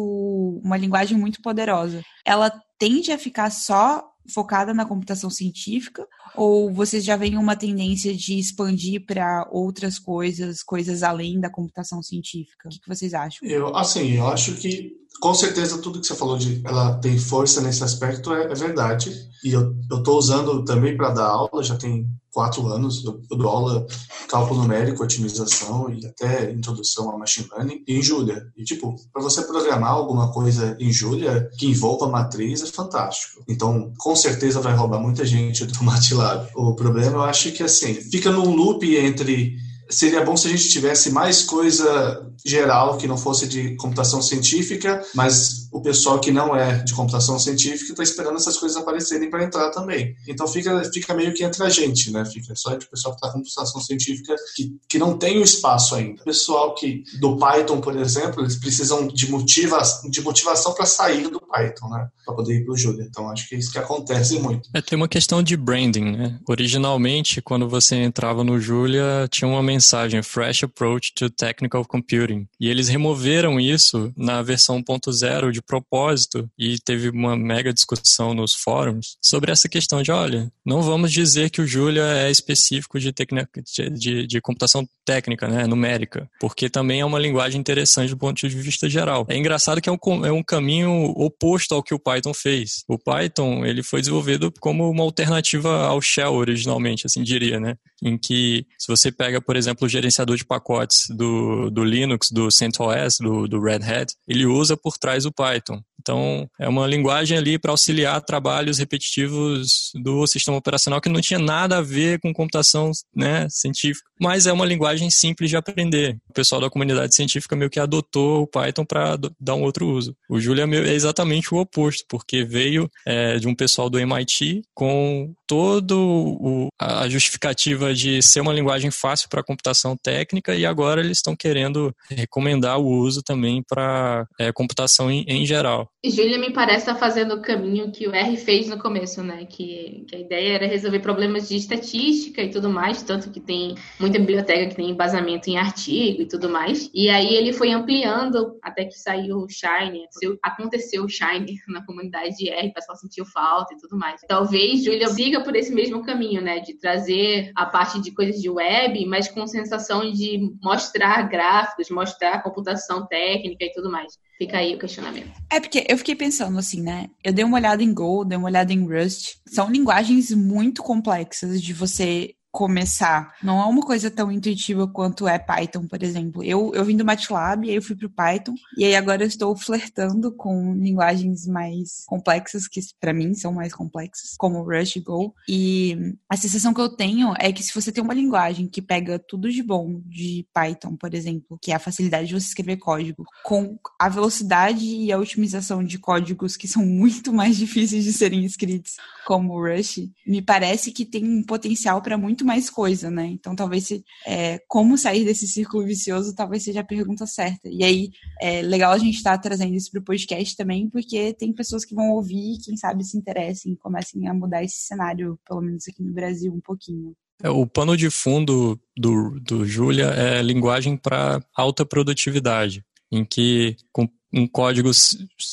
uma 0.62 0.76
linguagem 0.76 1.16
muito 1.16 1.42
poderosa. 1.42 2.02
Ela 2.24 2.52
tende 2.78 3.12
a 3.12 3.18
ficar 3.18 3.50
só 3.50 4.02
focada 4.32 4.72
na 4.72 4.87
computação 4.87 5.28
científica 5.28 6.06
ou 6.34 6.72
vocês 6.72 7.04
já 7.04 7.16
veem 7.16 7.37
uma 7.37 7.54
tendência 7.54 8.14
de 8.14 8.38
expandir 8.38 9.04
para 9.04 9.46
outras 9.50 9.98
coisas, 9.98 10.62
coisas 10.62 11.02
além 11.02 11.38
da 11.38 11.50
computação 11.50 12.02
científica? 12.02 12.68
O 12.68 12.70
que, 12.70 12.88
vocês 12.88 13.14
acham? 13.14 13.46
Eu, 13.46 13.76
assim, 13.76 14.12
eu 14.12 14.26
acho 14.26 14.54
que 14.56 14.92
com 15.20 15.35
certeza 15.35 15.79
tudo 15.79 16.00
que 16.00 16.07
você 16.07 16.14
falou 16.14 16.37
de 16.37 16.61
ela 16.64 16.94
tem 16.98 17.18
força 17.18 17.61
nesse 17.61 17.83
aspecto 17.83 18.33
é, 18.33 18.44
é 18.44 18.55
verdade 18.55 19.12
e 19.44 19.53
eu 19.53 19.74
estou 19.92 20.18
usando 20.18 20.64
também 20.64 20.96
para 20.96 21.11
dar 21.11 21.27
aula 21.27 21.62
já 21.62 21.77
tem 21.77 22.07
quatro 22.35 22.66
anos. 22.66 23.05
Eu, 23.05 23.22
eu 23.31 23.37
dou 23.38 23.48
aula 23.48 23.87
cálculo 24.29 24.62
numérico, 24.62 25.05
otimização 25.05 25.88
e 25.88 26.05
até 26.05 26.50
introdução 26.50 27.11
a 27.11 27.16
machine 27.16 27.48
learning 27.55 27.85
em 27.87 28.03
Julia. 28.03 28.42
E, 28.57 28.64
tipo, 28.64 28.96
para 29.12 29.22
você 29.22 29.42
programar 29.42 29.92
alguma 29.92 30.33
coisa 30.33 30.77
em 30.81 30.90
Julia 30.90 31.48
que 31.57 31.66
envolva 31.66 32.09
matriz 32.09 32.62
é 32.62 32.66
fantástico. 32.66 33.44
Então, 33.48 33.92
com 33.98 34.16
certeza 34.16 34.61
vai 34.61 34.74
roubar 34.74 34.98
muita 34.98 35.24
gente 35.24 35.64
do 35.64 35.79
MATLAB. 35.85 36.48
O 36.57 36.74
problema, 36.74 37.18
eu 37.18 37.22
acho 37.22 37.53
que, 37.53 37.62
assim, 37.62 37.94
fica 37.94 38.33
num 38.33 38.55
loop 38.55 38.85
entre 38.96 39.57
seria 39.88 40.25
bom 40.25 40.37
se 40.37 40.47
a 40.47 40.51
gente 40.51 40.68
tivesse 40.68 41.11
mais 41.11 41.42
coisa 41.42 42.27
geral 42.44 42.97
que 42.97 43.07
não 43.07 43.16
fosse 43.16 43.47
de 43.47 43.77
computação 43.77 44.20
científica, 44.20 45.05
mas 45.14 45.63
o 45.74 45.80
pessoal 45.80 46.20
que 46.20 46.30
não 46.30 46.54
é 46.54 46.84
de 46.84 46.94
computação 46.94 47.37
científica 47.37 47.90
está 47.90 48.02
esperando 48.04 48.37
essas 48.37 48.56
coisas 48.56 48.80
aparecerem 48.80 49.28
para 49.28 49.42
entrar 49.42 49.70
também. 49.70 50.14
Então 50.28 50.46
fica, 50.46 50.84
fica 50.92 51.12
meio 51.12 51.34
que 51.34 51.42
entre 51.42 51.64
a 51.64 51.68
gente, 51.68 52.12
né? 52.12 52.24
Fica 52.24 52.54
só 52.54 52.72
entre 52.72 52.87
o 52.87 52.90
pessoal 52.90 53.12
que 53.12 53.18
está 53.18 53.32
com 53.32 53.42
computação 53.42 53.80
científica 53.80 54.37
que, 54.54 54.76
que 54.88 54.98
não 55.00 55.18
tem 55.18 55.38
o 55.38 55.42
espaço 55.42 55.96
ainda. 55.96 56.22
O 56.22 56.24
pessoal 56.24 56.76
que 56.76 57.02
do 57.18 57.37
Python, 57.37 57.80
por 57.80 57.96
exemplo, 57.96 58.42
eles 58.42 58.54
precisam 58.54 59.08
de, 59.08 59.28
motiva, 59.28 59.82
de 60.08 60.22
motivação 60.22 60.72
para 60.74 60.87
sair 60.87 61.28
do 61.28 61.40
Python, 61.40 61.88
né? 61.88 62.08
Para 62.24 62.34
poder 62.37 62.60
ir 62.60 62.64
para 62.64 62.74
o 62.74 62.78
Julia. 62.78 63.04
Então 63.10 63.28
acho 63.28 63.48
que 63.48 63.56
é 63.56 63.58
isso 63.58 63.72
que 63.72 63.78
acontece 63.78 64.38
muito. 64.38 64.70
É, 64.72 64.80
tem 64.80 64.96
uma 64.96 65.08
questão 65.08 65.42
de 65.42 65.56
branding, 65.56 66.12
né? 66.12 66.38
Originalmente, 66.48 67.42
quando 67.42 67.68
você 67.68 67.96
entrava 67.96 68.44
no 68.44 68.60
Julia, 68.60 69.26
tinha 69.28 69.48
uma 69.48 69.62
mensagem 69.62 70.22
Fresh 70.22 70.62
Approach 70.62 71.12
to 71.16 71.28
Technical 71.28 71.84
Computing. 71.84 72.46
E 72.60 72.68
eles 72.68 72.87
removeram 72.87 73.58
isso 73.58 74.12
na 74.16 74.40
versão 74.40 74.80
1.0 74.80 75.50
de 75.50 75.63
propósito 75.66 76.48
e 76.59 76.79
teve 76.79 77.09
uma 77.09 77.37
mega 77.37 77.72
discussão 77.72 78.35
nos 78.35 78.55
fóruns 78.55 79.16
sobre 79.22 79.50
essa 79.53 79.68
questão 79.68 80.03
de, 80.03 80.11
olha, 80.11 80.50
não 80.64 80.83
vamos 80.83 81.12
dizer 81.12 81.50
que 81.50 81.61
o 81.61 81.66
Julia 81.66 82.05
é 82.05 82.31
específico 82.31 82.98
de, 82.98 83.12
de, 83.12 83.90
de, 83.90 84.27
de 84.27 84.40
computação 84.40 84.87
técnica, 85.05 85.46
né, 85.48 85.66
numérica, 85.66 86.29
porque 86.40 86.68
também 86.68 87.00
é 87.00 87.05
uma 87.05 87.18
linguagem 87.18 87.61
interessante 87.61 88.11
do 88.11 88.16
ponto 88.16 88.48
de 88.48 88.48
vista 88.57 88.88
geral. 88.88 89.27
É 89.29 89.37
engraçado 89.37 89.81
que 89.81 89.88
é 89.88 89.92
um, 89.92 90.27
é 90.27 90.33
um 90.33 90.42
caminho 90.42 91.12
oposto 91.16 91.74
ao 91.74 91.83
que 91.83 91.94
o 91.94 91.98
Python 91.98 92.33
fez. 92.33 92.85
O 92.88 92.98
Python, 92.98 93.64
ele 93.64 93.83
foi 93.83 94.00
desenvolvido 94.00 94.53
como 94.61 94.88
uma 94.88 95.03
alternativa 95.03 95.87
ao 95.87 96.00
Shell 96.00 96.33
originalmente, 96.35 97.07
assim 97.07 97.22
diria, 97.22 97.61
né? 97.61 97.77
Em 98.03 98.18
que, 98.18 98.66
se 98.79 98.88
você 98.88 99.11
pega, 99.11 99.40
por 99.40 99.57
exemplo, 99.57 99.87
o 99.87 99.88
gerenciador 99.88 100.37
de 100.37 100.44
pacotes 100.44 101.07
do, 101.11 101.70
do 101.70 101.85
Linux, 101.85 102.31
do 102.31 102.50
CentOS, 102.50 103.18
do, 103.18 103.48
do 103.48 103.61
Red 103.61 103.83
Hat, 103.83 104.14
ele 104.29 104.46
usa 104.46 104.77
por 104.77 104.98
trás 104.98 105.24
o 105.24 105.33
Python. 105.33 105.54
Python. 105.55 105.85
Então, 106.05 106.47
é 106.61 106.69
uma 106.69 106.87
linguagem 106.87 107.38
ali 107.38 107.59
para 107.59 107.71
auxiliar 107.71 108.21
trabalhos 108.21 108.79
repetitivos 108.79 109.90
do 109.95 110.27
sistema 110.27 110.59
operacional 110.59 111.01
que 111.01 111.09
não 111.09 111.19
tinha 111.19 111.38
nada 111.38 111.79
a 111.79 111.81
ver 111.81 112.21
com 112.21 112.31
computação 112.31 112.90
né, 113.17 113.49
científica, 113.49 114.07
mas 114.21 114.47
é 114.47 114.53
uma 114.53 114.67
linguagem 114.67 115.11
simples 115.11 115.49
de 115.49 115.57
aprender. 115.57 116.19
O 116.29 116.35
pessoal 116.35 116.61
da 116.61 116.69
comunidade 116.69 117.14
científica 117.14 117.57
meio 117.57 117.71
que 117.71 117.81
adotou 117.81 118.43
o 118.43 118.47
Python 118.47 118.85
para 118.85 119.19
dar 119.40 119.55
um 119.55 119.62
outro 119.62 119.87
uso. 119.87 120.14
O 120.29 120.38
Julia 120.38 120.64
é 120.64 120.93
exatamente 120.93 121.55
o 121.55 121.59
oposto, 121.59 122.05
porque 122.07 122.45
veio 122.45 122.90
é, 123.07 123.38
de 123.38 123.49
um 123.49 123.55
pessoal 123.55 123.88
do 123.88 123.99
MIT 123.99 124.62
com 124.75 125.33
todo 125.47 126.69
a 126.79 127.09
justificativa 127.09 127.95
de 127.95 128.21
ser 128.23 128.40
uma 128.40 128.53
linguagem 128.53 128.90
fácil 128.90 129.29
para 129.31 129.43
computação 129.43 129.97
técnica 129.97 130.55
e 130.55 130.67
agora 130.67 131.01
eles 131.01 131.19
estão 131.19 131.35
querendo 131.35 131.95
recomendar 132.11 132.79
o 132.79 132.87
uso 132.87 133.23
também 133.23 133.62
para 133.62 134.27
é, 134.38 134.53
computação 134.53 135.11
em, 135.11 135.25
em 135.27 135.47
geral. 135.47 135.88
Júlia 136.11 136.38
me 136.38 136.53
parece 136.53 136.81
estar 136.81 136.95
tá 136.95 136.99
fazendo 136.99 137.35
o 137.35 137.40
caminho 137.40 137.90
que 137.90 138.07
o 138.07 138.14
R 138.14 138.37
fez 138.37 138.69
no 138.69 138.79
começo, 138.79 139.23
né? 139.23 139.47
Que, 139.47 140.05
que, 140.07 140.14
a 140.14 140.19
ideia 140.19 140.55
era 140.57 140.67
resolver 140.67 140.99
problemas 141.01 141.49
de 141.49 141.57
estatística 141.57 142.43
e 142.43 142.51
tudo 142.51 142.69
mais, 142.69 143.03
tanto 143.03 143.31
que 143.31 143.40
tem 143.40 143.75
muita 143.99 144.19
biblioteca 144.19 144.69
que 144.69 144.77
tem 144.77 144.90
embasamento 144.90 145.49
em 145.49 145.57
artigo 145.57 146.21
e 146.21 146.27
tudo 146.27 146.51
mais. 146.51 146.90
E 146.93 147.09
aí 147.09 147.35
ele 147.35 147.55
foi 147.55 147.71
ampliando 147.71 148.59
até 148.62 148.85
que 148.85 148.99
saiu 148.99 149.38
o 149.38 149.49
Shine, 149.49 150.07
aconteceu 150.43 151.05
o 151.05 151.09
Shine 151.09 151.57
na 151.69 151.85
comunidade 151.87 152.37
de 152.37 152.51
R, 152.51 152.69
o 152.69 152.75
pessoal 152.75 152.97
sentiu 152.99 153.25
falta 153.25 153.73
e 153.73 153.79
tudo 153.79 153.97
mais. 153.97 154.21
Talvez 154.29 154.85
Júlia 154.85 155.09
siga 155.09 155.43
por 155.43 155.57
esse 155.57 155.75
mesmo 155.75 156.05
caminho, 156.05 156.43
né? 156.43 156.61
De 156.61 156.75
trazer 156.75 157.51
a 157.55 157.64
parte 157.64 158.01
de 158.03 158.11
coisas 158.11 158.40
de 158.43 158.51
web, 158.51 159.07
mas 159.07 159.29
com 159.29 159.47
sensação 159.47 160.11
de 160.12 160.53
mostrar 160.62 161.23
gráficos, 161.29 161.88
mostrar 161.88 162.43
computação 162.43 163.07
técnica 163.07 163.64
e 163.64 163.73
tudo 163.73 163.90
mais. 163.90 164.19
Fica 164.37 164.59
aí 164.59 164.75
o 164.75 164.79
questionamento. 164.79 165.31
É 165.51 165.61
porque 165.61 165.87
eu 165.88 165.97
fiquei 165.97 166.14
pensando 166.14 166.59
assim, 166.59 166.83
né? 166.83 167.09
Eu 167.23 167.33
dei 167.33 167.44
uma 167.44 167.57
olhada 167.57 167.83
em 167.83 167.94
Go, 167.94 168.25
dei 168.25 168.37
uma 168.37 168.49
olhada 168.49 168.73
em 168.73 168.85
Rust. 168.85 169.37
São 169.47 169.70
linguagens 169.70 170.31
muito 170.31 170.83
complexas 170.83 171.62
de 171.62 171.73
você 171.73 172.35
começar. 172.55 173.35
Não 173.43 173.61
é 173.61 173.64
uma 173.64 173.83
coisa 173.83 174.09
tão 174.09 174.31
intuitiva 174.31 174.87
quanto 174.87 175.27
é 175.27 175.40
Python, 175.40 175.88
por 175.88 176.01
exemplo. 176.05 176.40
Eu, 176.45 176.73
eu 176.73 176.85
vim 176.85 176.97
do 176.97 177.05
MATLAB, 177.05 177.69
aí 177.69 177.75
eu 177.75 177.83
fui 177.83 177.97
pro 177.97 178.09
Python, 178.09 178.55
e 178.79 178.85
aí 178.85 178.95
agora 178.95 179.25
eu 179.25 179.27
estou 179.27 179.57
flertando 179.57 180.31
com 180.31 180.73
linguagens 180.73 181.49
mais 181.49 182.05
complexas, 182.07 182.69
que 182.69 182.81
para 183.01 183.12
mim 183.12 183.35
são 183.35 183.53
mais 183.53 183.75
complexas, 183.75 184.37
como 184.38 184.62
Rush 184.62 184.95
e 184.95 185.01
Go. 185.01 185.35
E 185.49 186.14
a 186.29 186.37
sensação 186.37 186.73
que 186.73 186.81
eu 186.81 186.88
tenho 186.88 187.35
é 187.40 187.53
que 187.53 187.61
se 187.61 187.75
você 187.75 187.90
tem 187.90 188.05
uma 188.05 188.14
linguagem 188.14 188.69
que 188.69 188.81
pega 188.81 189.19
tudo 189.19 189.51
de 189.51 189.61
bom 189.61 190.01
de 190.07 190.47
Python, 190.55 190.95
por 190.95 191.12
exemplo, 191.12 191.59
que 191.61 191.73
é 191.73 191.75
a 191.75 191.81
facilidade 191.81 192.29
de 192.29 192.35
você 192.35 192.47
escrever 192.47 192.77
código, 192.77 193.25
com 193.43 193.77
a 193.99 194.09
velocidade 194.09 194.87
e 194.87 195.11
a 195.11 195.19
otimização 195.19 195.83
de 195.83 195.99
códigos 195.99 196.57
que 196.57 196.69
são 196.69 196.87
muito 196.87 197.33
mais 197.33 197.57
difíceis 197.59 198.05
de 198.05 198.12
serem 198.12 198.45
escritos, 198.45 198.93
como 199.27 199.61
Rush, 199.61 200.09
me 200.25 200.40
parece 200.40 200.93
que 200.93 201.05
tem 201.05 201.25
um 201.25 201.43
potencial 201.43 202.01
para 202.01 202.17
muito 202.17 202.43
muito 202.44 202.46
mais 202.46 202.70
coisa, 202.70 203.11
né? 203.11 203.26
Então, 203.26 203.57
talvez 203.57 203.87
se, 203.87 204.04
é, 204.26 204.61
como 204.68 204.96
sair 204.98 205.24
desse 205.24 205.48
círculo 205.48 205.85
vicioso, 205.85 206.35
talvez 206.35 206.62
seja 206.62 206.80
a 206.80 206.85
pergunta 206.85 207.26
certa. 207.26 207.68
E 207.68 207.83
aí, 207.83 208.11
é 208.40 208.62
legal 208.62 208.92
a 208.92 208.98
gente 208.98 209.16
estar 209.16 209.33
tá 209.33 209.38
trazendo 209.38 209.74
isso 209.74 209.90
para 209.90 210.00
o 210.00 210.04
podcast 210.04 210.54
também, 210.57 210.88
porque 210.88 211.33
tem 211.33 211.52
pessoas 211.52 211.85
que 211.85 211.94
vão 211.94 212.11
ouvir, 212.11 212.59
quem 212.62 212.76
sabe 212.76 213.02
se 213.02 213.16
interessem 213.16 213.72
e 213.72 213.76
comecem 213.76 214.28
a 214.28 214.35
mudar 214.35 214.62
esse 214.62 214.87
cenário, 214.87 215.38
pelo 215.48 215.62
menos 215.62 215.88
aqui 215.88 216.02
no 216.02 216.12
Brasil, 216.12 216.52
um 216.52 216.61
pouquinho. 216.61 217.14
É, 217.42 217.48
o 217.50 217.66
pano 217.66 217.96
de 217.96 218.11
fundo 218.11 218.78
do, 218.96 219.40
do 219.40 219.64
Julia 219.64 220.07
é 220.07 220.42
linguagem 220.42 220.96
para 220.96 221.40
alta 221.57 221.85
produtividade, 221.85 222.85
em 223.11 223.24
que 223.24 223.76
com 223.90 224.09
um 224.35 224.49
código 224.49 224.90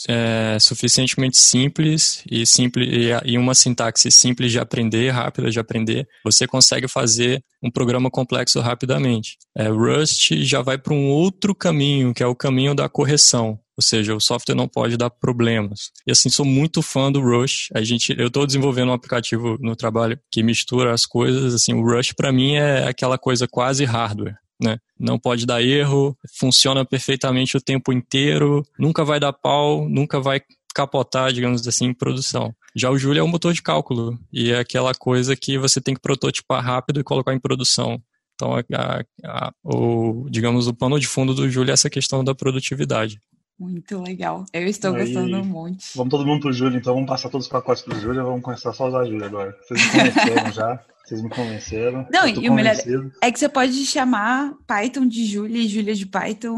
é, 0.10 0.58
suficientemente 0.60 1.38
simples 1.38 2.24
e, 2.30 2.46
simples 2.46 2.88
e 3.24 3.38
uma 3.38 3.54
sintaxe 3.54 4.10
simples 4.12 4.52
de 4.52 4.60
aprender, 4.60 5.12
rápida 5.12 5.52
de 5.52 5.60
aprender, 5.60 6.08
você 6.24 6.48
consegue 6.48 6.88
fazer 6.88 7.44
um 7.64 7.70
programa 7.70 8.10
complexo 8.10 8.60
rapidamente. 8.60 9.38
É, 9.56 9.68
Rust 9.68 10.32
já 10.42 10.62
vai 10.62 10.78
para 10.78 10.94
um 10.94 11.10
outro 11.10 11.54
caminho, 11.54 12.14
que 12.14 12.24
é 12.24 12.28
o 12.28 12.36
caminho 12.36 12.74
da 12.74 12.90
correção. 12.90 13.60
Ou 13.78 13.84
seja, 13.84 14.16
o 14.16 14.20
software 14.20 14.56
não 14.56 14.68
pode 14.68 14.98
dar 14.98 15.10
problemas. 15.10 15.92
E 16.06 16.12
assim, 16.12 16.30
sou 16.30 16.46
muito 16.46 16.82
fã 16.82 17.12
do 17.12 17.22
Rush. 17.22 17.70
A 17.74 17.82
gente, 17.82 18.14
eu 18.18 18.28
estou 18.28 18.46
desenvolvendo 18.46 18.90
um 18.90 18.94
aplicativo 18.94 19.58
no 19.60 19.76
trabalho 19.76 20.20
que 20.32 20.44
mistura 20.44 20.94
as 20.94 21.06
coisas. 21.06 21.54
Assim, 21.54 21.74
o 21.74 21.84
Rush 21.84 22.14
para 22.14 22.32
mim 22.32 22.56
é 22.56 22.88
aquela 22.88 23.18
coisa 23.18 23.48
quase 23.48 23.86
hardware 23.86 24.36
né? 24.62 24.78
Não 25.00 25.18
pode 25.18 25.46
dar 25.46 25.62
erro, 25.62 26.16
funciona 26.38 26.86
perfeitamente 26.86 27.58
o 27.58 27.62
tempo 27.62 27.92
inteiro, 27.92 28.64
nunca 28.78 29.04
vai 29.04 29.20
dar 29.20 29.34
pau, 29.34 29.90
nunca 29.90 30.20
vai 30.20 30.42
capotar, 30.74 31.34
digamos 31.34 31.68
assim, 31.68 31.86
em 31.86 31.94
produção. 31.94 32.54
Já 32.76 32.90
o 32.90 32.98
Julia 32.98 33.22
é 33.22 33.24
um 33.24 33.28
motor 33.28 33.54
de 33.54 33.62
cálculo 33.62 34.18
e 34.32 34.52
é 34.52 34.60
aquela 34.60 34.94
coisa 34.94 35.36
que 35.36 35.58
você 35.58 35.82
tem 35.82 35.94
que 35.94 36.02
prototipar 36.02 36.64
rápido 36.64 37.00
e 37.00 37.04
colocar 37.04 37.34
em 37.34 37.40
produção. 37.40 38.02
Então, 38.36 38.56
a, 38.56 39.04
a, 39.26 39.52
o, 39.64 40.26
digamos, 40.30 40.68
o 40.68 40.74
pano 40.74 41.00
de 41.00 41.08
fundo 41.08 41.34
do 41.34 41.50
Julia 41.50 41.72
é 41.72 41.76
essa 41.76 41.90
questão 41.90 42.24
da 42.24 42.34
produtividade. 42.34 43.20
Muito 43.62 44.02
legal. 44.02 44.44
Eu 44.52 44.66
estou 44.66 44.96
Aí, 44.96 45.06
gostando 45.06 45.46
muito. 45.46 45.84
Vamos 45.96 46.10
todo 46.10 46.26
mundo 46.26 46.42
pro 46.42 46.52
Júlio, 46.52 46.80
então 46.80 46.96
vamos 46.96 47.08
passar 47.08 47.30
todos 47.30 47.46
os 47.46 47.52
pacotes 47.52 47.84
pro 47.84 48.00
Júlio, 48.00 48.26
vamos 48.26 48.42
começar 48.42 48.74
só 48.74 48.86
a 48.86 48.88
usar 48.88 49.00
a 49.02 49.06
Júlia 49.06 49.28
agora. 49.28 49.56
Vocês 49.62 49.86
me 49.86 49.92
conheceram 49.92 50.50
já. 50.52 50.80
Vocês 51.06 51.22
me 51.22 51.30
convenceram. 51.30 52.08
Não, 52.12 52.28
e 52.28 52.50
o 52.50 52.54
melhor 52.54 52.76
é 53.22 53.32
que 53.32 53.38
você 53.38 53.50
pode 53.50 53.86
chamar 53.86 54.54
Python 54.66 55.06
de 55.06 55.26
Júlia 55.26 55.62
e 55.62 55.68
Júlia 55.68 55.94
de 55.94 56.08
Python. 56.08 56.58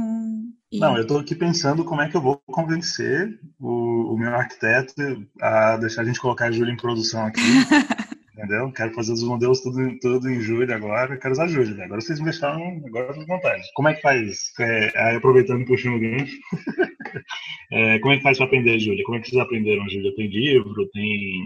E... 0.71 0.79
Não, 0.79 0.95
eu 0.95 1.01
estou 1.01 1.19
aqui 1.19 1.35
pensando 1.35 1.83
como 1.83 2.01
é 2.01 2.07
que 2.07 2.15
eu 2.15 2.21
vou 2.21 2.41
convencer 2.47 3.37
o, 3.59 4.13
o 4.13 4.17
meu 4.17 4.33
arquiteto 4.33 5.27
a 5.41 5.75
deixar 5.77 6.03
a 6.03 6.05
gente 6.05 6.21
colocar 6.21 6.45
a 6.45 6.51
Júlia 6.51 6.71
em 6.71 6.77
produção 6.77 7.25
aqui. 7.25 7.41
entendeu? 8.33 8.71
Quero 8.71 8.93
fazer 8.93 9.13
os 9.13 9.23
modelos 9.23 9.61
tudo, 9.61 9.97
tudo 9.99 10.29
em 10.29 10.41
Júlia 10.41 10.75
agora, 10.75 11.17
quero 11.17 11.33
usar 11.33 11.47
Júlia. 11.47 11.85
Agora 11.85 12.01
vocês 12.01 12.19
me 12.19 12.25
deixaram 12.25 12.81
agora 12.85 13.11
à 13.11 13.25
vontade. 13.25 13.63
Como 13.75 13.87
é 13.87 13.93
que 13.93 14.01
faz? 14.01 14.51
É, 14.59 15.15
aproveitando 15.15 15.65
puxando 15.65 15.95
o 15.95 15.99
gancho, 15.99 16.37
é, 17.71 17.99
como 17.99 18.13
é 18.13 18.17
que 18.17 18.23
faz 18.23 18.37
para 18.37 18.47
aprender 18.47 18.79
Júlia? 18.79 19.03
Como 19.05 19.17
é 19.17 19.21
que 19.21 19.29
vocês 19.29 19.41
aprenderam 19.41 19.87
Júlia? 19.89 20.15
Tem 20.15 20.27
livro, 20.27 20.89
tem 20.91 21.41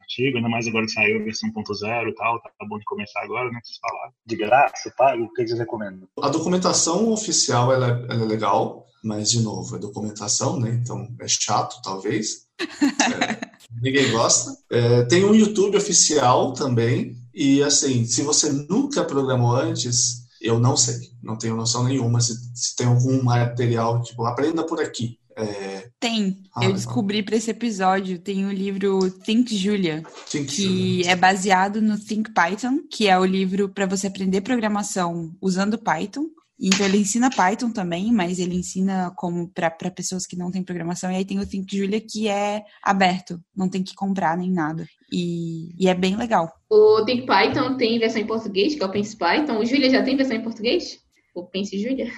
artigo, 0.00 0.36
ainda 0.36 0.48
mais 0.48 0.66
agora 0.66 0.86
que 0.86 0.92
saiu 0.92 1.20
a 1.20 1.24
versão 1.24 1.50
1.0 1.50 2.08
e 2.08 2.14
tal, 2.14 2.40
tá 2.40 2.50
bom 2.68 2.78
de 2.78 2.84
começar 2.84 3.22
agora, 3.22 3.50
né? 3.50 3.60
Vocês 3.62 3.78
falaram. 3.78 4.12
De 4.24 4.36
graça, 4.36 4.92
pago, 4.96 5.24
o 5.24 5.32
que 5.32 5.46
vocês 5.46 5.58
recomendam? 5.58 6.08
A 6.22 6.28
documentação 6.28 7.12
oficial 7.12 7.72
ela 7.72 8.06
é, 8.08 8.14
ela 8.14 8.24
é 8.24 8.26
legal, 8.26 8.86
mas 9.02 9.30
de 9.30 9.42
novo, 9.42 9.76
é 9.76 9.78
documentação, 9.78 10.58
né? 10.58 10.70
Então 10.82 11.08
é 11.20 11.28
chato, 11.28 11.80
talvez. 11.82 12.48
É, 12.60 13.47
ninguém 13.82 14.10
gosta. 14.10 14.56
É, 14.70 15.02
tem 15.04 15.24
um 15.24 15.34
YouTube 15.34 15.76
oficial 15.76 16.52
também. 16.52 17.16
E 17.34 17.62
assim, 17.62 18.04
se 18.04 18.22
você 18.22 18.50
nunca 18.50 19.04
programou 19.04 19.54
antes, 19.54 20.26
eu 20.40 20.58
não 20.58 20.76
sei. 20.76 20.96
Não 21.22 21.36
tenho 21.36 21.56
noção 21.56 21.84
nenhuma 21.84 22.20
se, 22.20 22.34
se 22.54 22.74
tem 22.76 22.86
algum 22.86 23.22
material, 23.22 24.02
tipo, 24.02 24.24
aprenda 24.24 24.64
por 24.64 24.80
aqui. 24.80 25.18
É... 25.36 25.88
Tem. 26.00 26.42
Ah, 26.54 26.64
eu 26.64 26.72
descobri 26.72 27.22
para 27.22 27.36
esse 27.36 27.50
episódio, 27.50 28.18
tem 28.18 28.44
o 28.44 28.52
livro 28.52 29.08
Think 29.08 29.56
Julia, 29.56 30.02
Think 30.28 30.52
que 30.52 30.62
Julia. 30.62 31.10
é 31.12 31.16
baseado 31.16 31.80
no 31.80 31.96
Think 31.96 32.32
Python, 32.32 32.80
que 32.90 33.06
é 33.06 33.16
o 33.16 33.24
livro 33.24 33.68
para 33.68 33.86
você 33.86 34.08
aprender 34.08 34.40
programação 34.40 35.32
usando 35.40 35.78
Python. 35.78 36.24
Então 36.60 36.84
ele 36.84 36.98
ensina 36.98 37.30
Python 37.30 37.70
também, 37.70 38.12
mas 38.12 38.38
ele 38.38 38.56
ensina 38.56 39.12
como 39.16 39.48
para 39.48 39.70
pessoas 39.90 40.26
que 40.26 40.36
não 40.36 40.50
têm 40.50 40.64
programação. 40.64 41.10
E 41.10 41.16
aí 41.16 41.24
tem 41.24 41.38
o 41.38 41.46
Think 41.46 41.76
Julia 41.76 42.00
que 42.00 42.26
é 42.26 42.64
aberto, 42.82 43.40
não 43.56 43.68
tem 43.68 43.82
que 43.82 43.94
comprar 43.94 44.36
nem 44.36 44.50
nada. 44.50 44.86
E, 45.12 45.70
e 45.78 45.88
é 45.88 45.94
bem 45.94 46.16
legal. 46.16 46.52
O 46.68 47.04
Think 47.04 47.26
Python 47.26 47.76
tem 47.76 47.98
versão 47.98 48.20
em 48.20 48.26
português, 48.26 48.74
que 48.74 48.82
é 48.82 48.86
o 48.86 48.90
Pense 48.90 49.16
Python. 49.16 49.58
O 49.58 49.64
Julia 49.64 49.88
já 49.88 50.02
tem 50.02 50.16
versão 50.16 50.36
em 50.36 50.42
português? 50.42 50.98
O 51.34 51.44
Pense 51.44 51.80
Julia? 51.80 52.10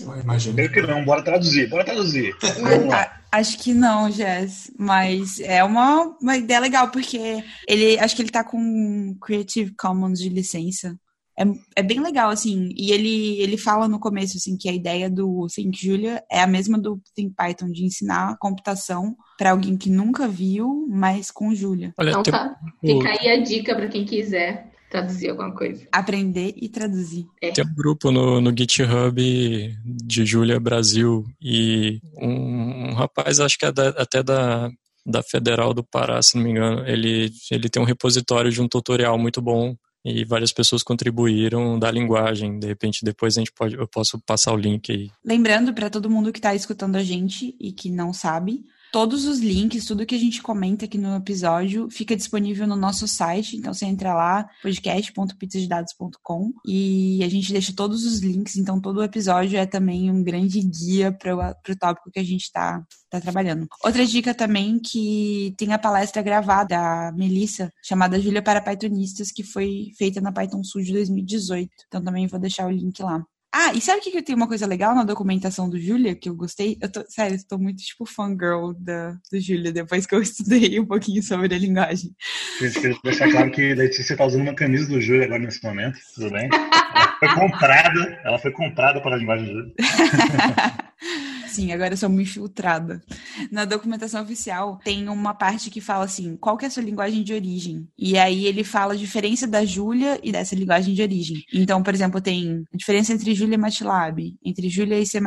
Eu 0.00 0.20
imagino 0.20 0.68
que 0.68 0.82
não, 0.82 1.04
bora 1.04 1.22
traduzir, 1.22 1.68
bora 1.70 1.84
traduzir. 1.84 2.36
Acho 3.32 3.58
que 3.58 3.74
não, 3.74 4.10
Jess, 4.10 4.72
mas 4.78 5.38
é 5.40 5.62
uma, 5.62 6.16
uma 6.20 6.36
ideia 6.36 6.60
legal, 6.60 6.90
porque 6.90 7.44
ele 7.66 7.98
acho 7.98 8.16
que 8.16 8.22
ele 8.22 8.30
tá 8.30 8.42
com 8.42 9.14
Creative 9.20 9.74
Commons 9.76 10.18
de 10.18 10.30
licença. 10.30 10.98
É, 11.38 11.44
é 11.76 11.82
bem 11.82 12.02
legal, 12.02 12.30
assim. 12.30 12.70
E 12.76 12.90
ele, 12.90 13.40
ele 13.40 13.56
fala 13.56 13.86
no 13.86 14.00
começo, 14.00 14.36
assim, 14.36 14.56
que 14.56 14.68
a 14.68 14.72
ideia 14.72 15.08
do 15.08 15.46
Think 15.46 15.78
Julia 15.80 16.22
é 16.30 16.40
a 16.40 16.46
mesma 16.46 16.76
do 16.76 17.00
Think 17.14 17.32
Python, 17.36 17.70
de 17.70 17.84
ensinar 17.84 18.36
computação 18.38 19.16
para 19.38 19.52
alguém 19.52 19.76
que 19.76 19.88
nunca 19.88 20.26
viu, 20.26 20.86
mas 20.90 21.30
com 21.30 21.54
Julia. 21.54 21.94
Olha, 21.96 22.10
então 22.10 22.22
tem... 22.24 22.32
tá. 22.32 22.56
Fica 22.80 23.08
aí 23.08 23.28
a 23.28 23.40
dica 23.40 23.74
para 23.76 23.86
quem 23.86 24.04
quiser 24.04 24.72
traduzir 24.90 25.30
alguma 25.30 25.54
coisa. 25.54 25.86
Aprender 25.92 26.54
e 26.56 26.68
traduzir. 26.68 27.26
É. 27.40 27.52
Tem 27.52 27.64
um 27.64 27.74
grupo 27.74 28.10
no, 28.10 28.40
no 28.40 28.50
GitHub 28.50 29.76
de 29.84 30.26
Júlia 30.26 30.58
Brasil 30.58 31.24
e 31.40 32.00
um, 32.16 32.88
um, 32.88 32.94
rapaz, 32.94 33.38
acho 33.38 33.58
que 33.58 33.66
é 33.66 33.70
da, 33.70 33.90
até 33.90 34.22
da, 34.22 34.70
da 35.06 35.22
Federal 35.22 35.72
do 35.72 35.84
Pará, 35.84 36.20
se 36.22 36.36
não 36.36 36.42
me 36.42 36.50
engano, 36.50 36.88
ele, 36.88 37.30
ele 37.50 37.68
tem 37.68 37.82
um 37.82 37.86
repositório 37.86 38.50
de 38.50 38.60
um 38.62 38.68
tutorial 38.68 39.18
muito 39.18 39.42
bom 39.42 39.76
e 40.08 40.24
várias 40.24 40.52
pessoas 40.52 40.82
contribuíram 40.82 41.78
da 41.78 41.90
linguagem. 41.90 42.58
De 42.58 42.66
repente, 42.66 43.04
depois 43.04 43.36
a 43.36 43.40
gente 43.40 43.52
pode, 43.52 43.74
eu 43.74 43.86
posso 43.86 44.18
passar 44.20 44.52
o 44.52 44.56
link 44.56 44.90
aí. 44.90 45.10
Lembrando 45.24 45.72
para 45.72 45.90
todo 45.90 46.10
mundo 46.10 46.32
que 46.32 46.38
está 46.38 46.54
escutando 46.54 46.96
a 46.96 47.02
gente 47.02 47.54
e 47.60 47.72
que 47.72 47.90
não 47.90 48.12
sabe, 48.12 48.64
Todos 48.92 49.26
os 49.26 49.38
links, 49.40 49.84
tudo 49.84 50.06
que 50.06 50.14
a 50.14 50.18
gente 50.18 50.42
comenta 50.42 50.84
aqui 50.84 50.96
no 50.96 51.16
episódio, 51.16 51.88
fica 51.90 52.16
disponível 52.16 52.66
no 52.66 52.76
nosso 52.76 53.06
site. 53.06 53.56
Então 53.56 53.74
você 53.74 53.84
entra 53.84 54.14
lá, 54.14 54.48
podcast.pizzadedados.com 54.62 56.52
e 56.66 57.22
a 57.22 57.28
gente 57.28 57.52
deixa 57.52 57.72
todos 57.74 58.04
os 58.04 58.20
links. 58.20 58.56
Então 58.56 58.80
todo 58.80 58.98
o 58.98 59.04
episódio 59.04 59.58
é 59.58 59.66
também 59.66 60.10
um 60.10 60.22
grande 60.22 60.60
guia 60.60 61.12
para 61.12 61.34
o 61.34 61.76
tópico 61.78 62.10
que 62.10 62.18
a 62.18 62.24
gente 62.24 62.42
está 62.42 62.82
tá 63.10 63.20
trabalhando. 63.20 63.66
Outra 63.84 64.06
dica 64.06 64.34
também 64.34 64.78
que 64.78 65.54
tem 65.56 65.72
a 65.72 65.78
palestra 65.78 66.22
gravada 66.22 66.68
da 66.68 67.12
Melissa, 67.12 67.72
chamada 67.82 68.20
Júlia 68.20 68.42
para 68.42 68.60
Pythonistas, 68.60 69.32
que 69.32 69.42
foi 69.42 69.92
feita 69.96 70.20
na 70.20 70.32
Python 70.32 70.62
Sul 70.62 70.82
de 70.82 70.92
2018. 70.92 71.70
Então 71.86 72.02
também 72.02 72.26
vou 72.26 72.38
deixar 72.38 72.66
o 72.66 72.70
link 72.70 73.00
lá. 73.02 73.24
Ah, 73.60 73.72
e 73.74 73.80
sabe 73.80 73.98
o 73.98 74.02
que, 74.04 74.12
que 74.12 74.22
tem 74.22 74.36
uma 74.36 74.46
coisa 74.46 74.68
legal 74.68 74.94
na 74.94 75.02
documentação 75.02 75.68
do 75.68 75.80
Júlia, 75.80 76.14
que 76.14 76.28
eu 76.28 76.34
gostei? 76.36 76.78
Eu 76.80 76.88
tô, 76.88 77.04
sério, 77.08 77.36
eu 77.36 77.44
tô 77.44 77.58
muito, 77.58 77.82
tipo, 77.82 78.06
fangirl 78.06 78.72
da, 78.78 79.16
do 79.32 79.40
Júlia, 79.40 79.72
depois 79.72 80.06
que 80.06 80.14
eu 80.14 80.22
estudei 80.22 80.78
um 80.78 80.86
pouquinho 80.86 81.20
sobre 81.24 81.52
a 81.52 81.58
linguagem. 81.58 82.14
Queria 82.56 82.96
deixar 83.02 83.28
claro 83.28 83.50
que 83.50 83.74
Letícia 83.74 84.16
tá 84.16 84.24
usando 84.24 84.42
uma 84.42 84.54
camisa 84.54 84.86
do 84.86 85.00
Júlia 85.00 85.24
agora 85.24 85.42
nesse 85.42 85.60
momento, 85.64 85.98
tudo 86.14 86.30
bem? 86.30 86.48
Ela 86.52 87.18
foi 87.18 87.34
comprada, 87.34 88.20
ela 88.24 88.38
foi 88.38 88.52
comprada 88.52 89.00
para 89.00 89.16
a 89.16 89.18
linguagem 89.18 89.46
do 89.46 89.52
Júlia. 89.52 89.74
Sim, 91.48 91.72
agora 91.72 91.94
eu 91.94 91.96
sou 91.96 92.08
muito 92.08 92.28
infiltrada. 92.28 93.02
Na 93.50 93.64
documentação 93.64 94.22
oficial 94.22 94.78
tem 94.84 95.08
uma 95.08 95.34
parte 95.34 95.70
que 95.70 95.80
fala 95.80 96.04
assim, 96.04 96.36
qual 96.36 96.56
que 96.56 96.64
é 96.64 96.68
a 96.68 96.70
sua 96.70 96.82
linguagem 96.82 97.22
de 97.22 97.32
origem? 97.32 97.88
E 97.96 98.16
aí 98.18 98.46
ele 98.46 98.64
fala 98.64 98.94
a 98.94 98.96
diferença 98.96 99.46
da 99.46 99.64
Julia 99.64 100.18
e 100.22 100.32
dessa 100.32 100.54
linguagem 100.54 100.94
de 100.94 101.02
origem. 101.02 101.44
Então, 101.52 101.82
por 101.82 101.94
exemplo, 101.94 102.20
tem 102.20 102.64
a 102.72 102.76
diferença 102.76 103.12
entre 103.12 103.34
Julia 103.34 103.54
e 103.54 103.58
MATLAB, 103.58 104.36
entre 104.44 104.68
Julia 104.68 104.98
e 104.98 105.06
C++, 105.06 105.18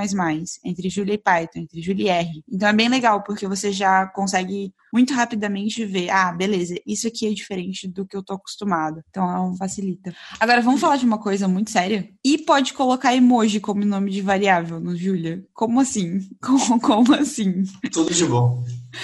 entre 0.64 0.90
Julia 0.90 1.14
e 1.14 1.18
Python, 1.18 1.60
entre 1.60 1.82
Julia 1.82 2.06
e 2.06 2.10
R. 2.10 2.44
Então 2.52 2.70
é 2.70 2.74
bem 2.74 2.90
legal, 2.90 3.24
porque 3.24 3.48
você 3.48 3.72
já 3.72 4.06
consegue 4.08 4.74
muito 4.94 5.14
rapidamente 5.14 5.86
ver, 5.86 6.10
ah, 6.10 6.32
beleza, 6.32 6.76
isso 6.86 7.08
aqui 7.08 7.28
é 7.28 7.34
diferente 7.34 7.88
do 7.88 8.06
que 8.06 8.16
eu 8.16 8.24
tô 8.24 8.34
acostumado. 8.34 9.02
Então 9.10 9.56
facilita. 9.56 10.14
Agora 10.40 10.62
vamos 10.62 10.82
falar 10.82 10.98
de 10.98 11.06
uma 11.06 11.18
coisa 11.18 11.48
muito 11.48 11.72
séria. 11.72 12.10
E 12.24 12.38
pode 12.38 12.74
colocar 12.74 13.16
emoji 13.16 13.60
como 13.60 13.86
nome 13.86 14.12
de 14.12 14.22
variável 14.22 14.80
no 14.80 14.96
Julia? 14.96 15.44
Como 15.54 15.80
assim? 15.80 16.20
Como, 16.42 16.82
como 16.82 17.14
assim? 17.14 17.64
Tudo 18.02 18.16
de 18.16 18.26
bom. 18.26 18.64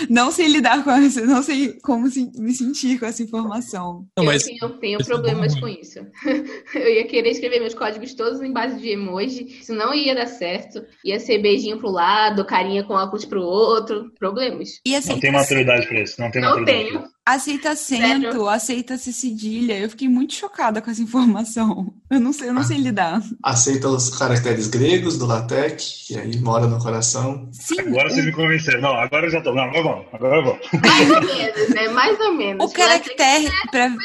Não 0.09 0.31
sei 0.31 0.47
lidar 0.47 0.83
com 0.83 0.91
essa, 0.91 1.21
não 1.25 1.41
sei 1.41 1.73
como 1.81 2.09
se, 2.09 2.31
me 2.35 2.53
sentir 2.53 2.99
com 2.99 3.05
essa 3.05 3.23
informação. 3.23 4.05
Não, 4.17 4.25
mas... 4.25 4.47
Eu 4.47 4.47
tenho, 4.47 4.79
tenho 4.79 5.05
problemas 5.05 5.59
com 5.59 5.67
isso. 5.67 5.99
Eu 6.73 6.93
ia 6.93 7.07
querer 7.07 7.29
escrever 7.29 7.59
meus 7.59 7.73
códigos 7.73 8.13
todos 8.13 8.41
em 8.41 8.51
base 8.51 8.79
de 8.79 8.89
emoji, 8.89 9.59
isso 9.61 9.73
não 9.73 9.93
ia 9.93 10.15
dar 10.15 10.27
certo. 10.27 10.83
Ia 11.03 11.19
ser 11.19 11.39
beijinho 11.39 11.77
pro 11.77 11.89
lado, 11.89 12.45
carinha 12.45 12.83
com 12.83 12.93
óculos 12.93 13.25
pro 13.25 13.41
outro, 13.41 14.11
problemas. 14.17 14.69
Não 15.07 15.19
tem 15.19 15.31
maturidade 15.31 15.87
pra 15.87 16.01
isso, 16.01 16.19
não 16.19 16.31
tem 16.31 16.41
não 16.41 16.65
tenho. 16.65 17.17
Aceita 17.27 17.71
acento, 17.71 18.47
aceita 18.47 18.97
cedilha. 18.97 19.77
Eu 19.77 19.89
fiquei 19.89 20.07
muito 20.07 20.33
chocada 20.33 20.81
com 20.81 20.89
essa 20.89 21.01
informação. 21.01 21.93
Eu 22.09 22.21
não 22.21 22.31
sei, 22.31 22.47
eu 22.47 22.53
não 22.53 22.63
sei 22.63 22.77
lidar. 22.77 23.21
Aceita 23.43 23.89
os 23.89 24.17
caracteres 24.17 24.67
gregos 24.67 25.17
do 25.17 25.25
LaTeX, 25.25 26.09
e 26.09 26.17
aí 26.17 26.39
mora 26.39 26.67
no 26.67 26.79
coração. 26.79 27.49
Sim, 27.51 27.81
agora 27.81 28.09
você 28.09 28.21
me 28.21 28.31
convenceu. 28.31 28.79
Não, 28.79 28.95
agora 28.95 29.25
eu 29.25 29.29
já 29.29 29.41
tô. 29.41 29.53
Não, 29.53 29.69
agora 29.77 29.95
vamos. 29.95 30.07
Agora 30.13 30.41
vamos. 30.41 30.67
Mais 30.81 31.11
ou 31.11 31.21
menos, 31.21 31.69
né? 31.69 31.89
Mais 31.89 32.19
ou 32.19 32.33
menos. 32.33 32.65
O 32.65 32.73
caractere 32.73 33.49
para. 33.71 33.95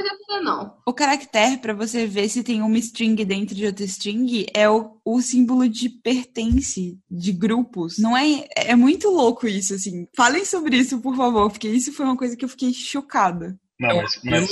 O 0.87 0.93
caractere 0.93 1.57
para 1.59 1.75
você 1.75 2.07
ver 2.07 2.29
se 2.29 2.43
tem 2.43 2.63
uma 2.63 2.79
string 2.79 3.25
dentro 3.25 3.55
de 3.55 3.67
outra 3.67 3.85
string 3.85 4.47
é 4.55 4.69
o, 4.69 4.99
o 5.05 5.21
símbolo 5.21 5.69
de 5.69 5.89
pertence 5.89 6.99
de 7.11 7.33
grupos. 7.33 7.99
Não 7.99 8.17
é 8.17 8.47
é 8.57 8.75
muito 8.75 9.09
louco 9.11 9.47
isso 9.47 9.75
assim. 9.75 10.07
Falem 10.17 10.45
sobre 10.45 10.77
isso, 10.77 11.01
por 11.01 11.17
favor, 11.17 11.51
porque 11.51 11.69
isso 11.69 11.93
foi 11.93 12.07
uma 12.07 12.17
coisa 12.17 12.37
que 12.37 12.45
eu 12.45 12.49
fiquei 12.49 12.73
chocada. 12.73 13.59
Não, 13.83 13.91
é, 13.91 13.95
um 13.95 14.03
mas, 14.03 14.21
mas... 14.25 14.51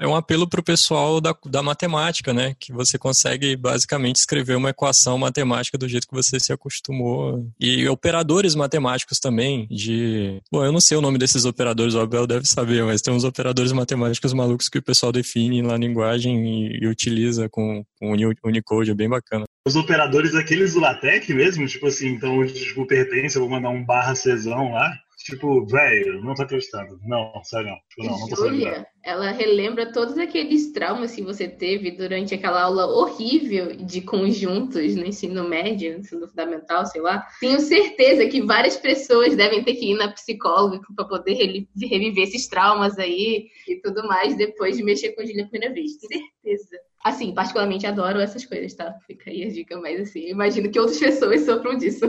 é 0.00 0.06
um 0.08 0.16
apelo 0.16 0.48
para 0.48 0.60
o 0.60 0.64
pessoal 0.64 1.20
da, 1.20 1.34
da 1.46 1.62
matemática, 1.62 2.34
né? 2.34 2.56
Que 2.58 2.72
você 2.72 2.98
consegue 2.98 3.56
basicamente 3.56 4.16
escrever 4.16 4.56
uma 4.56 4.70
equação 4.70 5.16
matemática 5.16 5.78
do 5.78 5.88
jeito 5.88 6.08
que 6.08 6.14
você 6.14 6.40
se 6.40 6.52
acostumou. 6.52 7.46
E 7.60 7.88
operadores 7.88 8.56
matemáticos 8.56 9.20
também, 9.20 9.68
de. 9.70 10.40
Bom, 10.50 10.64
eu 10.64 10.72
não 10.72 10.80
sei 10.80 10.96
o 10.96 11.00
nome 11.00 11.18
desses 11.18 11.44
operadores, 11.44 11.94
o 11.94 12.00
Abel 12.00 12.26
deve 12.26 12.46
saber, 12.46 12.84
mas 12.84 13.00
tem 13.00 13.14
uns 13.14 13.24
operadores 13.24 13.70
matemáticos 13.70 14.32
malucos 14.32 14.68
que 14.68 14.78
o 14.78 14.82
pessoal 14.82 15.12
define 15.12 15.62
na 15.62 15.76
linguagem 15.76 16.44
e, 16.44 16.78
e 16.82 16.86
utiliza 16.88 17.48
com, 17.48 17.84
com 18.00 18.12
Unicode, 18.44 18.90
é 18.90 18.94
bem 18.94 19.08
bacana. 19.08 19.44
Os 19.66 19.76
operadores 19.76 20.34
aqueles 20.34 20.74
do 20.74 20.80
LaTeX 20.80 21.28
mesmo, 21.28 21.66
tipo 21.66 21.86
assim, 21.86 22.08
então, 22.08 22.44
tipo, 22.46 22.86
pertence, 22.86 23.36
eu 23.36 23.42
vou 23.42 23.50
mandar 23.50 23.70
um 23.70 23.84
barra 23.84 24.14
Czão 24.14 24.72
lá, 24.72 24.92
Tipo, 25.24 25.64
velho, 25.64 26.22
não 26.22 26.34
tô 26.34 26.42
acreditando. 26.42 27.00
Não, 27.02 27.32
sério, 27.42 27.70
não. 27.70 27.78
Tipo, 27.88 28.04
não, 28.04 28.20
não 28.20 28.28
tô 28.28 28.36
Júlia, 28.36 28.86
ela 29.02 29.30
relembra 29.30 29.90
todos 29.90 30.18
aqueles 30.18 30.70
traumas 30.70 31.14
que 31.14 31.22
você 31.22 31.48
teve 31.48 31.92
durante 31.92 32.34
aquela 32.34 32.60
aula 32.60 32.86
horrível 32.86 33.74
de 33.74 34.02
conjuntos 34.02 34.94
no 34.94 35.06
ensino 35.06 35.48
médio, 35.48 35.94
no 35.94 36.00
ensino 36.00 36.28
fundamental, 36.28 36.84
sei 36.84 37.00
lá. 37.00 37.26
Tenho 37.40 37.58
certeza 37.58 38.26
que 38.26 38.42
várias 38.42 38.76
pessoas 38.76 39.34
devem 39.34 39.64
ter 39.64 39.76
que 39.76 39.92
ir 39.92 39.96
na 39.96 40.12
psicóloga 40.12 40.78
para 40.94 41.06
poder 41.06 41.32
reviver 41.32 42.24
esses 42.24 42.46
traumas 42.46 42.98
aí 42.98 43.46
e 43.66 43.80
tudo 43.80 44.06
mais 44.06 44.36
depois 44.36 44.76
de 44.76 44.84
mexer 44.84 45.12
com 45.12 45.22
a 45.22 45.24
Júlia 45.24 45.46
a 45.46 45.48
primeira 45.48 45.72
vez. 45.72 45.92
Certeza. 45.98 46.76
Assim, 47.04 47.34
particularmente 47.34 47.86
adoro 47.86 48.18
essas 48.18 48.46
coisas, 48.46 48.72
tá? 48.72 48.96
Fica 49.06 49.30
aí 49.30 49.44
a 49.44 49.50
dica, 49.50 49.78
mas 49.78 50.00
assim, 50.00 50.30
imagino 50.30 50.70
que 50.70 50.80
outras 50.80 50.96
pessoas 50.98 51.44
sofram 51.44 51.76
disso. 51.76 52.06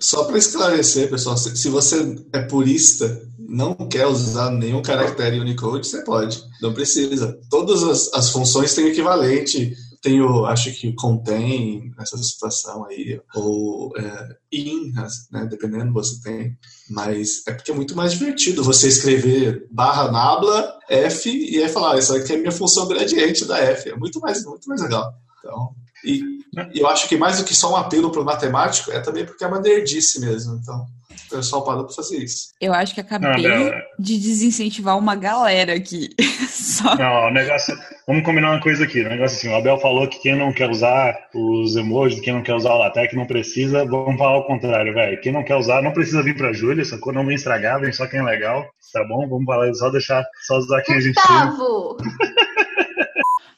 Só 0.00 0.24
para 0.24 0.38
esclarecer, 0.38 1.10
pessoal, 1.10 1.36
se 1.36 1.68
você 1.68 2.16
é 2.32 2.40
purista, 2.40 3.22
não 3.38 3.74
quer 3.74 4.06
usar 4.06 4.50
nenhum 4.50 4.80
caractere 4.80 5.38
Unicode, 5.38 5.86
você 5.86 6.02
pode, 6.04 6.42
não 6.62 6.72
precisa. 6.72 7.38
Todas 7.50 7.82
as, 7.82 8.10
as 8.14 8.30
funções 8.30 8.74
têm 8.74 8.88
equivalente. 8.88 9.76
Tem 10.02 10.20
o, 10.20 10.44
acho 10.46 10.72
que 10.72 10.92
contém 10.94 11.92
nessa 11.96 12.18
situação 12.18 12.84
aí, 12.86 13.20
ou 13.36 13.96
é, 13.96 14.36
in, 14.50 14.92
né, 15.30 15.46
dependendo 15.48 15.92
você 15.92 16.20
tem. 16.20 16.58
Mas 16.90 17.46
é 17.46 17.52
porque 17.52 17.70
é 17.70 17.74
muito 17.74 17.96
mais 17.96 18.12
divertido 18.12 18.64
você 18.64 18.88
escrever 18.88 19.64
barra 19.70 20.10
nabla 20.10 20.76
F 20.88 21.30
e 21.30 21.62
aí 21.62 21.68
falar, 21.68 21.98
isso 21.98 22.14
aqui 22.14 22.32
é 22.32 22.34
a 22.34 22.38
minha 22.38 22.52
função 22.52 22.88
gradiente 22.88 23.44
da 23.44 23.58
F. 23.58 23.90
É 23.90 23.96
muito 23.96 24.18
mais, 24.18 24.44
muito 24.44 24.68
mais 24.68 24.82
legal. 24.82 25.14
Então, 25.38 25.74
e, 26.04 26.20
e 26.74 26.80
eu 26.80 26.88
acho 26.88 27.08
que 27.08 27.16
mais 27.16 27.38
do 27.38 27.44
que 27.44 27.54
só 27.54 27.72
um 27.72 27.76
apelo 27.76 28.10
para 28.10 28.20
o 28.20 28.24
matemático, 28.24 28.90
é 28.90 29.00
também 29.00 29.24
porque 29.24 29.44
é 29.44 29.46
uma 29.46 29.60
nerdice 29.60 30.20
mesmo. 30.20 30.58
Então, 30.60 30.84
o 31.26 31.36
pessoal 31.36 31.64
parou 31.64 31.84
para 31.84 31.94
fazer 31.94 32.18
isso. 32.18 32.52
Eu 32.60 32.72
acho 32.72 32.94
que 32.94 33.00
acabei 33.00 33.42
não, 33.42 33.72
de 33.98 34.18
desincentivar 34.18 34.98
uma 34.98 35.14
galera 35.14 35.74
aqui. 35.74 36.10
Só... 36.48 36.94
Não, 36.96 37.28
o 37.28 37.30
negócio. 37.30 37.76
Vamos 38.06 38.24
combinar 38.24 38.50
uma 38.50 38.60
coisa 38.60 38.84
aqui. 38.84 39.00
O 39.00 39.08
negócio 39.08 39.36
assim, 39.36 39.48
o 39.48 39.56
Abel 39.56 39.78
falou 39.78 40.08
que 40.08 40.20
quem 40.20 40.36
não 40.36 40.52
quer 40.52 40.70
usar 40.70 41.16
os 41.34 41.76
emojis, 41.76 42.20
quem 42.20 42.32
não 42.32 42.42
quer 42.42 42.54
usar 42.54 42.74
o 42.74 42.78
LaTeX, 42.78 43.14
não 43.14 43.26
precisa. 43.26 43.84
Vamos 43.84 44.18
falar 44.18 44.38
o 44.38 44.46
contrário, 44.46 44.92
velho. 44.92 45.20
Quem 45.20 45.32
não 45.32 45.44
quer 45.44 45.56
usar, 45.56 45.82
não 45.82 45.92
precisa 45.92 46.22
vir 46.22 46.36
pra 46.36 46.52
Júlia, 46.52 46.84
cor 47.00 47.12
Não 47.12 47.26
vem 47.26 47.36
estragar, 47.36 47.80
vem 47.80 47.92
só 47.92 48.06
quem 48.06 48.20
é 48.20 48.22
legal. 48.22 48.64
Tá 48.92 49.04
bom? 49.04 49.28
Vamos 49.28 49.44
falar, 49.46 49.72
só 49.74 49.90
deixar, 49.90 50.24
só 50.46 50.58
usar 50.58 50.82
quem 50.82 50.96
a 50.96 51.00
gente 51.00 51.14
tem. 51.14 52.62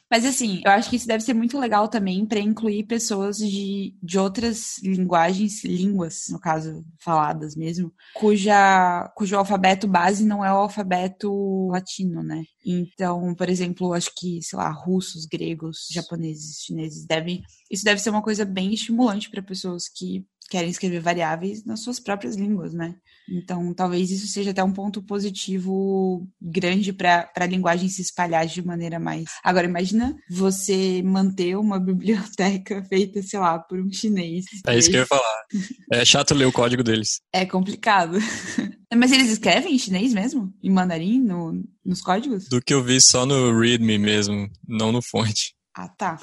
Mas 0.09 0.23
assim, 0.23 0.61
eu 0.63 0.71
acho 0.71 0.89
que 0.89 0.95
isso 0.95 1.07
deve 1.07 1.23
ser 1.23 1.33
muito 1.33 1.59
legal 1.59 1.87
também 1.87 2.25
para 2.25 2.39
incluir 2.39 2.85
pessoas 2.85 3.37
de, 3.37 3.95
de 4.01 4.19
outras 4.19 4.77
linguagens, 4.83 5.63
línguas, 5.63 6.25
no 6.29 6.39
caso, 6.39 6.85
faladas 6.99 7.55
mesmo, 7.55 7.91
cuja, 8.13 9.11
cujo 9.15 9.35
alfabeto 9.35 9.87
base 9.87 10.23
não 10.23 10.45
é 10.45 10.51
o 10.53 10.57
alfabeto 10.57 11.67
latino, 11.69 12.21
né? 12.21 12.43
Então, 12.65 13.35
por 13.35 13.47
exemplo, 13.47 13.93
acho 13.93 14.11
que, 14.17 14.41
sei 14.41 14.57
lá, 14.57 14.69
russos, 14.69 15.25
gregos, 15.25 15.87
japoneses, 15.91 16.63
chineses 16.63 17.05
devem. 17.05 17.43
Isso 17.69 17.85
deve 17.85 18.01
ser 18.01 18.09
uma 18.09 18.23
coisa 18.23 18.43
bem 18.43 18.73
estimulante 18.73 19.29
para 19.29 19.41
pessoas 19.41 19.87
que 19.87 20.25
querem 20.49 20.69
escrever 20.69 20.99
variáveis 20.99 21.65
nas 21.65 21.81
suas 21.81 21.99
próprias 21.99 22.35
línguas, 22.35 22.73
né? 22.73 22.95
Então, 23.27 23.73
talvez 23.73 24.11
isso 24.11 24.27
seja 24.27 24.51
até 24.51 24.63
um 24.63 24.71
ponto 24.71 25.01
positivo 25.01 26.27
grande 26.39 26.93
para 26.93 27.29
a 27.35 27.45
linguagem 27.45 27.89
se 27.89 28.01
espalhar 28.01 28.45
de 28.45 28.63
maneira 28.63 28.99
mais. 28.99 29.25
Agora, 29.43 29.65
imagina 29.65 30.15
você 30.29 31.01
manter 31.03 31.57
uma 31.57 31.79
biblioteca 31.81 32.83
feita, 32.85 33.21
sei 33.23 33.39
lá, 33.39 33.57
por 33.57 33.79
um 33.79 33.91
chinês. 33.91 34.45
É 34.67 34.77
isso 34.77 34.89
que 34.89 34.97
eu 34.97 35.01
ia 35.01 35.07
falar. 35.07 35.43
É 35.91 36.05
chato 36.05 36.35
ler 36.35 36.45
o 36.45 36.51
código 36.51 36.83
deles. 36.83 37.19
É 37.33 37.45
complicado. 37.45 38.17
Mas 38.95 39.11
eles 39.11 39.29
escrevem 39.29 39.75
em 39.75 39.79
chinês 39.79 40.13
mesmo? 40.13 40.53
Em 40.61 40.69
mandarim, 40.69 41.19
no, 41.19 41.63
nos 41.83 42.01
códigos? 42.01 42.47
Do 42.47 42.61
que 42.61 42.73
eu 42.73 42.83
vi 42.83 43.01
só 43.01 43.25
no 43.25 43.57
README 43.59 43.97
mesmo, 43.97 44.49
não 44.67 44.91
no 44.91 45.01
fonte. 45.01 45.54
Ah, 45.77 45.89
tá. 45.89 46.17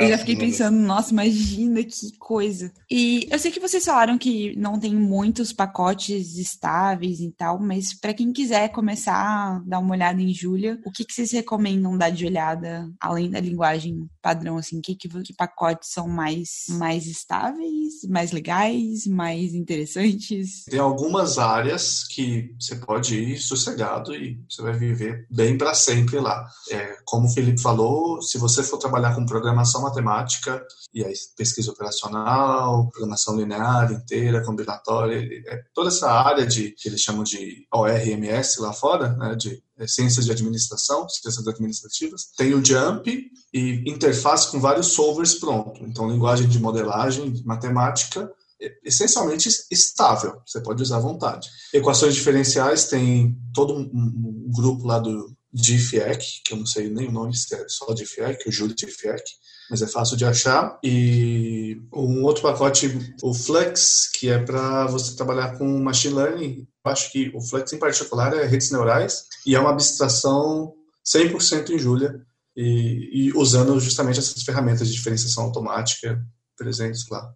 Eu 0.00 0.08
já 0.08 0.16
fiquei 0.16 0.34
pensando, 0.34 0.78
nossa, 0.78 1.12
imagina 1.12 1.84
que 1.84 2.16
coisa. 2.18 2.72
E 2.90 3.28
eu 3.30 3.38
sei 3.38 3.50
que 3.50 3.60
vocês 3.60 3.84
falaram 3.84 4.16
que 4.16 4.56
não 4.56 4.80
tem 4.80 4.94
muitos 4.94 5.52
pacotes 5.52 6.38
estáveis 6.38 7.20
e 7.20 7.30
tal, 7.30 7.60
mas 7.60 7.92
para 7.92 8.14
quem 8.14 8.32
quiser 8.32 8.70
começar 8.70 9.14
a 9.14 9.62
dar 9.66 9.80
uma 9.80 9.92
olhada 9.92 10.22
em 10.22 10.32
Julia, 10.32 10.80
o 10.86 10.90
que, 10.90 11.04
que 11.04 11.12
vocês 11.12 11.32
recomendam 11.32 11.98
dar 11.98 12.08
de 12.08 12.24
olhada, 12.24 12.90
além 12.98 13.28
da 13.28 13.38
linguagem 13.40 14.08
padrão, 14.22 14.56
assim? 14.56 14.80
Que, 14.80 14.94
que, 14.94 15.06
que 15.06 15.34
pacotes 15.34 15.90
são 15.90 16.08
mais, 16.08 16.64
mais 16.70 17.06
estáveis, 17.06 18.04
mais 18.08 18.32
legais, 18.32 19.06
mais 19.06 19.52
interessantes? 19.52 20.64
Tem 20.64 20.80
algumas 20.80 21.36
áreas 21.36 22.04
que 22.04 22.54
você 22.58 22.76
pode 22.76 23.16
ir 23.16 23.36
sossegado 23.36 24.14
e 24.14 24.40
você 24.48 24.62
vai 24.62 24.72
viver 24.72 25.26
bem 25.30 25.58
para 25.58 25.74
sempre 25.74 26.18
lá. 26.18 26.48
É, 26.70 26.96
como 27.04 27.26
o 27.26 27.30
Felipe 27.30 27.60
falou, 27.60 28.22
se 28.22 28.38
você 28.38 28.62
for 28.62 28.78
trabalhar 28.78 28.93
trabalhar 28.94 29.14
com 29.14 29.26
programação 29.26 29.82
matemática, 29.82 30.64
e 30.92 31.04
aí 31.04 31.12
pesquisa 31.36 31.72
operacional, 31.72 32.88
programação 32.90 33.36
linear 33.36 33.92
inteira, 33.92 34.44
combinatória, 34.44 35.18
é 35.46 35.62
toda 35.74 35.88
essa 35.88 36.10
área 36.10 36.46
de 36.46 36.70
que 36.70 36.88
eles 36.88 37.00
chamam 37.00 37.24
de 37.24 37.66
ORMS 37.72 38.60
lá 38.60 38.72
fora, 38.72 39.14
né, 39.16 39.34
de 39.34 39.60
é, 39.76 39.86
ciências 39.86 40.24
de 40.24 40.32
administração, 40.32 41.08
ciências 41.08 41.46
administrativas. 41.48 42.30
Tem 42.36 42.54
o 42.54 42.64
Jump 42.64 43.30
e 43.52 43.90
interface 43.90 44.50
com 44.50 44.60
vários 44.60 44.88
solvers 44.88 45.34
pronto. 45.34 45.82
Então, 45.84 46.08
linguagem 46.08 46.48
de 46.48 46.60
modelagem, 46.60 47.42
matemática, 47.44 48.30
é 48.62 48.72
essencialmente 48.84 49.48
estável, 49.70 50.40
você 50.46 50.60
pode 50.60 50.80
usar 50.80 50.98
à 50.98 51.00
vontade. 51.00 51.48
Equações 51.72 52.14
diferenciais 52.14 52.86
tem 52.86 53.36
todo 53.52 53.74
um, 53.74 53.90
um 53.92 54.52
grupo 54.54 54.86
lá 54.86 55.00
do 55.00 55.34
DFIEC, 55.54 56.42
que 56.44 56.52
eu 56.52 56.58
não 56.58 56.66
sei 56.66 56.90
nem 56.90 57.08
o 57.08 57.12
nome, 57.12 57.32
é 57.52 57.64
só 57.68 57.92
DFIEC, 57.94 58.48
o 58.48 58.52
Júlio 58.52 58.74
DFIEC, 58.74 59.22
mas 59.70 59.80
é 59.80 59.86
fácil 59.86 60.16
de 60.16 60.24
achar. 60.24 60.78
E 60.82 61.80
um 61.92 62.24
outro 62.24 62.42
pacote, 62.42 63.14
o 63.22 63.32
Flex, 63.32 64.10
que 64.12 64.28
é 64.28 64.38
para 64.38 64.86
você 64.86 65.14
trabalhar 65.16 65.56
com 65.56 65.78
machine 65.78 66.14
learning. 66.14 66.68
Eu 66.84 66.90
acho 66.90 67.10
que 67.12 67.30
o 67.34 67.40
Flex, 67.40 67.72
em 67.72 67.78
particular, 67.78 68.34
é 68.34 68.44
redes 68.44 68.70
neurais 68.70 69.24
e 69.46 69.54
é 69.54 69.60
uma 69.60 69.70
abstração 69.70 70.74
100% 71.06 71.70
em 71.70 71.78
Julia, 71.78 72.20
e, 72.56 73.10
e 73.12 73.32
usando 73.32 73.78
justamente 73.80 74.18
essas 74.18 74.42
ferramentas 74.42 74.88
de 74.88 74.94
diferenciação 74.94 75.44
automática 75.44 76.24
presentes 76.56 77.08
lá. 77.08 77.32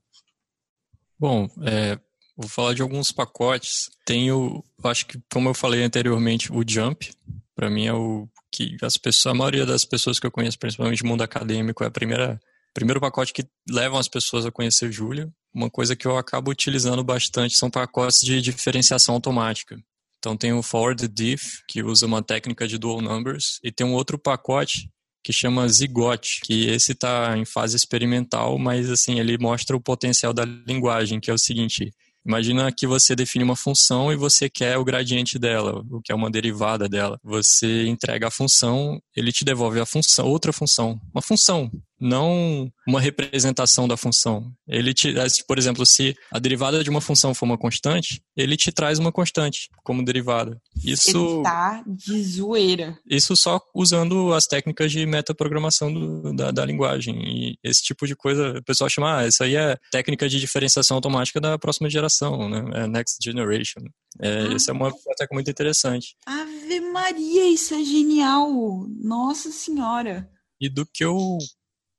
Bom, 1.19 1.49
é, 1.63 1.99
vou 2.37 2.49
falar 2.49 2.75
de 2.75 2.83
alguns 2.83 3.11
pacotes. 3.11 3.91
Tem 4.05 4.31
o, 4.31 4.63
acho 4.85 5.07
que, 5.07 5.21
como 5.33 5.49
eu 5.49 5.55
falei 5.55 5.83
anteriormente, 5.83 6.53
o 6.53 6.63
Jump, 6.67 7.11
para 7.59 7.69
mim 7.69 7.87
é 7.87 7.93
o 7.93 8.29
que 8.53 8.77
as 8.83 8.97
pessoas, 8.97 9.35
a 9.35 9.37
maioria 9.37 9.67
das 9.67 9.85
pessoas 9.85 10.21
que 10.21 10.25
eu 10.25 10.31
conheço, 10.31 10.57
principalmente 10.57 11.03
no 11.03 11.09
mundo 11.09 11.23
acadêmico, 11.23 11.83
é 11.83 11.89
a 11.89 11.91
primeira 11.91 12.41
primeiro 12.73 13.01
pacote 13.01 13.33
que 13.33 13.45
levam 13.69 13.99
as 13.99 14.07
pessoas 14.07 14.47
a 14.47 14.53
conhecer 14.53 14.93
Julia. 14.93 15.29
Uma 15.53 15.69
coisa 15.69 15.97
que 15.97 16.07
eu 16.07 16.17
acabo 16.17 16.53
utilizando 16.53 17.03
bastante 17.03 17.57
são 17.57 17.69
pacotes 17.69 18.21
de 18.21 18.41
diferenciação 18.41 19.17
automática. 19.17 19.77
Então 20.21 20.37
tem 20.37 20.53
o 20.53 20.63
forward 20.63 21.09
diff, 21.09 21.65
que 21.67 21.83
usa 21.83 22.07
uma 22.07 22.23
técnica 22.23 22.69
de 22.69 22.79
dual 22.79 23.01
numbers, 23.01 23.59
e 23.65 23.73
tem 23.73 23.85
um 23.85 23.95
outro 23.95 24.17
pacote 24.17 24.89
que 25.25 25.33
chama 25.33 25.67
Zigot, 25.67 26.41
que 26.45 26.69
esse 26.69 26.93
está 26.93 27.37
em 27.37 27.45
fase 27.45 27.75
experimental, 27.75 28.57
mas 28.57 28.89
assim 28.89 29.19
ele 29.19 29.37
mostra 29.37 29.77
o 29.77 29.81
potencial 29.81 30.33
da 30.33 30.45
linguagem, 30.45 31.19
que 31.19 31.29
é 31.29 31.35
o 31.35 31.39
seguinte: 31.39 31.93
Imagina 32.29 32.71
que 32.71 32.87
você 32.87 33.17
define 33.17 33.43
uma 33.43 33.57
função 33.57 34.13
e 34.13 34.17
você 34.17 34.51
quer 34.51 34.77
o 34.77 34.85
gradiente 34.85 35.39
dela, 35.39 35.83
o 35.91 35.99
que 36.03 36.13
é 36.13 36.15
uma 36.15 36.31
derivada 36.31 36.87
dela. 36.87 37.19
Você 37.25 37.87
entrega 37.87 38.29
a 38.29 38.31
função, 38.31 39.01
ele 39.17 39.33
te 39.33 39.47
devolve 39.47 39.81
a 39.81 39.87
função, 39.87 40.27
outra 40.27 40.53
função, 40.53 41.01
uma 41.11 41.23
função, 41.23 41.71
não 42.01 42.71
uma 42.87 43.01
representação 43.01 43.87
da 43.87 43.97
função. 43.97 44.53
Ele 44.67 44.95
te, 44.95 45.15
por 45.47 45.59
exemplo, 45.59 45.85
se 45.85 46.17
a 46.33 46.39
derivada 46.39 46.83
de 46.83 46.91
uma 46.91 47.01
função 47.01 47.35
for 47.35 47.45
uma 47.45 47.59
constante, 47.59 48.23
ele 48.37 48.57
te 48.57 48.73
traz 48.73 48.99
uma 48.99 49.13
constante 49.13 49.69
como 49.83 50.05
derivada. 50.05 50.61
Isso 50.83 51.43
tá 51.43 51.83
de 51.87 52.23
zoeira. 52.23 52.99
Isso 53.09 53.37
só 53.37 53.61
usando 53.75 54.33
as 54.33 54.47
técnicas 54.47 54.93
de 54.93 55.05
metaprogramação 55.07 55.93
do, 55.93 56.33
da, 56.35 56.51
da 56.51 56.65
linguagem. 56.65 57.17
E 57.23 57.59
esse 57.63 57.83
tipo 57.83 58.07
de 58.07 58.15
coisa, 58.15 58.59
o 58.59 58.65
pessoal 58.65 58.89
chama, 58.89 59.19
ah, 59.19 59.27
isso 59.27 59.43
aí 59.43 59.57
é 59.57 59.77
técnica 59.91 60.29
de 60.29 60.39
diferenciação 60.39 60.97
automática 60.97 61.41
da 61.41 61.59
próxima 61.59 61.91
geração, 61.91 62.49
né? 62.49 62.85
É 62.85 62.87
next 62.87 63.19
generation. 63.23 63.81
É, 64.21 64.43
ah. 64.43 64.55
Isso 64.55 64.71
é 64.71 64.73
uma 64.73 64.91
técnica 64.91 65.35
muito 65.35 65.51
interessante. 65.51 66.17
Ave 66.27 66.81
Maria, 66.81 67.51
isso 67.51 67.75
é 67.75 67.83
genial! 67.85 68.87
Nossa 69.03 69.51
Senhora! 69.51 70.29
E 70.61 70.69
do 70.69 70.85
que 70.85 71.05
eu 71.05 71.39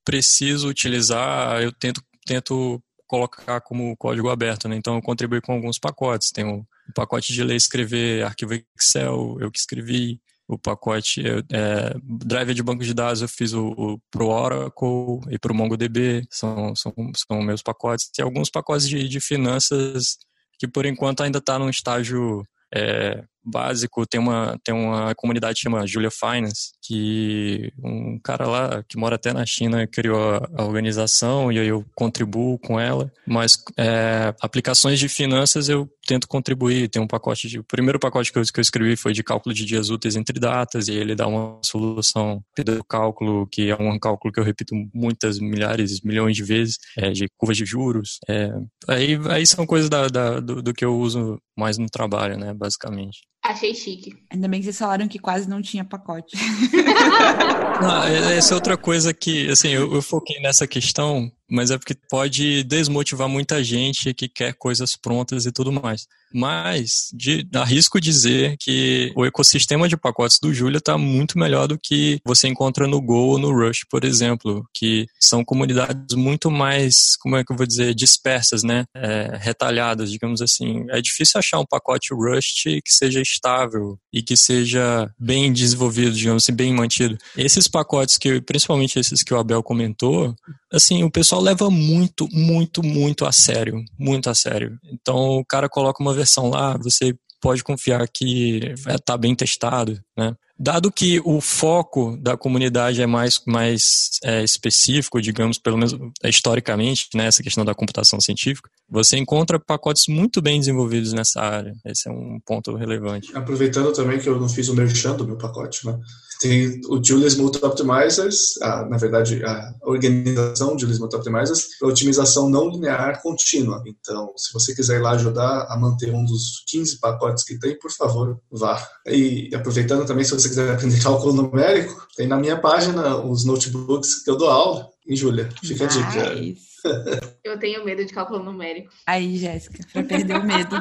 preciso 0.03 0.67
utilizar, 0.69 1.61
eu 1.61 1.71
tento, 1.71 2.01
tento 2.25 2.81
colocar 3.09 3.59
como 3.61 3.97
código 3.97 4.29
aberto, 4.29 4.69
né? 4.69 4.75
Então 4.75 4.95
eu 4.95 5.01
contribuo 5.01 5.41
com 5.41 5.53
alguns 5.53 5.79
pacotes. 5.79 6.31
Tem 6.31 6.45
o, 6.45 6.65
pacote 6.93 7.33
de 7.33 7.43
ler 7.43 7.53
e 7.53 7.57
escrever 7.57 8.23
arquivo 8.23 8.53
Excel, 8.79 9.37
eu 9.39 9.51
que 9.51 9.59
escrevi. 9.59 10.19
O 10.47 10.57
pacote 10.57 11.21
é, 11.51 11.93
driver 12.03 12.55
de 12.55 12.63
banco 12.63 12.83
de 12.83 12.91
dados 12.91 13.21
eu 13.21 13.27
fiz 13.27 13.53
o, 13.53 13.67
o 13.67 13.99
pro 14.09 14.29
Oracle 14.29 15.21
e 15.29 15.37
pro 15.37 15.53
MongoDB, 15.53 16.25
são, 16.31 16.75
são, 16.75 16.91
são 17.15 17.41
meus 17.43 17.61
pacotes. 17.61 18.09
Tem 18.11 18.25
alguns 18.25 18.49
pacotes 18.49 18.89
de, 18.89 19.07
de 19.07 19.21
finanças 19.21 20.17
que 20.57 20.67
por 20.67 20.87
enquanto 20.87 21.21
ainda 21.21 21.37
está 21.37 21.59
num 21.59 21.69
estágio 21.69 22.43
é, 22.73 23.23
básico, 23.43 24.05
tem 24.05 24.19
uma, 24.19 24.57
tem 24.63 24.73
uma 24.73 25.13
comunidade 25.15 25.55
que 25.55 25.61
chama 25.61 25.87
Julia 25.87 26.11
Finance, 26.11 26.71
que 26.81 27.71
um 27.83 28.19
cara 28.23 28.47
lá 28.47 28.83
que 28.87 28.97
mora 28.97 29.15
até 29.15 29.33
na 29.33 29.45
China 29.45 29.87
criou 29.87 30.35
a, 30.55 30.63
organização 30.63 31.51
e 31.51 31.59
aí 31.59 31.67
eu 31.67 31.85
contribuo 31.95 32.57
com 32.59 32.79
ela, 32.79 33.11
mas 33.27 33.63
é, 33.77 34.33
aplicações 34.41 34.99
de 34.99 35.09
finanças 35.09 35.69
eu 35.69 35.89
tento 36.05 36.27
contribuir, 36.27 36.89
tem 36.89 37.01
um 37.01 37.07
pacote 37.07 37.47
de, 37.47 37.59
o 37.59 37.63
primeiro 37.63 37.99
pacote 37.99 38.31
que 38.31 38.39
eu, 38.39 38.43
que 38.43 38.59
eu 38.59 38.61
escrevi 38.61 38.95
foi 38.95 39.13
de 39.13 39.23
cálculo 39.23 39.53
de 39.53 39.65
dias 39.65 39.89
úteis 39.89 40.15
entre 40.15 40.39
datas 40.39 40.87
e 40.87 40.93
ele 40.93 41.15
dá 41.15 41.27
uma 41.27 41.59
solução 41.63 42.43
do 42.57 42.83
cálculo 42.83 43.47
que 43.47 43.69
é 43.69 43.75
um 43.75 43.99
cálculo 43.99 44.33
que 44.33 44.39
eu 44.39 44.43
repito 44.43 44.75
muitas 44.93 45.39
milhares, 45.39 46.01
milhões 46.01 46.35
de 46.35 46.43
vezes, 46.43 46.77
é, 46.97 47.11
de 47.11 47.27
curvas 47.37 47.57
de 47.57 47.65
juros, 47.65 48.19
é, 48.27 48.51
aí, 48.87 49.19
aí 49.29 49.45
são 49.45 49.65
coisas 49.65 49.89
da, 49.89 50.07
da 50.07 50.39
do, 50.39 50.61
do 50.61 50.73
que 50.73 50.83
eu 50.83 50.97
uso 50.97 51.39
mais 51.57 51.77
no 51.77 51.87
trabalho, 51.87 52.37
né, 52.37 52.53
basicamente. 52.53 53.19
Achei 53.43 53.73
chique. 53.73 54.13
Ainda 54.29 54.47
bem 54.47 54.59
que 54.59 54.65
vocês 54.65 54.77
falaram 54.77 55.07
que 55.07 55.17
quase 55.17 55.49
não 55.49 55.61
tinha 55.61 55.85
pacote. 55.85 56.35
não, 57.81 58.03
é, 58.03 58.37
essa 58.37 58.53
é 58.53 58.55
outra 58.55 58.77
coisa 58.77 59.13
que, 59.13 59.49
assim, 59.49 59.69
eu, 59.69 59.93
eu 59.93 60.01
foquei 60.01 60.39
nessa 60.41 60.67
questão 60.67 61.31
mas 61.49 61.71
é 61.71 61.77
porque 61.77 61.95
pode 62.09 62.63
desmotivar 62.63 63.27
muita 63.27 63.63
gente 63.63 64.13
que 64.13 64.27
quer 64.27 64.53
coisas 64.53 64.95
prontas 64.95 65.45
e 65.45 65.51
tudo 65.51 65.71
mais. 65.71 66.07
Mas 66.33 67.09
de, 67.13 67.47
arrisco 67.55 67.99
dizer 67.99 68.55
que 68.59 69.11
o 69.15 69.25
ecossistema 69.25 69.87
de 69.87 69.97
pacotes 69.97 70.37
do 70.39 70.53
Julia 70.53 70.77
está 70.77 70.97
muito 70.97 71.39
melhor 71.39 71.67
do 71.67 71.77
que 71.77 72.19
você 72.23 72.47
encontra 72.47 72.87
no 72.87 73.01
Go 73.01 73.15
ou 73.15 73.39
no 73.39 73.51
Rush, 73.51 73.85
por 73.89 74.03
exemplo, 74.03 74.63
que 74.73 75.07
são 75.19 75.43
comunidades 75.43 76.15
muito 76.15 76.51
mais, 76.51 77.15
como 77.19 77.35
é 77.35 77.43
que 77.43 77.51
eu 77.51 77.57
vou 77.57 77.65
dizer, 77.65 77.95
dispersas, 77.95 78.63
né? 78.63 78.85
É, 78.95 79.37
retalhadas, 79.39 80.11
digamos 80.11 80.41
assim. 80.41 80.85
É 80.89 81.01
difícil 81.01 81.39
achar 81.39 81.59
um 81.59 81.65
pacote 81.65 82.13
Rust 82.13 82.63
que 82.63 82.91
seja 82.91 83.21
estável 83.21 83.97
e 84.13 84.21
que 84.21 84.37
seja 84.37 85.11
bem 85.19 85.51
desenvolvido, 85.51 86.11
digamos 86.15 86.43
assim, 86.43 86.53
bem 86.53 86.73
mantido. 86.73 87.17
Esses 87.35 87.67
pacotes 87.67 88.17
que, 88.17 88.39
principalmente 88.41 88.99
esses 88.99 89.23
que 89.23 89.33
o 89.33 89.37
Abel 89.37 89.63
comentou, 89.63 90.35
assim, 90.71 91.03
o 91.03 91.11
pessoal 91.11 91.38
leva 91.39 91.69
muito, 91.69 92.27
muito, 92.31 92.83
muito 92.83 93.25
a 93.25 93.31
sério, 93.31 93.83
muito 93.97 94.29
a 94.29 94.35
sério. 94.35 94.77
Então 94.91 95.37
o 95.37 95.45
cara 95.45 95.69
coloca 95.69 96.01
uma 96.01 96.13
versão 96.13 96.49
lá, 96.49 96.77
você 96.77 97.13
pode 97.41 97.63
confiar 97.63 98.05
que 98.07 98.73
está 98.87 99.17
bem 99.17 99.33
testado, 99.33 99.99
Né? 100.19 100.35
Dado 100.59 100.91
que 100.91 101.21
o 101.23 101.39
foco 101.39 102.17
da 102.17 102.35
comunidade 102.35 103.01
é 103.01 103.07
mais, 103.07 103.41
mais 103.47 104.09
é, 104.21 104.43
específico, 104.43 105.21
digamos, 105.21 105.57
pelo 105.57 105.77
menos 105.77 105.95
historicamente, 106.21 107.07
né, 107.15 107.29
questão 107.41 107.63
da 107.63 107.73
computação 107.73 108.19
científica, 108.19 108.69
você 108.89 109.17
encontra 109.17 109.57
pacotes 109.57 110.07
muito 110.09 110.41
bem 110.41 110.59
desenvolvidos 110.59 111.13
nessa 111.13 111.39
área. 111.39 111.73
Esse 111.85 112.09
é 112.09 112.11
um 112.11 112.41
ponto 112.45 112.75
relevante. 112.75 113.31
Aproveitando 113.33 113.93
também 113.93 114.19
que 114.19 114.27
eu 114.27 114.37
não 114.37 114.49
fiz 114.49 114.67
o 114.67 114.75
merchan 114.75 115.15
do 115.15 115.25
meu 115.25 115.37
pacote, 115.37 115.85
né? 115.85 115.97
Tem 116.39 116.79
o 116.87 117.03
Julius 117.03 117.35
Multi 117.35 117.63
Optimizers, 117.63 118.57
a, 118.61 118.85
na 118.85 118.97
verdade, 118.97 119.43
a 119.43 119.73
organização 119.81 120.79
Julius 120.79 120.97
Multi 120.97 121.17
Optimizers, 121.17 121.67
para 121.77 121.89
otimização 121.89 122.49
não 122.49 122.69
linear 122.69 123.21
contínua. 123.21 123.83
Então, 123.85 124.31
se 124.37 124.53
você 124.53 124.73
quiser 124.73 124.99
ir 124.99 125.01
lá 125.01 125.11
ajudar 125.11 125.67
a 125.69 125.77
manter 125.77 126.13
um 126.13 126.23
dos 126.23 126.63
15 126.67 126.97
pacotes 126.99 127.43
que 127.43 127.59
tem, 127.59 127.77
por 127.77 127.91
favor, 127.91 128.39
vá. 128.49 128.81
E 129.05 129.53
aproveitando 129.53 130.05
também, 130.09 130.25
se 130.25 130.31
você 130.31 130.49
quiser 130.49 130.73
aprender 130.73 131.01
cálculo 131.01 131.33
numérico, 131.33 132.07
tem 132.17 132.27
na 132.27 132.35
minha 132.35 132.57
página 132.57 133.17
os 133.17 133.45
notebooks 133.45 134.23
que 134.23 134.29
eu 134.29 134.35
dou 134.35 134.49
aula. 134.49 134.89
E, 135.07 135.15
Júlia, 135.15 135.49
fica 135.63 135.85
nice. 135.85 135.99
a 135.99 136.33
dica. 136.33 136.69
Eu 137.43 137.59
tenho 137.59 137.83
medo 137.83 138.05
de 138.05 138.13
cálculo 138.13 138.41
numérico. 138.41 138.89
Aí, 139.05 139.37
Jéssica, 139.37 139.85
para 139.91 140.03
perder 140.03 140.37
o 140.37 140.43
medo. 140.43 140.75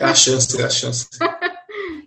É 0.00 0.04
a 0.04 0.14
chance, 0.14 0.60
é 0.60 0.64
a 0.64 0.70
chance. 0.70 1.06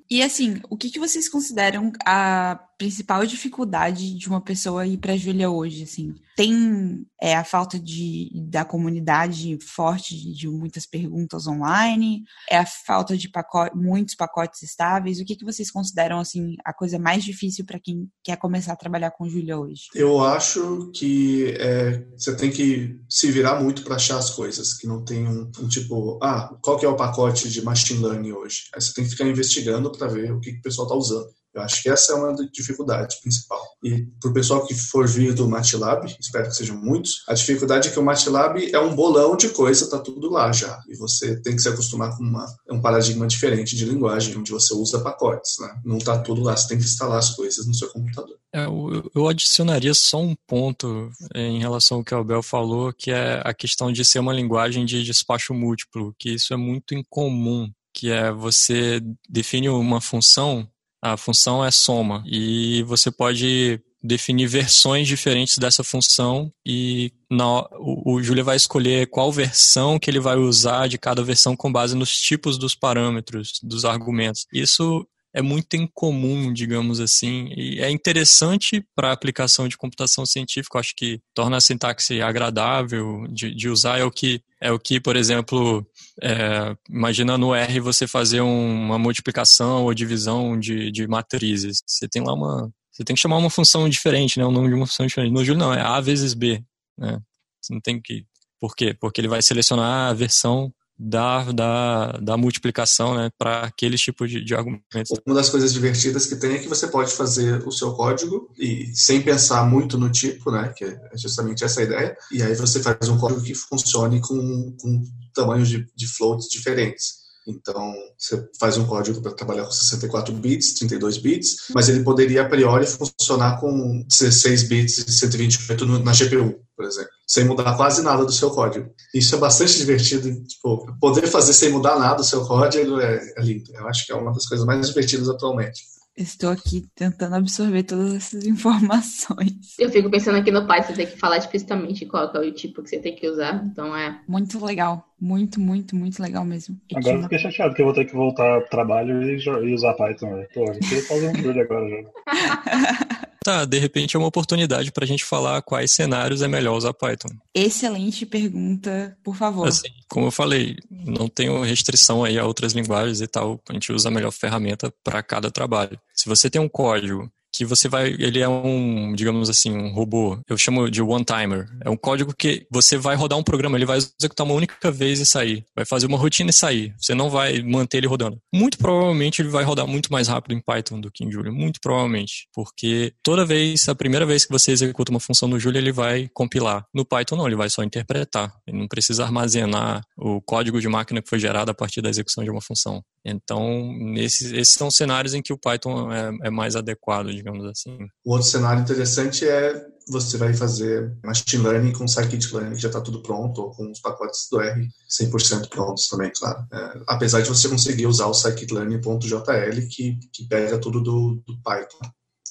E 0.10 0.22
assim, 0.22 0.62
o 0.70 0.76
que, 0.76 0.90
que 0.90 1.00
vocês 1.00 1.30
consideram 1.30 1.92
a 2.06 2.60
principal 2.78 3.26
dificuldade 3.26 4.14
de 4.14 4.28
uma 4.28 4.40
pessoa 4.40 4.86
ir 4.86 4.98
para 4.98 5.18
Júlia 5.18 5.50
hoje, 5.50 5.84
assim? 5.84 6.14
Tem 6.36 7.04
é, 7.20 7.36
a 7.36 7.44
falta 7.44 7.80
de, 7.80 8.30
da 8.50 8.64
comunidade 8.64 9.58
forte 9.60 10.16
de, 10.16 10.34
de, 10.34 10.48
muitas 10.48 10.86
perguntas 10.86 11.48
online? 11.48 12.24
É 12.50 12.60
a 12.60 12.66
falta 12.66 13.18
de 13.18 13.28
pacote, 13.30 13.76
muitos 13.76 14.14
pacotes 14.14 14.62
estáveis? 14.62 15.20
O 15.20 15.26
que, 15.26 15.36
que 15.36 15.46
vocês 15.46 15.72
consideram, 15.72 16.20
assim, 16.20 16.56
a 16.64 16.72
coisa 16.72 17.00
mais 17.00 17.24
difícil 17.24 17.66
para 17.66 17.80
quem 17.80 18.08
quer 18.24 18.38
começar 18.38 18.74
a 18.74 18.78
trabalhar 18.78 19.12
com 19.12 19.28
Júlia 19.28 19.58
hoje? 19.58 19.86
Eu 19.96 20.24
acho 20.24 20.92
que 20.94 21.56
é, 21.60 22.06
você 22.16 22.36
tem 22.36 22.52
que 22.52 23.00
se 23.10 23.32
virar 23.32 23.60
muito 23.62 23.84
para 23.84 23.96
achar 23.96 24.20
as 24.20 24.30
coisas, 24.30 24.74
que 24.76 24.86
não 24.86 25.04
tem 25.04 25.28
um, 25.28 25.52
um, 25.60 25.68
tipo, 25.68 26.20
ah, 26.22 26.56
qual 26.62 26.78
que 26.78 26.86
é 26.86 26.90
o 26.90 26.96
pacote 26.96 27.50
de 27.50 27.64
machine 27.64 28.04
learning 28.04 28.34
hoje? 28.34 28.66
Aí 28.76 28.82
você 28.82 28.94
tem 28.94 29.04
que 29.04 29.10
ficar 29.10 29.26
investigando 29.26 29.92
para 29.92 30.08
ver 30.08 30.32
o 30.32 30.40
que, 30.40 30.52
que 30.52 30.60
o 30.60 30.62
pessoal 30.62 30.86
está 30.86 30.96
usando. 30.96 31.38
Eu 31.58 31.64
acho 31.64 31.82
que 31.82 31.90
essa 31.90 32.14
é 32.14 32.16
uma 32.16 32.36
dificuldade 32.52 33.18
principal. 33.22 33.60
E 33.84 34.06
para 34.22 34.30
o 34.30 34.34
pessoal 34.34 34.66
que 34.66 34.76
for 34.76 35.08
vir 35.08 35.34
do 35.34 35.50
MATLAB, 35.50 36.06
espero 36.20 36.48
que 36.48 36.56
sejam 36.56 36.78
muitos, 36.78 37.24
a 37.28 37.34
dificuldade 37.34 37.90
é 37.90 37.92
que 37.92 38.00
o 38.00 38.04
MATLAB 38.04 38.70
é 38.72 38.80
um 38.80 38.96
bolão 38.96 39.36
de 39.36 39.50
coisa, 39.50 39.86
está 39.86 39.98
tudo 39.98 40.30
lá 40.30 40.52
já. 40.52 40.80
E 40.88 40.96
você 40.96 41.42
tem 41.42 41.56
que 41.56 41.62
se 41.62 41.70
acostumar 41.70 42.16
com 42.16 42.24
uma, 42.24 42.46
um 42.70 42.80
paradigma 42.80 43.26
diferente 43.26 43.76
de 43.76 43.86
linguagem, 43.86 44.38
onde 44.38 44.52
você 44.52 44.74
usa 44.76 45.00
pacotes. 45.00 45.56
Né? 45.60 45.82
Não 45.84 45.98
está 45.98 46.20
tudo 46.20 46.44
lá, 46.44 46.56
você 46.56 46.68
tem 46.68 46.78
que 46.78 46.84
instalar 46.84 47.18
as 47.18 47.32
coisas 47.32 47.66
no 47.66 47.74
seu 47.74 47.90
computador. 47.90 48.38
É, 48.54 48.66
eu, 48.66 49.10
eu 49.16 49.28
adicionaria 49.28 49.96
só 49.96 50.22
um 50.22 50.36
ponto 50.48 51.10
é, 51.34 51.42
em 51.42 51.60
relação 51.60 51.98
ao 51.98 52.04
que 52.04 52.14
o 52.14 52.20
Abel 52.20 52.44
falou, 52.44 52.94
que 52.94 53.10
é 53.10 53.42
a 53.44 53.54
questão 53.54 53.92
de 53.92 54.06
ser 54.06 54.20
uma 54.20 54.34
linguagem 54.34 54.86
de 54.86 55.04
despacho 55.04 55.56
múltiplo, 55.56 56.14
que 56.20 56.36
isso 56.36 56.54
é 56.54 56.58
muito 56.58 56.94
incomum 56.94 57.72
que 57.98 58.12
é 58.12 58.32
você 58.32 59.02
define 59.28 59.70
uma 59.70 60.00
função 60.00 60.70
a 61.02 61.18
função 61.18 61.64
é 61.64 61.72
soma 61.72 62.24
e 62.26 62.84
você 62.84 63.12
pode 63.12 63.80
definir 64.02 64.48
versões 64.48 65.08
diferentes 65.08 65.58
dessa 65.58 65.84
função 65.84 66.52
e 66.66 67.12
na, 67.30 67.62
o, 67.74 68.14
o 68.14 68.24
Julia 68.24 68.44
vai 68.44 68.56
escolher 68.56 69.08
qual 69.08 69.32
versão 69.32 70.00
que 70.00 70.10
ele 70.10 70.20
vai 70.20 70.38
usar 70.38 70.88
de 70.88 70.98
cada 70.98 71.24
versão 71.24 71.56
com 71.56 71.72
base 71.72 71.96
nos 71.96 72.16
tipos 72.16 72.58
dos 72.58 72.76
parâmetros, 72.76 73.60
dos 73.64 73.86
argumentos. 73.86 74.46
Isso 74.54 75.06
é 75.38 75.42
muito 75.42 75.76
incomum, 75.76 76.52
digamos 76.52 77.00
assim, 77.00 77.54
e 77.56 77.80
é 77.80 77.92
interessante 77.92 78.84
para 78.96 79.10
a 79.10 79.12
aplicação 79.12 79.68
de 79.68 79.78
computação 79.78 80.26
científica. 80.26 80.80
acho 80.80 80.96
que 80.96 81.22
torna 81.32 81.58
a 81.58 81.62
sintaxe 81.62 82.24
agradável 82.24 83.24
de, 83.30 83.54
de 83.54 83.70
usar. 83.70 84.00
É 84.00 84.04
o 84.04 84.10
que, 84.10 84.42
é 84.60 84.72
o 84.72 84.80
que 84.80 85.00
por 85.00 85.16
exemplo, 85.16 85.86
é, 86.24 86.76
imagina 86.90 87.38
no 87.38 87.54
R 87.54 87.80
você 87.80 88.08
fazer 88.08 88.42
uma 88.42 88.98
multiplicação 88.98 89.84
ou 89.84 89.94
divisão 89.94 90.60
de, 90.60 90.92
de 90.92 91.08
matrizes. 91.08 91.84
Você 91.86 92.08
tem 92.08 92.24
lá 92.24 92.34
uma. 92.34 92.72
Você 92.92 93.04
tem 93.04 93.16
que 93.16 93.22
chamar 93.22 93.38
uma 93.38 93.52
função 93.52 93.88
diferente, 93.88 94.40
né? 94.40 94.46
O 94.46 94.52
nome 94.52 94.70
de 94.70 94.74
uma 94.74 94.88
função 94.88 95.06
diferente. 95.06 95.32
No 95.32 95.46
Júlio 95.46 95.60
não, 95.60 95.72
é 95.72 95.82
A 95.82 96.02
vezes 96.02 96.34
B. 96.34 96.64
Né? 96.98 97.20
Você 97.62 97.76
não 97.76 97.80
tem 97.80 98.02
que. 98.02 98.26
Por 98.60 98.76
quê? 98.76 98.96
Porque 99.00 99.22
ele 99.22 99.28
vai 99.28 99.44
selecionar 99.44 100.10
a 100.10 100.14
versão 100.14 100.74
da, 100.98 101.52
da, 101.52 102.12
da 102.14 102.38
multiplicação 102.38 103.16
né, 103.16 103.30
para 103.38 103.62
aqueles 103.62 104.02
tipos 104.02 104.30
de, 104.30 104.44
de 104.44 104.56
argumentos. 104.56 105.12
Uma 105.26 105.36
das 105.36 105.50
coisas 105.50 105.72
divertidas 105.72 106.26
que 106.26 106.36
tem 106.36 106.56
é 106.56 106.60
que 106.60 106.68
você 106.68 106.88
pode 106.88 107.12
fazer 107.12 107.66
o 107.68 107.72
seu 107.72 107.94
código 107.94 108.50
e 108.58 108.88
sem 108.96 109.22
pensar 109.22 109.64
muito 109.66 109.98
no 109.98 110.12
tipo, 110.12 110.52
né, 110.52 110.74
que 110.76 110.86
é 110.86 111.00
justamente 111.16 111.64
essa 111.64 111.84
ideia, 111.84 112.18
e 112.32 112.42
aí 112.42 112.56
você 112.56 112.82
faz 112.82 113.08
um 113.10 113.18
código 113.18 113.44
que 113.44 113.54
funcione 113.54 114.20
com, 114.22 114.76
com 114.80 115.04
tamanhos 115.34 115.70
de, 115.70 115.86
de 115.96 116.08
floats 116.08 116.48
diferentes. 116.50 117.27
Então, 117.48 117.94
você 118.18 118.46
faz 118.60 118.78
um 118.78 118.86
código 118.86 119.22
para 119.22 119.34
trabalhar 119.34 119.64
com 119.64 119.72
64 119.72 120.34
bits, 120.34 120.74
32 120.74 121.18
bits, 121.18 121.56
mas 121.74 121.88
ele 121.88 122.04
poderia, 122.04 122.42
a 122.42 122.50
priori, 122.50 122.86
funcionar 122.86 123.60
com 123.60 124.04
16 124.08 124.64
bits 124.64 124.98
e 124.98 125.12
128 125.12 125.86
na 126.00 126.12
GPU, 126.12 126.60
por 126.76 126.86
exemplo, 126.86 127.12
sem 127.26 127.46
mudar 127.46 127.76
quase 127.78 128.02
nada 128.02 128.26
do 128.26 128.34
seu 128.34 128.52
código. 128.52 128.90
Isso 129.14 129.34
é 129.36 129.38
bastante 129.38 129.78
divertido. 129.78 130.44
Tipo, 130.44 130.86
poder 131.00 131.28
fazer 131.28 131.54
sem 131.54 131.70
mudar 131.70 131.98
nada 131.98 132.22
o 132.22 132.26
seu 132.26 132.46
código 132.46 133.00
é, 133.00 133.34
é 133.38 133.42
lindo. 133.42 133.72
Eu 133.74 133.88
acho 133.88 134.06
que 134.06 134.12
é 134.12 134.16
uma 134.16 134.34
das 134.34 134.46
coisas 134.46 134.66
mais 134.66 134.88
divertidas 134.88 135.30
atualmente. 135.30 135.98
Estou 136.18 136.50
aqui 136.50 136.84
tentando 136.96 137.36
absorver 137.36 137.84
todas 137.84 138.16
essas 138.16 138.44
informações. 138.48 139.76
Eu 139.78 139.92
fico 139.92 140.10
pensando 140.10 140.40
aqui 140.40 140.50
no 140.50 140.66
Python, 140.66 140.88
você 140.88 140.94
tem 140.94 141.06
que 141.06 141.18
falar 141.18 141.38
explicitamente 141.38 142.08
qual 142.08 142.34
é 142.34 142.40
o 142.40 142.52
tipo 142.52 142.82
que 142.82 142.90
você 142.90 142.98
tem 142.98 143.16
que 143.16 143.30
usar. 143.30 143.64
Então 143.64 143.96
é. 143.96 144.20
Muito 144.28 144.64
legal. 144.66 145.06
Muito, 145.20 145.60
muito, 145.60 145.96
muito 145.96 146.22
legal 146.22 146.46
mesmo. 146.46 146.80
Agora 146.94 147.18
eu 147.18 147.24
fiquei 147.24 147.40
chateado 147.40 147.74
que 147.74 147.82
eu 147.82 147.86
vou 147.86 147.94
ter 147.94 148.06
que 148.06 148.14
voltar 148.14 148.62
pro 148.62 148.70
trabalho 148.70 149.24
e, 149.24 149.44
e 149.44 149.74
usar 149.74 149.94
Python. 149.94 150.36
Né? 150.36 150.48
Pô, 150.54 150.66
eu 150.66 150.80
queria 150.80 151.04
fazer 151.04 151.28
um 151.30 151.34
vídeo 151.34 151.62
agora 151.62 151.90
já. 151.90 153.28
tá, 153.44 153.66
de 153.66 153.80
repente 153.80 154.16
é 154.16 154.20
uma 154.20 154.28
oportunidade 154.28 154.92
para 154.92 155.06
a 155.06 155.08
gente 155.08 155.26
falar 155.26 155.62
quais 155.64 155.92
cenários 155.92 156.44
é 156.44 156.48
melhor 156.48 156.78
usar 156.78 156.94
Python. 156.94 157.30
Excelente 157.54 158.26
pergunta, 158.28 159.18
por 159.24 159.36
favor. 159.36 159.68
Assim, 159.68 159.90
como 160.08 160.28
eu 160.28 160.32
falei, 160.32 160.76
não 160.92 161.28
tenho 161.28 161.64
restrição 161.64 162.24
aí 162.24 162.38
a 162.38 162.46
outras 162.46 162.74
linguagens 162.74 163.20
e 163.20 163.28
tal, 163.28 163.60
a 163.70 163.74
gente 163.74 163.92
usa 163.92 164.10
a 164.10 164.12
melhor 164.12 164.32
ferramenta 164.32 164.94
para 165.04 165.24
cada 165.24 165.50
trabalho. 165.50 166.00
Se 166.14 166.30
você 166.30 166.48
tem 166.48 166.62
um 166.62 166.70
código 166.70 167.32
que 167.58 167.66
você 167.66 167.90
vai, 167.90 168.16
ele 168.20 168.40
é 168.40 168.48
um, 168.48 169.14
digamos 169.14 169.50
assim, 169.50 169.76
um 169.76 169.92
robô. 169.92 170.40
Eu 170.48 170.58
chamo 170.58 170.90
de 170.90 171.02
one 171.02 171.26
timer. 171.26 171.68
É 171.84 171.90
um 171.90 171.98
código 171.98 172.34
que 172.38 172.68
você 172.70 172.98
vai 172.98 173.16
rodar 173.16 173.38
um 173.38 173.44
programa, 173.44 173.78
ele 173.78 173.86
vai 173.86 173.98
executar 173.98 174.46
uma 174.46 174.56
única 174.56 174.92
vez 174.92 175.20
e 175.20 175.26
sair. 175.26 175.66
Vai 175.76 175.86
fazer 175.86 176.06
uma 176.06 176.18
rotina 176.18 176.50
e 176.50 176.54
sair. 176.54 176.94
Você 177.00 177.14
não 177.14 177.30
vai 177.30 177.62
manter 177.62 177.98
ele 177.98 178.08
rodando. 178.08 178.40
Muito 178.54 178.78
provavelmente 178.78 179.42
ele 179.42 179.50
vai 179.50 179.64
rodar 179.64 179.88
muito 179.88 180.12
mais 180.12 180.28
rápido 180.28 180.54
em 180.54 180.62
Python 180.62 181.00
do 181.00 181.12
que 181.12 181.24
em 181.24 181.32
Julia, 181.32 181.52
muito 181.52 181.80
provavelmente, 181.82 182.48
porque 182.54 183.14
toda 183.24 183.46
vez, 183.46 183.88
a 183.90 183.96
primeira 183.96 184.26
vez 184.26 184.46
que 184.46 184.52
você 184.52 184.72
executa 184.72 185.12
uma 185.12 185.20
função 185.20 185.48
no 185.48 185.60
Julia, 185.60 185.80
ele 185.80 185.92
vai 185.92 186.30
compilar. 186.34 186.86
No 186.94 187.06
Python 187.06 187.36
não, 187.36 187.48
ele 187.48 187.56
vai 187.56 187.70
só 187.70 187.84
interpretar. 187.84 188.54
Ele 188.68 188.78
não 188.78 188.88
precisa 188.88 189.24
armazenar 189.24 190.04
o 190.18 190.42
código 190.42 190.80
de 190.80 190.88
máquina 190.88 191.22
que 191.22 191.30
foi 191.30 191.40
gerado 191.40 191.72
a 191.72 191.74
partir 191.74 192.02
da 192.02 192.10
execução 192.10 192.44
de 192.44 192.50
uma 192.50 192.62
função. 192.62 193.04
Então, 193.26 193.94
nesses, 193.94 194.52
esses 194.52 194.74
são 194.74 194.90
cenários 194.90 195.34
em 195.34 195.42
que 195.42 195.52
o 195.52 195.58
Python 195.58 196.12
é, 196.12 196.48
é 196.48 196.50
mais 196.50 196.76
adequado, 196.76 197.28
digamos 197.28 197.47
assim. 197.70 197.98
O 198.26 198.34
outro 198.34 198.48
cenário 198.48 198.82
interessante 198.82 199.48
é 199.48 199.86
você 200.10 200.38
vai 200.38 200.54
fazer 200.54 201.18
machine 201.24 201.64
learning 201.64 201.94
com 201.94 202.08
scikit-learning, 202.08 202.76
que 202.76 202.82
já 202.82 202.88
está 202.88 203.02
tudo 203.02 203.22
pronto, 203.22 203.62
ou 203.62 203.72
com 203.72 203.92
os 203.92 204.00
pacotes 204.00 204.48
do 204.50 204.62
R 204.62 204.88
100% 205.10 205.70
prontos 205.70 206.08
também, 206.08 206.32
claro. 206.38 206.66
É, 206.72 207.02
apesar 207.08 207.42
de 207.42 207.50
você 207.50 207.68
conseguir 207.68 208.08
usar 208.08 208.28
o 208.28 208.34
scikit-learning.jl, 208.34 209.88
que, 209.90 210.18
que 210.32 210.48
pega 210.48 210.80
tudo 210.80 211.02
do, 211.02 211.44
do 211.46 211.62
Python, 211.62 212.00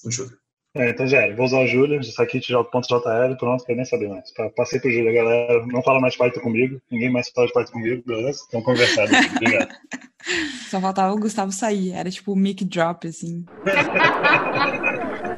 do 0.05 0.11
Julia. 0.11 0.36
É, 0.76 0.90
então 0.90 1.06
já 1.06 1.34
vou 1.34 1.46
usar 1.46 1.60
o 1.60 1.66
Júlio, 1.66 2.02
scikit.jl, 2.02 2.62
pronto, 2.70 3.64
quero 3.64 3.76
nem 3.76 3.84
saber 3.84 4.08
mais. 4.08 4.30
Passei 4.54 4.78
pro 4.78 4.90
Júlio, 4.90 5.14
galera, 5.14 5.66
não 5.66 5.82
fala 5.82 6.00
mais 6.00 6.16
Python 6.16 6.40
comigo, 6.40 6.80
ninguém 6.90 7.10
mais 7.10 7.30
fala 7.30 7.46
de 7.46 7.54
Python 7.54 7.72
comigo, 7.72 8.02
beleza? 8.06 8.44
Então 8.48 8.62
conversado, 8.62 9.10
obrigado. 9.36 9.74
Só 10.68 10.80
faltava 10.80 11.14
o 11.14 11.18
Gustavo 11.18 11.52
sair, 11.52 11.92
era 11.92 12.10
tipo 12.10 12.32
o 12.32 12.36
mic 12.36 12.64
drop, 12.64 13.06
assim. 13.06 13.44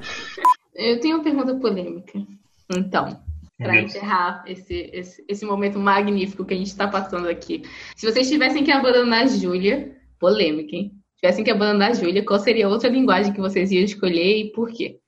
Eu 0.74 1.00
tenho 1.00 1.16
uma 1.16 1.24
pergunta 1.24 1.54
polêmica. 1.56 2.18
Então, 2.74 3.20
para 3.58 3.80
encerrar 3.80 4.44
esse, 4.46 4.90
esse, 4.92 5.24
esse, 5.28 5.44
momento 5.44 5.78
magnífico 5.78 6.44
que 6.44 6.54
a 6.54 6.56
gente 6.56 6.68
está 6.68 6.86
passando 6.86 7.28
aqui. 7.28 7.62
Se 7.96 8.06
vocês 8.06 8.28
tivessem 8.28 8.62
que 8.62 8.70
abandonar 8.70 9.24
a 9.24 9.26
Júlia, 9.26 9.96
polêmica, 10.18 10.76
hein? 10.76 10.92
Tivessem 11.20 11.44
que 11.44 11.50
abandonar 11.50 11.90
a 11.90 11.94
Júlia, 11.94 12.24
qual 12.24 12.38
seria 12.38 12.68
outra 12.68 12.88
linguagem 12.88 13.32
que 13.32 13.40
vocês 13.40 13.72
iam 13.72 13.82
escolher 13.82 14.38
e 14.38 14.52
por 14.52 14.70
quê? 14.70 15.00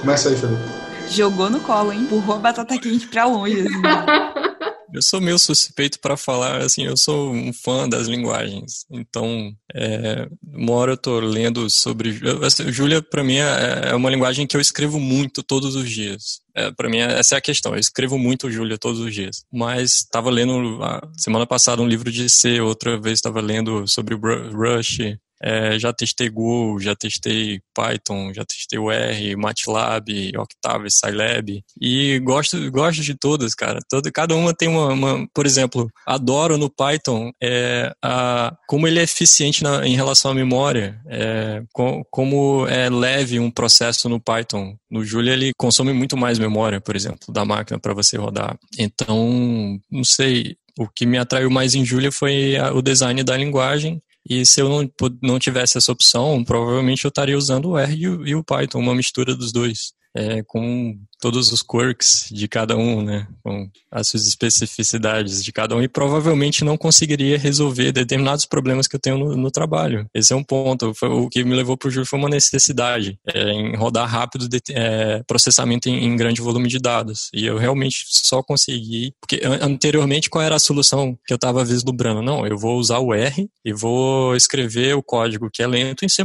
Começa 0.00 0.28
aí, 0.28 0.36
Felipe. 0.36 0.62
Jogou 1.08 1.50
no 1.50 1.60
colo, 1.60 1.92
hein? 1.92 2.00
Empurrou 2.00 2.36
a 2.36 2.38
batata 2.38 2.78
quente 2.78 3.06
pra 3.06 3.24
longe. 3.24 3.60
Assim. 3.60 4.42
Eu 4.92 5.00
sou 5.00 5.22
meio 5.22 5.38
suspeito 5.38 5.98
para 5.98 6.18
falar, 6.18 6.60
assim, 6.60 6.84
eu 6.84 6.98
sou 6.98 7.32
um 7.32 7.50
fã 7.50 7.88
das 7.88 8.08
linguagens. 8.08 8.84
Então, 8.90 9.50
é, 9.74 10.28
uma 10.52 10.72
hora 10.74 10.92
eu 10.92 10.96
tô 10.98 11.18
lendo 11.18 11.70
sobre. 11.70 12.20
Assim, 12.44 12.70
Júlia, 12.70 13.00
para 13.00 13.24
mim, 13.24 13.38
é, 13.38 13.88
é, 13.88 13.94
uma 13.94 14.10
linguagem 14.10 14.46
que 14.46 14.54
eu 14.54 14.60
escrevo 14.60 15.00
muito 15.00 15.42
todos 15.42 15.74
os 15.74 15.88
dias. 15.88 16.42
É, 16.54 16.70
para 16.70 16.90
mim, 16.90 16.98
essa 16.98 17.36
é 17.36 17.38
a 17.38 17.40
questão. 17.40 17.72
Eu 17.72 17.80
escrevo 17.80 18.18
muito 18.18 18.50
Júlia 18.50 18.76
todos 18.76 19.00
os 19.00 19.14
dias. 19.14 19.44
Mas 19.50 20.00
estava 20.00 20.28
lendo, 20.28 20.78
semana 21.16 21.46
passada, 21.46 21.80
um 21.80 21.88
livro 21.88 22.12
de 22.12 22.28
C, 22.28 22.60
outra 22.60 23.00
vez 23.00 23.14
estava 23.14 23.40
lendo 23.40 23.88
sobre 23.88 24.14
o 24.14 24.18
Rush, 24.18 24.98
é, 25.42 25.78
já 25.78 25.92
testei 25.92 26.28
Go, 26.28 26.78
já 26.78 26.94
testei 26.94 27.60
Python, 27.74 28.32
já 28.32 28.44
testei 28.44 28.78
o 28.78 28.90
R, 28.90 29.36
MATLAB, 29.36 30.08
Octave, 30.38 30.88
Scilab. 30.90 31.64
E 31.80 32.18
gosto, 32.20 32.70
gosto 32.70 33.02
de 33.02 33.14
todas, 33.14 33.54
cara. 33.54 33.80
Todo, 33.88 34.10
cada 34.12 34.36
uma 34.36 34.54
tem 34.54 34.68
uma, 34.68 34.92
uma, 34.92 35.28
Por 35.34 35.44
exemplo, 35.44 35.90
adoro 36.06 36.56
no 36.56 36.70
Python 36.70 37.32
é, 37.42 37.92
a, 38.02 38.54
como 38.68 38.86
ele 38.86 39.00
é 39.00 39.02
eficiente 39.02 39.62
na, 39.62 39.86
em 39.86 39.96
relação 39.96 40.30
à 40.30 40.34
memória, 40.34 41.00
é, 41.08 41.62
com, 41.72 42.04
como 42.10 42.66
é 42.68 42.88
leve 42.88 43.40
um 43.40 43.50
processo 43.50 44.08
no 44.08 44.20
Python. 44.20 44.76
No 44.88 45.04
Julia 45.04 45.32
ele 45.32 45.52
consome 45.56 45.92
muito 45.92 46.16
mais 46.16 46.38
memória, 46.38 46.80
por 46.80 46.94
exemplo, 46.94 47.32
da 47.32 47.44
máquina 47.44 47.78
para 47.78 47.94
você 47.94 48.16
rodar. 48.16 48.56
Então, 48.78 49.80
não 49.90 50.04
sei, 50.04 50.56
o 50.78 50.86
que 50.86 51.04
me 51.04 51.18
atraiu 51.18 51.50
mais 51.50 51.74
em 51.74 51.84
Julia 51.84 52.12
foi 52.12 52.56
a, 52.56 52.72
o 52.72 52.80
design 52.80 53.22
da 53.24 53.36
linguagem 53.36 54.00
e 54.28 54.46
se 54.46 54.60
eu 54.60 54.68
não, 54.68 54.90
não 55.22 55.38
tivesse 55.38 55.78
essa 55.78 55.92
opção, 55.92 56.44
provavelmente 56.44 57.04
eu 57.04 57.08
estaria 57.08 57.36
usando 57.36 57.70
o 57.70 57.78
R 57.78 57.94
e 57.94 58.34
o 58.34 58.44
Python, 58.44 58.78
uma 58.78 58.94
mistura 58.94 59.34
dos 59.34 59.52
dois 59.52 59.92
é, 60.14 60.42
com 60.42 60.98
todos 61.22 61.52
os 61.52 61.62
quirks 61.62 62.28
de 62.32 62.48
cada 62.48 62.76
um, 62.76 63.00
né, 63.00 63.28
com 63.44 63.70
as 63.88 64.08
suas 64.08 64.26
especificidades 64.26 65.44
de 65.44 65.52
cada 65.52 65.76
um 65.76 65.80
e 65.80 65.86
provavelmente 65.86 66.64
não 66.64 66.76
conseguiria 66.76 67.38
resolver 67.38 67.92
determinados 67.92 68.44
problemas 68.44 68.88
que 68.88 68.96
eu 68.96 69.00
tenho 69.00 69.16
no, 69.16 69.36
no 69.36 69.48
trabalho. 69.48 70.04
Esse 70.12 70.32
é 70.32 70.36
um 70.36 70.42
ponto. 70.42 70.92
Foi, 70.94 71.08
o 71.08 71.28
que 71.28 71.44
me 71.44 71.54
levou 71.54 71.76
para 71.76 71.86
o 71.86 71.90
Júlio 71.92 72.08
foi 72.08 72.18
uma 72.18 72.28
necessidade 72.28 73.20
é, 73.32 73.52
em 73.52 73.76
rodar 73.76 74.08
rápido 74.08 74.48
de, 74.48 74.58
é, 74.70 75.22
processamento 75.24 75.88
em, 75.88 76.06
em, 76.06 76.16
grande 76.16 76.40
volume 76.40 76.66
de 76.66 76.80
dados. 76.80 77.30
E 77.32 77.46
eu 77.46 77.56
realmente 77.56 78.04
só 78.08 78.42
consegui 78.42 79.14
porque 79.20 79.42
anteriormente 79.44 80.28
qual 80.28 80.42
era 80.42 80.56
a 80.56 80.58
solução 80.58 81.16
que 81.24 81.32
eu 81.32 81.36
estava 81.36 81.64
vislumbrando? 81.64 82.20
Não, 82.20 82.44
eu 82.44 82.58
vou 82.58 82.78
usar 82.78 82.98
o 82.98 83.14
R 83.14 83.48
e 83.64 83.72
vou 83.72 84.34
escrever 84.34 84.96
o 84.96 85.02
código 85.04 85.48
que 85.52 85.62
é 85.62 85.68
lento 85.68 86.04
em 86.04 86.08
C++. 86.08 86.22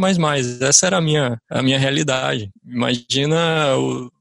Essa 0.60 0.88
era 0.88 0.98
a 0.98 1.02
minha 1.02 1.40
a 1.48 1.62
minha 1.62 1.78
realidade. 1.78 2.50
Imagina 2.66 3.78
o, 3.78 4.12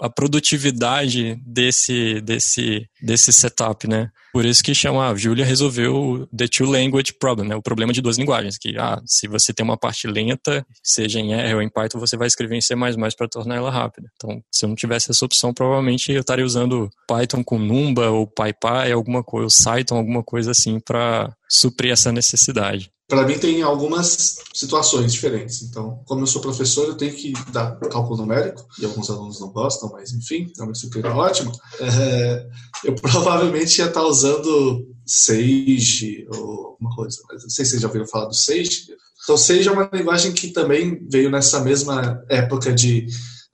a, 0.00 0.10
produtividade 0.10 1.40
desse, 1.46 2.20
desse, 2.20 2.88
desse 3.00 3.32
setup, 3.32 3.88
né? 3.88 4.10
Por 4.32 4.44
isso 4.44 4.62
que 4.62 4.74
chama, 4.74 5.08
a 5.08 5.14
Julia 5.14 5.44
resolveu 5.44 6.28
the 6.36 6.46
two 6.46 6.70
language 6.70 7.14
problem, 7.14 7.48
né? 7.48 7.56
O 7.56 7.62
problema 7.62 7.92
de 7.92 8.00
duas 8.00 8.18
linguagens, 8.18 8.58
que 8.58 8.76
ah, 8.76 9.00
se 9.06 9.26
você 9.26 9.52
tem 9.52 9.64
uma 9.64 9.76
parte 9.76 10.06
lenta, 10.06 10.64
seja 10.82 11.20
em 11.20 11.32
R 11.32 11.54
ou 11.54 11.62
em 11.62 11.70
Python, 11.70 11.98
você 11.98 12.16
vai 12.16 12.26
escrever 12.26 12.56
em 12.56 12.60
C++ 12.60 12.74
para 13.16 13.28
tornar 13.28 13.56
ela 13.56 13.70
rápida. 13.70 14.08
Então, 14.16 14.42
se 14.52 14.64
eu 14.64 14.68
não 14.68 14.76
tivesse 14.76 15.10
essa 15.10 15.24
opção, 15.24 15.54
provavelmente 15.54 16.12
eu 16.12 16.20
estaria 16.20 16.44
usando 16.44 16.90
Python 17.06 17.42
com 17.42 17.58
Numba 17.58 18.10
ou 18.10 18.26
PyPy, 18.26 18.92
alguma 18.92 19.22
coisa, 19.22 19.44
ou 19.44 19.50
Cython, 19.50 19.96
alguma 19.96 20.22
coisa 20.22 20.50
assim 20.50 20.78
para 20.80 21.32
suprir 21.48 21.92
essa 21.92 22.12
necessidade 22.12 22.90
para 23.08 23.26
mim 23.26 23.38
tem 23.38 23.62
algumas 23.62 24.36
situações 24.52 25.14
diferentes. 25.14 25.62
Então, 25.62 26.02
como 26.04 26.20
eu 26.20 26.26
sou 26.26 26.42
professor, 26.42 26.86
eu 26.86 26.94
tenho 26.94 27.14
que 27.14 27.32
dar 27.50 27.74
cálculo 27.78 28.18
numérico, 28.18 28.66
e 28.78 28.84
alguns 28.84 29.08
alunos 29.08 29.40
não 29.40 29.48
gostam, 29.48 29.88
mas 29.90 30.12
enfim, 30.12 30.52
é 30.58 30.62
uma 30.62 30.72
disciplina 30.72 31.14
ótima. 31.14 31.50
É, 31.80 32.46
eu 32.84 32.94
provavelmente 32.94 33.78
ia 33.78 33.86
estar 33.86 34.02
usando 34.02 34.86
Sage 35.06 36.26
ou 36.30 36.66
alguma 36.66 36.94
coisa. 36.94 37.18
Mas 37.30 37.44
não 37.44 37.50
sei 37.50 37.64
se 37.64 37.70
vocês 37.70 37.82
já 37.82 37.88
ouviram 37.88 38.06
falar 38.06 38.26
do 38.26 38.34
Sage. 38.34 38.94
Então, 39.24 39.38
Sage 39.38 39.66
é 39.66 39.72
uma 39.72 39.88
linguagem 39.90 40.32
que 40.32 40.50
também 40.50 41.00
veio 41.10 41.30
nessa 41.30 41.60
mesma 41.60 42.22
época 42.28 42.72
de 42.74 43.06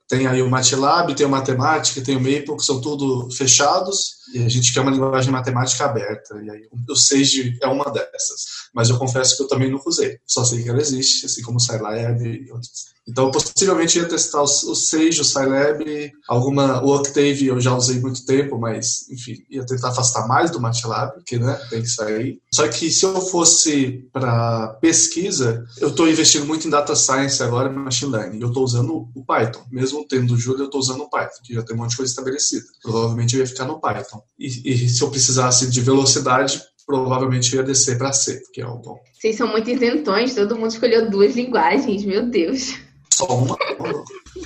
tem 0.07 0.27
aí 0.27 0.41
o 0.41 0.49
MATLAB, 0.49 1.15
tem 1.15 1.25
o 1.25 1.29
Matemática, 1.29 2.01
tem 2.01 2.15
o 2.15 2.19
Maple, 2.19 2.57
que 2.57 2.63
são 2.63 2.79
tudo 2.79 3.27
fechados, 3.31 4.17
e 4.35 4.43
a 4.43 4.49
gente 4.49 4.73
quer 4.73 4.81
uma 4.81 4.91
linguagem 4.91 5.31
matemática 5.31 5.85
aberta. 5.85 6.35
E 6.43 6.49
aí 6.49 6.67
o 6.89 6.95
Sage 6.95 7.57
é 7.61 7.67
uma 7.67 7.85
dessas. 7.85 8.45
Mas 8.73 8.89
eu 8.89 8.97
confesso 8.97 9.37
que 9.37 9.43
eu 9.43 9.47
também 9.47 9.71
nunca 9.71 9.87
usei. 9.87 10.19
Só 10.27 10.43
sei 10.43 10.61
que 10.61 10.69
ela 10.69 10.81
existe, 10.81 11.25
assim 11.25 11.41
como 11.41 11.57
o 11.57 11.59
Scilab 11.59 12.21
e 12.21 12.51
outros. 12.51 12.95
Então, 13.07 13.29
possivelmente 13.29 13.99
ia 13.99 14.07
testar 14.07 14.41
o, 14.41 14.47
Sage, 14.47 15.21
o 15.21 15.23
Scilab, 15.23 16.11
alguma, 16.27 16.83
o 16.83 16.95
Octave 16.95 17.45
eu 17.45 17.61
já 17.61 17.75
usei 17.75 17.99
muito 17.99 18.25
tempo, 18.25 18.57
mas, 18.57 19.07
enfim, 19.09 19.37
ia 19.49 19.63
tentar 19.63 19.89
afastar 19.89 20.27
mais 20.27 20.49
do 20.49 20.59
MATLAB, 20.59 21.23
que, 21.23 21.37
né, 21.37 21.53
tem 21.69 21.83
que 21.83 21.87
sair. 21.87 22.41
Só 22.51 22.67
que 22.67 22.89
se 22.89 23.05
eu 23.05 23.21
fosse 23.21 24.09
para 24.11 24.69
pesquisa, 24.81 25.63
eu 25.77 25.89
estou 25.89 26.09
investindo 26.09 26.47
muito 26.47 26.67
em 26.67 26.71
Data 26.71 26.95
Science 26.95 27.43
agora, 27.43 27.69
Machine 27.69 28.11
Learning. 28.11 28.41
Eu 28.41 28.47
estou 28.47 28.63
usando 28.63 29.07
o 29.13 29.23
Python. 29.23 29.63
Mesmo 29.71 30.05
tendo 30.07 30.33
o 30.33 30.37
Julia, 30.37 30.63
eu 30.63 30.65
estou 30.65 30.79
usando 30.79 31.01
o 31.01 31.09
Python, 31.09 31.41
que 31.43 31.53
já 31.53 31.61
tem 31.61 31.75
um 31.75 31.79
monte 31.79 31.91
de 31.91 31.97
coisa 31.97 32.11
estabelecida. 32.11 32.65
Provavelmente 32.81 33.35
eu 33.35 33.41
ia 33.41 33.47
ficar 33.47 33.65
no 33.65 33.79
Python. 33.79 34.21
E, 34.37 34.47
e 34.47 34.89
se 34.89 35.01
eu 35.01 35.09
precisasse 35.09 35.69
de 35.69 35.81
velocidade, 35.81 36.61
provavelmente 36.85 37.53
eu 37.53 37.61
ia 37.61 37.65
descer 37.65 37.97
para 37.97 38.13
C, 38.13 38.41
que 38.53 38.61
é 38.61 38.67
o 38.67 38.77
bom. 38.77 38.99
Vocês 39.13 39.35
são 39.35 39.47
muito 39.47 39.69
isentões, 39.69 40.35
todo 40.35 40.55
mundo 40.55 40.71
escolheu 40.71 41.09
duas 41.09 41.35
linguagens, 41.35 42.03
meu 42.03 42.25
Deus. 42.27 42.75
Só 43.13 43.25
uma. 43.27 43.57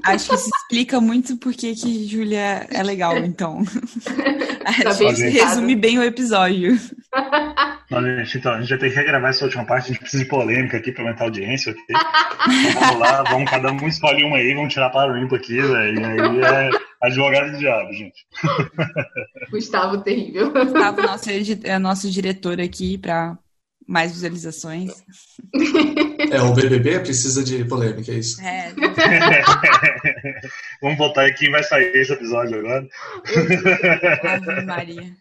Acho 0.04 0.30
que 0.30 0.36
isso 0.36 0.50
explica 0.62 1.02
muito 1.02 1.38
porque 1.38 1.74
que 1.74 2.08
Júlia 2.08 2.68
é 2.70 2.84
legal, 2.84 3.18
então. 3.18 3.64
Tá 4.84 4.92
Acho 4.92 5.16
que 5.16 5.30
resume 5.30 5.76
bem 5.76 5.98
o 5.98 6.04
episódio. 6.04 6.80
Não, 7.90 8.04
gente, 8.04 8.38
então, 8.38 8.54
a 8.54 8.62
gente 8.62 8.70
vai 8.70 8.78
ter 8.78 8.90
que 8.90 8.96
regravar 8.96 9.32
essa 9.32 9.46
última 9.46 9.66
parte, 9.66 9.86
a 9.86 9.88
gente 9.88 10.00
precisa 10.00 10.24
de 10.24 10.30
polêmica 10.30 10.78
aqui 10.78 10.92
pra 10.92 11.04
aumentar 11.04 11.24
a 11.24 11.28
audiência, 11.28 11.72
ok? 11.72 11.84
Então, 11.90 12.82
vamos 12.82 13.00
lá, 13.00 13.24
vamos, 13.24 13.50
cada 13.50 13.72
um 13.72 13.88
escolhe 13.88 14.24
uma 14.24 14.38
aí, 14.38 14.54
vamos 14.54 14.72
tirar 14.74 14.92
para 14.92 15.12
o 15.12 15.18
limpo 15.18 15.36
aqui, 15.36 15.60
velho. 15.60 16.00
E 16.00 16.06
aí 16.06 16.42
é 16.42 16.70
advogado 17.02 17.52
do 17.52 17.58
diabo, 17.58 17.92
gente. 17.94 18.28
Gustavo 19.50 20.02
terrível. 20.02 20.52
Gustavo, 20.52 21.02
nosso, 21.02 21.30
é 21.64 21.80
nosso 21.80 22.12
diretor 22.12 22.62
aqui 22.62 22.98
pra 22.98 23.38
mais 23.88 24.12
visualizações. 24.12 24.92
É, 26.32 26.42
o 26.42 26.54
BBB 26.54 27.00
precisa 27.00 27.44
de 27.44 27.66
polêmica, 27.66 28.12
é 28.12 28.16
isso? 28.16 28.40
É. 28.42 28.72
Vamos 30.80 30.98
botar 30.98 31.22
aí 31.22 31.34
quem 31.34 31.50
vai 31.50 31.64
sair 31.64 31.92
esse 31.96 32.14
episódio 32.14 32.60
agora. 32.60 32.88
Ave 34.24 34.66
Maria. 34.66 35.12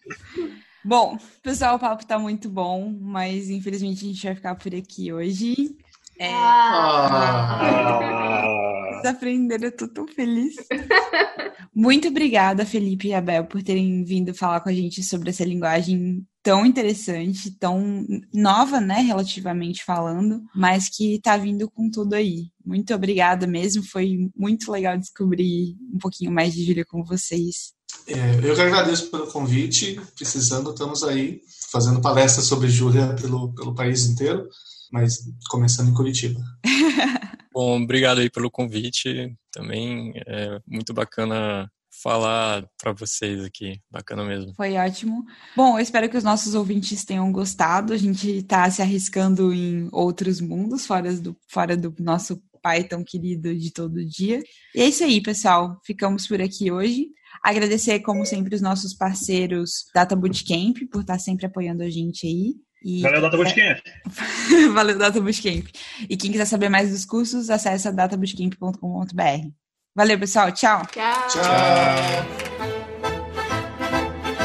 Bom, 0.88 1.18
pessoal, 1.42 1.76
o 1.76 1.78
papo 1.78 2.06
tá 2.06 2.18
muito 2.18 2.48
bom, 2.48 2.90
mas 2.98 3.50
infelizmente 3.50 4.06
a 4.06 4.08
gente 4.08 4.24
vai 4.24 4.34
ficar 4.34 4.54
por 4.54 4.74
aqui 4.74 5.12
hoje. 5.12 5.76
É... 6.18 6.32
Ah. 6.32 7.60
Vocês 8.92 9.04
aprenderam, 9.04 9.66
eu 9.66 9.76
tô 9.76 9.86
tão 9.86 10.08
feliz. 10.08 10.56
Muito 11.76 12.08
obrigada, 12.08 12.64
Felipe 12.64 13.08
e 13.08 13.14
Abel, 13.14 13.44
por 13.44 13.62
terem 13.62 14.02
vindo 14.02 14.32
falar 14.32 14.60
com 14.62 14.70
a 14.70 14.72
gente 14.72 15.02
sobre 15.02 15.28
essa 15.28 15.44
linguagem 15.44 16.26
tão 16.42 16.64
interessante, 16.64 17.50
tão 17.58 18.06
nova, 18.32 18.80
né, 18.80 19.00
relativamente 19.00 19.84
falando, 19.84 20.42
mas 20.54 20.88
que 20.88 21.20
tá 21.22 21.36
vindo 21.36 21.70
com 21.70 21.90
tudo 21.90 22.14
aí. 22.14 22.46
Muito 22.64 22.94
obrigada 22.94 23.46
mesmo, 23.46 23.82
foi 23.82 24.30
muito 24.34 24.72
legal 24.72 24.96
descobrir 24.96 25.76
um 25.92 25.98
pouquinho 25.98 26.32
mais 26.32 26.54
de 26.54 26.64
Júlia 26.64 26.86
com 26.86 27.04
vocês. 27.04 27.76
É, 28.06 28.48
eu 28.48 28.54
que 28.54 28.60
agradeço 28.60 29.10
pelo 29.10 29.26
convite, 29.26 30.00
precisando, 30.16 30.70
estamos 30.70 31.02
aí 31.04 31.42
fazendo 31.70 32.00
palestras 32.00 32.46
sobre 32.46 32.68
Júlia 32.68 33.14
pelo, 33.14 33.52
pelo 33.54 33.74
país 33.74 34.06
inteiro, 34.06 34.48
mas 34.90 35.18
começando 35.50 35.90
em 35.90 35.94
Curitiba. 35.94 36.40
Bom, 37.52 37.82
obrigado 37.82 38.20
aí 38.20 38.30
pelo 38.30 38.50
convite, 38.50 39.36
também 39.52 40.12
é 40.26 40.60
muito 40.66 40.94
bacana 40.94 41.70
falar 42.02 42.64
para 42.80 42.92
vocês 42.92 43.44
aqui. 43.44 43.80
Bacana 43.90 44.24
mesmo. 44.24 44.54
Foi 44.54 44.76
ótimo. 44.76 45.24
Bom, 45.56 45.78
eu 45.78 45.82
espero 45.82 46.08
que 46.08 46.16
os 46.16 46.24
nossos 46.24 46.54
ouvintes 46.54 47.04
tenham 47.04 47.30
gostado. 47.32 47.92
A 47.92 47.96
gente 47.96 48.30
está 48.30 48.70
se 48.70 48.80
arriscando 48.80 49.52
em 49.52 49.88
outros 49.92 50.40
mundos, 50.40 50.86
fora 50.86 51.12
do, 51.14 51.36
fora 51.48 51.76
do 51.76 51.94
nosso 51.98 52.40
pai 52.62 52.84
tão 52.84 53.02
querido 53.04 53.54
de 53.54 53.72
todo 53.72 54.04
dia. 54.04 54.42
E 54.74 54.80
é 54.80 54.88
isso 54.88 55.04
aí, 55.04 55.20
pessoal. 55.20 55.80
Ficamos 55.84 56.26
por 56.26 56.40
aqui 56.40 56.70
hoje. 56.70 57.08
Agradecer, 57.42 58.00
como 58.00 58.24
sempre, 58.24 58.54
os 58.54 58.60
nossos 58.60 58.94
parceiros 58.94 59.86
Data 59.94 60.16
Bootcamp 60.16 60.76
por 60.90 61.02
estar 61.02 61.18
sempre 61.18 61.46
apoiando 61.46 61.82
a 61.82 61.90
gente 61.90 62.26
aí. 62.26 62.54
E... 62.84 63.02
Valeu, 63.02 63.20
Data 63.20 63.36
Bootcamp! 63.36 63.78
Valeu, 64.74 64.98
Data 64.98 65.20
Bootcamp! 65.20 65.66
E 66.08 66.16
quem 66.16 66.30
quiser 66.30 66.46
saber 66.46 66.68
mais 66.68 66.90
dos 66.90 67.04
cursos, 67.04 67.50
acesse 67.50 67.90
databootcamp.com.br. 67.90 69.48
Valeu, 69.94 70.18
pessoal. 70.18 70.52
Tchau. 70.52 70.86
Tchau. 70.86 71.28
Tchau. 71.28 72.48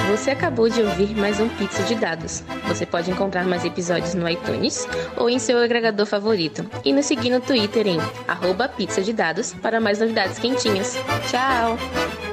Você 0.10 0.32
acabou 0.32 0.70
de 0.70 0.82
ouvir 0.82 1.16
mais 1.16 1.40
um 1.40 1.50
Pizza 1.50 1.82
de 1.84 1.96
Dados. 1.96 2.44
Você 2.68 2.86
pode 2.86 3.10
encontrar 3.10 3.46
mais 3.46 3.66
episódios 3.66 4.14
no 4.14 4.30
iTunes 4.30 4.88
ou 5.18 5.30
em 5.30 5.40
seu 5.40 5.58
agregador 5.58 6.06
favorito. 6.06 6.70
E 6.86 6.94
nos 6.94 7.06
seguir 7.06 7.30
no 7.30 7.42
Twitter 7.42 7.88
em 7.88 7.98
arroba 8.28 8.68
pizza 8.68 9.02
de 9.02 9.12
dados 9.14 9.54
para 9.54 9.80
mais 9.80 10.00
novidades 10.00 10.38
quentinhas. 10.38 10.96
Tchau! 11.30 12.33